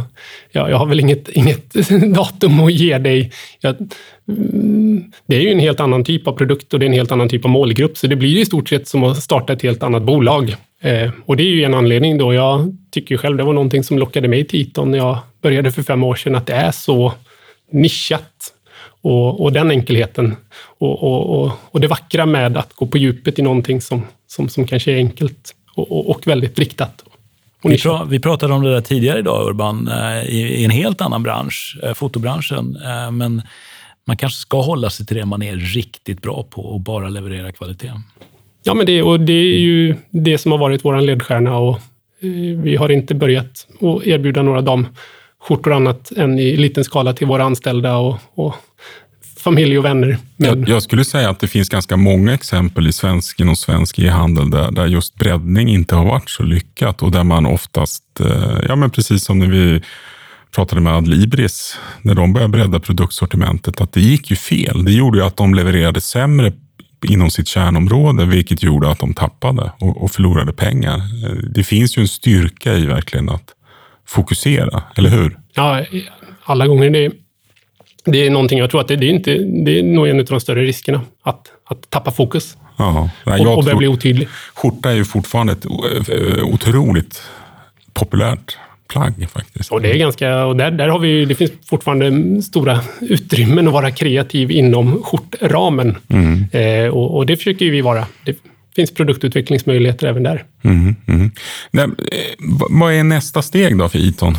ja, 0.51 0.69
jag 0.69 0.77
har 0.77 0.85
väl 0.85 0.99
inget, 0.99 1.29
inget 1.29 1.73
datum 2.15 2.59
att 2.59 2.73
ge 2.73 2.97
dig. 2.97 3.31
Jag, 3.59 3.75
mm, 4.27 5.11
det 5.25 5.35
är 5.35 5.41
ju 5.41 5.51
en 5.51 5.59
helt 5.59 5.79
annan 5.79 6.03
typ 6.03 6.27
av 6.27 6.31
produkt 6.33 6.73
och 6.73 6.79
det 6.79 6.85
är 6.85 6.87
en 6.87 6.93
helt 6.93 7.11
annan 7.11 7.29
typ 7.29 7.45
av 7.45 7.51
målgrupp, 7.51 7.97
så 7.97 8.07
det 8.07 8.15
blir 8.15 8.37
i 8.37 8.45
stort 8.45 8.69
sett 8.69 8.87
som 8.87 9.03
att 9.03 9.23
starta 9.23 9.53
ett 9.53 9.61
helt 9.61 9.83
annat 9.83 10.03
bolag. 10.03 10.55
Eh, 10.81 11.11
och 11.25 11.37
det 11.37 11.43
är 11.43 11.47
ju 11.47 11.63
en 11.63 11.73
anledning 11.73 12.17
då. 12.17 12.33
Jag 12.33 12.77
tycker 12.91 13.17
själv 13.17 13.37
det 13.37 13.43
var 13.43 13.53
någonting 13.53 13.83
som 13.83 13.99
lockade 13.99 14.27
mig 14.27 14.47
till 14.47 14.61
Eton 14.61 14.91
när 14.91 14.97
jag 14.97 15.17
började 15.41 15.71
för 15.71 15.83
fem 15.83 16.03
år 16.03 16.15
sedan, 16.15 16.35
att 16.35 16.45
det 16.45 16.53
är 16.53 16.71
så 16.71 17.13
nischat. 17.71 18.53
Och, 19.03 19.41
och 19.41 19.53
den 19.53 19.71
enkelheten 19.71 20.35
och, 20.77 21.03
och, 21.03 21.51
och, 21.71 21.81
det 21.81 21.87
vackra 21.87 22.25
med 22.25 22.57
att 22.57 22.73
gå 22.73 22.87
på 22.87 22.97
djupet 22.97 23.39
i 23.39 23.41
någonting 23.41 23.81
som, 23.81 24.01
som, 24.27 24.49
som 24.49 24.67
kanske 24.67 24.91
är 24.91 24.95
enkelt 24.95 25.55
och, 25.75 26.09
och 26.09 26.27
väldigt 26.27 26.59
riktat. 26.59 27.03
Vi, 27.63 27.77
pra, 27.77 28.03
vi, 28.03 28.19
pratade 28.19 28.53
om 28.53 28.63
det 28.63 28.73
där 28.73 28.81
tidigare 28.81 29.19
idag, 29.19 29.47
Urban, 29.47 29.87
eh, 29.87 30.23
i, 30.23 30.39
i 30.39 30.65
en 30.65 30.71
helt 30.71 31.01
annan 31.01 31.23
bransch, 31.23 31.77
eh, 31.83 31.93
fotobranschen. 31.93 32.77
Men 33.11 33.41
man 34.07 34.17
kanske 34.17 34.39
ska 34.39 34.61
hålla 34.61 34.89
sig 34.89 35.05
till 35.05 35.17
det 35.17 35.25
man 35.25 35.41
är 35.41 35.55
riktigt 35.55 36.21
bra 36.21 36.43
på 36.49 36.61
och 36.61 36.79
bara 36.79 37.09
leverera 37.09 37.51
kvalitet. 37.51 37.91
Ja, 38.63 38.73
men 38.73 38.85
det, 38.85 39.01
och 39.01 39.19
det 39.19 39.33
är 39.33 39.59
ju 39.59 39.95
det 40.09 40.37
som 40.37 40.51
har 40.51 40.59
varit 40.59 40.85
vår 40.85 41.01
ledstjärna 41.01 41.57
och 41.57 41.79
vi 42.63 42.75
har 42.75 42.91
inte 42.91 43.15
börjat 43.15 43.67
att 43.81 44.07
erbjuda 44.07 44.41
några 44.41 44.61
damskjortor 44.61 45.73
annat 45.73 46.11
än 46.11 46.39
i 46.39 46.57
liten 46.57 46.83
skala 46.83 47.13
till 47.13 47.27
våra 47.27 47.43
anställda 47.43 47.97
och, 47.97 48.17
och 48.35 48.55
familj 49.37 49.77
och 49.77 49.85
vänner. 49.85 50.17
Men... 50.37 50.49
Jag, 50.49 50.69
jag, 50.69 50.83
skulle 50.83 51.05
säga 51.05 51.29
att 51.29 51.39
det 51.39 51.47
finns 51.47 51.69
ganska 51.69 51.97
många 51.97 52.33
exempel 52.33 52.87
i 52.87 52.93
svensk, 52.93 53.39
inom 53.39 53.55
svensk 53.55 53.99
e-handel 53.99 54.49
där, 54.49 54.71
där 54.71 54.85
just 54.85 55.15
breddning 55.15 55.69
inte 55.69 55.95
har 55.95 56.05
varit 56.05 56.29
så 56.29 56.43
lyckat 56.43 57.01
och 57.01 57.11
där 57.11 57.23
man 57.23 57.45
oftast, 57.45 58.03
eh, 58.19 58.57
ja 58.67 58.75
men 58.75 58.89
precis 58.89 59.23
som 59.23 59.39
när 59.39 59.47
vi 59.47 59.81
pratade 60.55 60.81
med 60.81 60.93
Adlibris, 60.93 61.77
när 62.01 62.15
de 62.15 62.33
började 62.33 62.51
bredda 62.51 62.79
produktsortimentet, 62.79 63.81
att 63.81 63.93
det 63.93 64.01
gick 64.01 64.29
ju 64.29 64.35
fel. 64.35 64.83
Det 64.83 64.91
gjorde 64.91 65.17
ju 65.17 65.23
att 65.23 65.37
de 65.37 65.55
levererade 65.55 66.01
sämre 66.01 66.53
inom 67.05 67.29
sitt 67.29 67.47
kärnområde, 67.47 68.25
vilket 68.25 68.63
gjorde 68.63 68.89
att 68.89 68.99
de 68.99 69.13
tappade 69.13 69.71
och, 69.79 70.03
och 70.03 70.11
förlorade 70.11 70.53
pengar. 70.53 71.01
Det 71.53 71.63
finns 71.63 71.97
ju 71.97 72.01
en 72.01 72.07
styrka 72.07 72.73
i 72.73 72.85
verkligen 72.85 73.29
att 73.29 73.45
fokusera, 74.07 74.83
eller 74.95 75.09
hur? 75.09 75.39
Ja, 75.53 75.85
alla 76.43 76.67
gånger. 76.67 76.89
Det 76.89 77.11
det 78.05 78.25
är 78.25 78.29
någonting 78.29 78.59
jag 78.59 78.69
tror 78.71 78.81
att 78.81 78.87
det, 78.87 78.95
det, 78.95 79.05
är, 79.05 79.09
inte, 79.09 79.37
det 79.37 79.79
är 79.79 79.83
nog 79.83 80.07
en 80.07 80.19
av 80.19 80.25
de 80.25 80.39
större 80.39 80.63
riskerna, 80.63 81.01
att, 81.23 81.51
att 81.65 81.89
tappa 81.89 82.11
fokus. 82.11 82.57
Ja, 82.77 83.09
och, 83.25 83.57
och 83.57 83.63
börja 83.63 83.77
bli 83.77 83.87
otydlig. 83.87 84.27
Skjorta 84.55 84.91
är 84.91 84.95
ju 84.95 85.05
fortfarande 85.05 85.53
ett 85.53 85.65
eh, 85.65 86.43
otroligt 86.43 87.21
populärt 87.93 88.57
plagg 88.91 89.29
faktiskt. 89.29 89.71
Och 89.71 89.81
det 89.81 89.91
är 89.91 89.97
ganska, 89.97 90.45
och 90.45 90.55
där, 90.55 90.71
där 90.71 90.87
har 90.87 90.99
vi, 90.99 91.25
det 91.25 91.35
finns 91.35 91.51
fortfarande 91.65 92.41
stora 92.41 92.79
utrymmen 93.01 93.67
att 93.67 93.73
vara 93.73 93.91
kreativ 93.91 94.51
inom 94.51 95.03
skjortramen. 95.03 95.97
Mm. 96.09 96.45
Eh, 96.51 96.93
och, 96.93 97.17
och, 97.17 97.25
det 97.25 97.37
försöker 97.37 97.65
vi 97.65 97.81
vara. 97.81 98.05
Det 98.25 98.37
finns 98.75 98.93
produktutvecklingsmöjligheter 98.93 100.07
även 100.07 100.23
där. 100.23 100.43
Mm, 100.63 100.95
mm. 101.07 101.31
Nej, 101.71 101.85
eh, 101.85 101.89
vad 102.69 102.93
är 102.93 103.03
nästa 103.03 103.41
steg 103.41 103.77
då 103.77 103.89
för 103.89 103.99
Iton? 103.99 104.35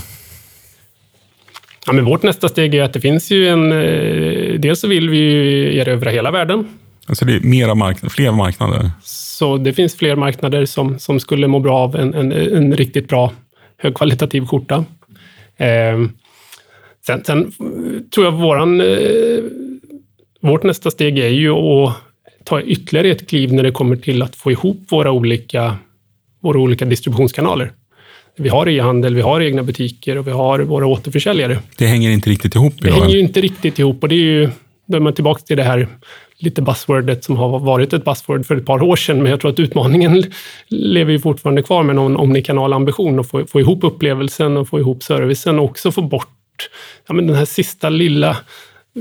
Ja, 1.87 1.93
men 1.93 2.05
vårt 2.05 2.23
nästa 2.23 2.49
steg 2.49 2.75
är 2.75 2.83
att 2.83 2.93
det 2.93 3.01
finns 3.01 3.31
ju 3.31 3.49
en... 3.49 3.73
Eh, 3.73 4.61
dels 4.61 4.81
så 4.81 4.89
vill 4.89 5.11
vi 5.11 5.79
erövra 5.79 6.11
hela 6.11 6.31
världen. 6.31 6.69
Alltså 7.07 7.25
det 7.25 7.35
är 7.35 7.41
mera 7.41 7.75
marknad, 7.75 8.13
fler 8.13 8.33
marknader? 8.33 8.91
Så 9.03 9.57
det 9.57 9.73
finns 9.73 9.97
fler 9.97 10.17
marknader 10.17 10.67
som, 10.67 10.99
som 10.99 11.21
skulle 11.21 11.49
må 11.49 11.59
bra 11.59 11.79
av 11.79 11.97
en, 11.97 12.15
en, 12.15 12.33
en 12.33 12.77
riktigt 12.77 13.09
bra 13.09 13.33
högkvalitativ 13.83 14.47
skjorta. 14.47 14.85
Eh, 15.57 15.99
sen, 17.07 17.25
sen, 17.25 17.53
tror 18.15 18.27
jag 18.27 18.33
våran, 18.33 18.81
eh, 18.81 19.45
vårt 20.41 20.63
nästa 20.63 20.91
steg 20.91 21.19
är 21.19 21.29
ju 21.29 21.51
att 21.51 21.95
ta 22.45 22.63
ytterligare 22.63 23.09
ett 23.09 23.29
kliv 23.29 23.53
när 23.53 23.63
det 23.63 23.71
kommer 23.71 23.97
till 23.97 24.23
att 24.23 24.37
få 24.37 24.51
ihop 24.51 24.79
våra 24.89 25.13
olika, 25.13 25.77
våra 26.41 26.59
olika 26.59 26.85
distributionskanaler. 26.85 27.73
Vi 28.37 28.49
har 28.49 28.69
e-handel, 28.69 29.15
vi 29.15 29.21
har 29.21 29.41
egna 29.41 29.63
butiker 29.63 30.19
och 30.19 30.27
vi 30.27 30.31
har 30.31 30.59
våra 30.59 30.87
återförsäljare. 30.87 31.59
Det 31.77 31.87
hänger 31.87 32.11
inte 32.11 32.31
riktigt 32.31 32.55
ihop 32.55 32.75
idag? 32.81 32.95
Det 32.95 33.01
hänger 33.01 33.15
ju 33.15 33.21
inte 33.21 33.41
riktigt 33.41 33.79
ihop 33.79 34.03
och 34.03 34.09
det 34.09 34.15
är 34.15 34.19
ju, 34.19 34.51
då 34.87 34.97
är 34.97 35.01
man 35.01 35.13
tillbaka 35.13 35.43
till 35.43 35.57
det 35.57 35.63
här 35.63 35.89
lite 36.43 36.63
buzzwordet 36.63 37.25
som 37.25 37.37
har 37.37 37.59
varit 37.59 37.93
ett 37.93 38.05
buzzword 38.05 38.47
för 38.47 38.57
ett 38.57 38.67
par 38.67 38.83
år 38.83 38.97
sedan, 38.97 39.23
men 39.23 39.31
jag 39.31 39.41
tror 39.41 39.51
att 39.51 39.61
utmaningen 39.61 40.25
lever 40.69 41.13
ju 41.13 41.19
fortfarande 41.19 41.63
kvar 41.63 41.83
med 41.83 41.97
någon 41.97 42.17
omnikanalambition 42.17 43.19
och 43.19 43.27
få, 43.27 43.47
få 43.47 43.61
ihop 43.61 43.85
upplevelsen 43.85 44.57
och 44.57 44.69
få 44.69 44.79
ihop 44.79 45.03
servicen 45.03 45.59
och 45.59 45.65
också 45.65 45.93
få 45.93 46.03
bort 46.03 46.29
ja, 47.09 47.15
men 47.15 47.27
den 47.27 47.37
här 47.37 47.45
sista 47.45 47.89
lilla 47.89 48.37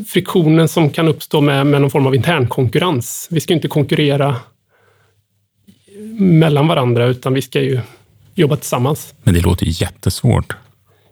friktionen 0.07 0.67
som 0.67 0.89
kan 0.89 1.07
uppstå 1.07 1.41
med, 1.41 1.67
med 1.67 1.81
någon 1.81 1.91
form 1.91 2.07
av 2.07 2.15
intern 2.15 2.47
konkurrens. 2.47 3.27
Vi 3.31 3.39
ska 3.39 3.53
inte 3.53 3.67
konkurrera 3.67 4.35
mellan 6.19 6.67
varandra, 6.67 7.05
utan 7.05 7.33
vi 7.33 7.41
ska 7.41 7.61
ju 7.61 7.79
jobba 8.35 8.55
tillsammans. 8.55 9.13
Men 9.23 9.33
det 9.33 9.41
låter 9.41 9.65
jättesvårt. 9.65 10.55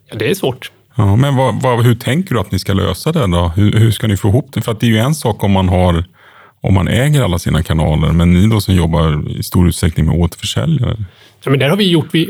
Ja, 0.10 0.16
det 0.16 0.30
är 0.30 0.36
svårt. 0.36 0.72
Ja, 0.96 1.16
men 1.16 1.36
vad, 1.36 1.62
vad, 1.62 1.86
hur 1.86 1.96
tänker 1.96 2.36
du 2.36 2.42
att 2.42 2.52
ni 2.52 2.60
ska 2.60 2.74
lösa 2.74 3.12
det 3.12 3.28
då? 3.28 3.52
Hur, 3.56 3.72
hur, 3.72 3.92
ska 3.92 4.08
ni 4.08 4.18
få 4.18 4.28
ihop 4.28 4.50
det? 4.54 4.62
För 4.62 4.78
det 4.80 4.86
är 4.86 4.90
ju 4.90 4.98
en 4.98 5.16
sak 5.16 5.44
om 5.44 5.52
man 5.52 5.70
har 5.70 6.06
om 6.62 6.74
man 6.74 6.88
äger 6.88 7.22
alla 7.22 7.39
sina 7.39 7.64
kanaler, 7.64 8.12
men 8.12 8.34
ni 8.34 8.47
då 8.47 8.62
som 8.62 8.76
jobbar 8.76 9.39
i 9.39 9.43
stor 9.43 9.68
utsträckning 9.68 10.05
med 10.05 10.20
återförsäljare? 10.20 10.97
Ja, 11.43 11.51
men 11.51 11.60
där 11.60 11.70
har 11.70 11.78
vi 11.78 11.89
gjort, 11.89 12.07
vi, 12.12 12.28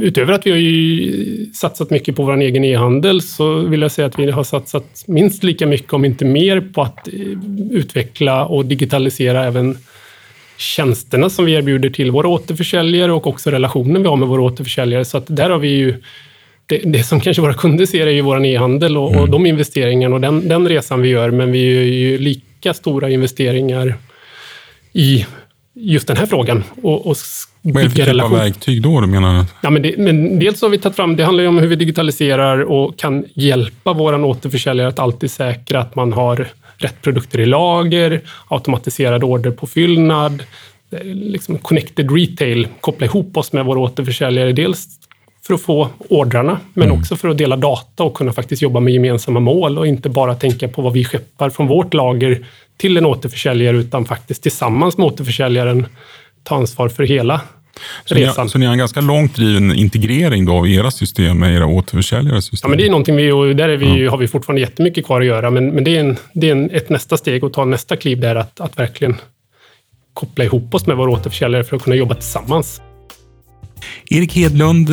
utöver 0.00 0.32
att 0.32 0.46
vi 0.46 0.50
har 0.50 1.54
satsat 1.54 1.90
mycket 1.90 2.16
på 2.16 2.22
vår 2.22 2.40
egen 2.40 2.64
e-handel, 2.64 3.22
så 3.22 3.54
vill 3.54 3.82
jag 3.82 3.92
säga 3.92 4.06
att 4.06 4.18
vi 4.18 4.30
har 4.30 4.44
satsat 4.44 5.04
minst 5.06 5.44
lika 5.44 5.66
mycket, 5.66 5.92
om 5.92 6.04
inte 6.04 6.24
mer, 6.24 6.60
på 6.60 6.82
att 6.82 7.08
eh, 7.08 7.14
utveckla 7.70 8.44
och 8.46 8.66
digitalisera 8.66 9.44
även 9.44 9.78
tjänsterna 10.56 11.30
som 11.30 11.44
vi 11.44 11.52
erbjuder 11.52 11.90
till 11.90 12.10
våra 12.10 12.28
återförsäljare 12.28 13.12
och 13.12 13.26
också 13.26 13.50
relationen 13.50 14.02
vi 14.02 14.08
har 14.08 14.16
med 14.16 14.28
våra 14.28 14.42
återförsäljare. 14.42 15.04
Så 15.04 15.18
att 15.18 15.36
där 15.36 15.50
har 15.50 15.58
vi 15.58 15.68
ju 15.68 15.94
det, 16.66 16.78
det, 16.84 17.02
som 17.02 17.20
kanske 17.20 17.42
våra 17.42 17.54
kunder 17.54 17.86
ser 17.86 18.06
är 18.06 18.10
ju 18.10 18.20
vår 18.20 18.44
e-handel 18.44 18.96
och, 18.96 19.10
mm. 19.10 19.22
och 19.22 19.30
de 19.30 19.46
investeringarna 19.46 20.14
och 20.14 20.20
den, 20.20 20.48
den, 20.48 20.68
resan 20.68 21.02
vi 21.02 21.08
gör, 21.08 21.30
men 21.30 21.52
vi 21.52 21.74
gör 21.74 21.82
ju 21.82 22.18
lika 22.66 22.74
stora 22.74 23.10
investeringar 23.10 23.94
i 24.92 25.26
just 25.74 26.08
den 26.08 26.16
här 26.16 26.26
frågan. 26.26 26.64
Och, 26.82 27.06
och 27.06 27.16
Vad 27.62 27.76
är 27.76 27.88
det 27.88 27.90
för 27.90 28.12
typ 28.12 28.22
av 28.22 28.30
verktyg 28.30 28.82
då, 28.82 29.00
du 29.00 29.06
menar? 29.06 29.44
Ja, 29.62 29.70
men, 29.70 29.82
det, 29.82 29.94
men 29.98 30.38
dels 30.38 30.62
har 30.62 30.68
vi 30.68 30.78
tagit 30.78 30.96
fram, 30.96 31.16
det 31.16 31.24
handlar 31.24 31.42
ju 31.42 31.48
om 31.48 31.58
hur 31.58 31.68
vi 31.68 31.76
digitaliserar 31.76 32.60
och 32.62 32.98
kan 32.98 33.24
hjälpa 33.34 33.92
våra 33.92 34.24
återförsäljare 34.24 34.88
att 34.88 34.98
alltid 34.98 35.30
säkra 35.30 35.80
att 35.80 35.94
man 35.94 36.12
har 36.12 36.48
rätt 36.78 37.02
produkter 37.02 37.40
i 37.40 37.46
lager, 37.46 38.20
automatiserad 38.48 39.24
orderpåfyllnad, 39.24 40.42
liksom 41.04 41.58
connected 41.58 42.10
retail, 42.10 42.68
koppla 42.80 43.06
ihop 43.06 43.36
oss 43.36 43.52
med 43.52 43.64
våra 43.64 43.78
återförsäljare. 43.78 44.52
Dels 44.52 44.86
för 45.46 45.54
att 45.54 45.62
få 45.62 45.88
ordrarna, 46.08 46.60
men 46.74 46.88
mm. 46.88 46.98
också 46.98 47.16
för 47.16 47.28
att 47.28 47.38
dela 47.38 47.56
data 47.56 48.04
och 48.04 48.14
kunna 48.14 48.32
faktiskt 48.32 48.62
jobba 48.62 48.80
med 48.80 48.92
gemensamma 48.92 49.40
mål 49.40 49.78
och 49.78 49.86
inte 49.86 50.08
bara 50.08 50.34
tänka 50.34 50.68
på 50.68 50.82
vad 50.82 50.92
vi 50.92 51.04
skeppar 51.04 51.50
från 51.50 51.66
vårt 51.66 51.94
lager 51.94 52.46
till 52.76 52.96
en 52.96 53.06
återförsäljare, 53.06 53.76
utan 53.76 54.04
faktiskt 54.04 54.42
tillsammans 54.42 54.98
med 54.98 55.06
återförsäljaren 55.06 55.86
ta 56.42 56.56
ansvar 56.56 56.88
för 56.88 57.02
hela 57.02 57.40
så 58.04 58.14
resan. 58.14 58.34
Ni 58.36 58.40
har, 58.42 58.48
så 58.48 58.58
ni 58.58 58.66
har 58.66 58.72
en 58.72 58.78
ganska 58.78 59.00
långt 59.00 59.36
driven 59.36 59.74
integrering 59.74 60.44
då 60.44 60.52
av 60.52 60.68
era 60.68 60.90
system 60.90 61.38
med 61.38 61.56
era 61.56 61.66
återförsäljares 61.66 62.44
system? 62.44 62.68
Ja, 62.68 62.68
men 62.68 62.78
det 62.78 62.86
är 62.86 62.90
någonting 62.90 63.16
vi, 63.16 63.32
och 63.32 63.56
där 63.56 63.68
är 63.68 63.76
vi, 63.76 64.04
ja. 64.04 64.10
har 64.10 64.18
vi 64.18 64.28
fortfarande 64.28 64.60
jättemycket 64.60 65.06
kvar 65.06 65.20
att 65.20 65.26
göra, 65.26 65.50
men, 65.50 65.70
men 65.70 65.84
det 65.84 65.96
är, 65.96 66.00
en, 66.00 66.16
det 66.32 66.48
är 66.48 66.52
en, 66.52 66.70
ett 66.70 66.88
nästa 66.88 67.16
steg 67.16 67.44
att 67.44 67.52
ta 67.52 67.64
nästa 67.64 67.96
kliv 67.96 68.20
där, 68.20 68.36
att, 68.36 68.60
att 68.60 68.78
verkligen 68.78 69.16
koppla 70.12 70.44
ihop 70.44 70.74
oss 70.74 70.86
med 70.86 70.96
våra 70.96 71.10
återförsäljare 71.10 71.64
för 71.64 71.76
att 71.76 71.82
kunna 71.82 71.96
jobba 71.96 72.14
tillsammans. 72.14 72.80
Erik 74.10 74.32
Hedlund, 74.32 74.90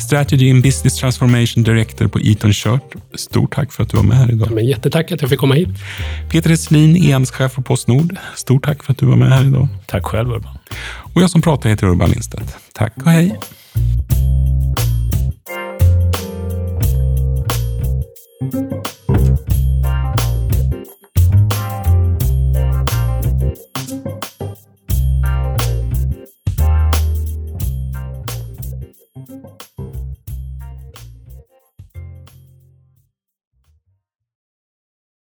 Strategy 0.00 0.50
and 0.50 0.62
Business 0.62 0.96
Transformation 0.96 1.64
Director 1.64 2.06
på 2.06 2.20
Eton 2.20 2.52
Shirt. 2.52 2.82
Stort 3.14 3.54
tack 3.54 3.72
för 3.72 3.82
att 3.82 3.88
du 3.88 3.96
var 3.96 4.04
med 4.04 4.16
här 4.16 4.30
idag. 4.30 4.50
Men 4.50 4.66
jättetack 4.66 5.12
att 5.12 5.20
jag 5.20 5.30
fick 5.30 5.38
komma 5.38 5.54
hit. 5.54 5.68
Peter 6.30 6.50
Esslin, 6.50 6.96
e-handelschef 6.96 7.54
på 7.54 7.62
Postnord. 7.62 8.16
Stort 8.36 8.64
tack 8.64 8.82
för 8.82 8.92
att 8.92 8.98
du 8.98 9.06
var 9.06 9.16
med 9.16 9.32
här 9.32 9.44
idag. 9.44 9.68
Tack 9.86 10.04
själv 10.04 10.30
Urban. 10.30 10.58
Och 11.14 11.22
jag 11.22 11.30
som 11.30 11.42
pratar 11.42 11.70
heter 11.70 11.86
Urban 11.86 12.10
Lindstedt. 12.10 12.56
Tack 12.72 12.92
och 12.96 13.10
hej. 13.10 13.38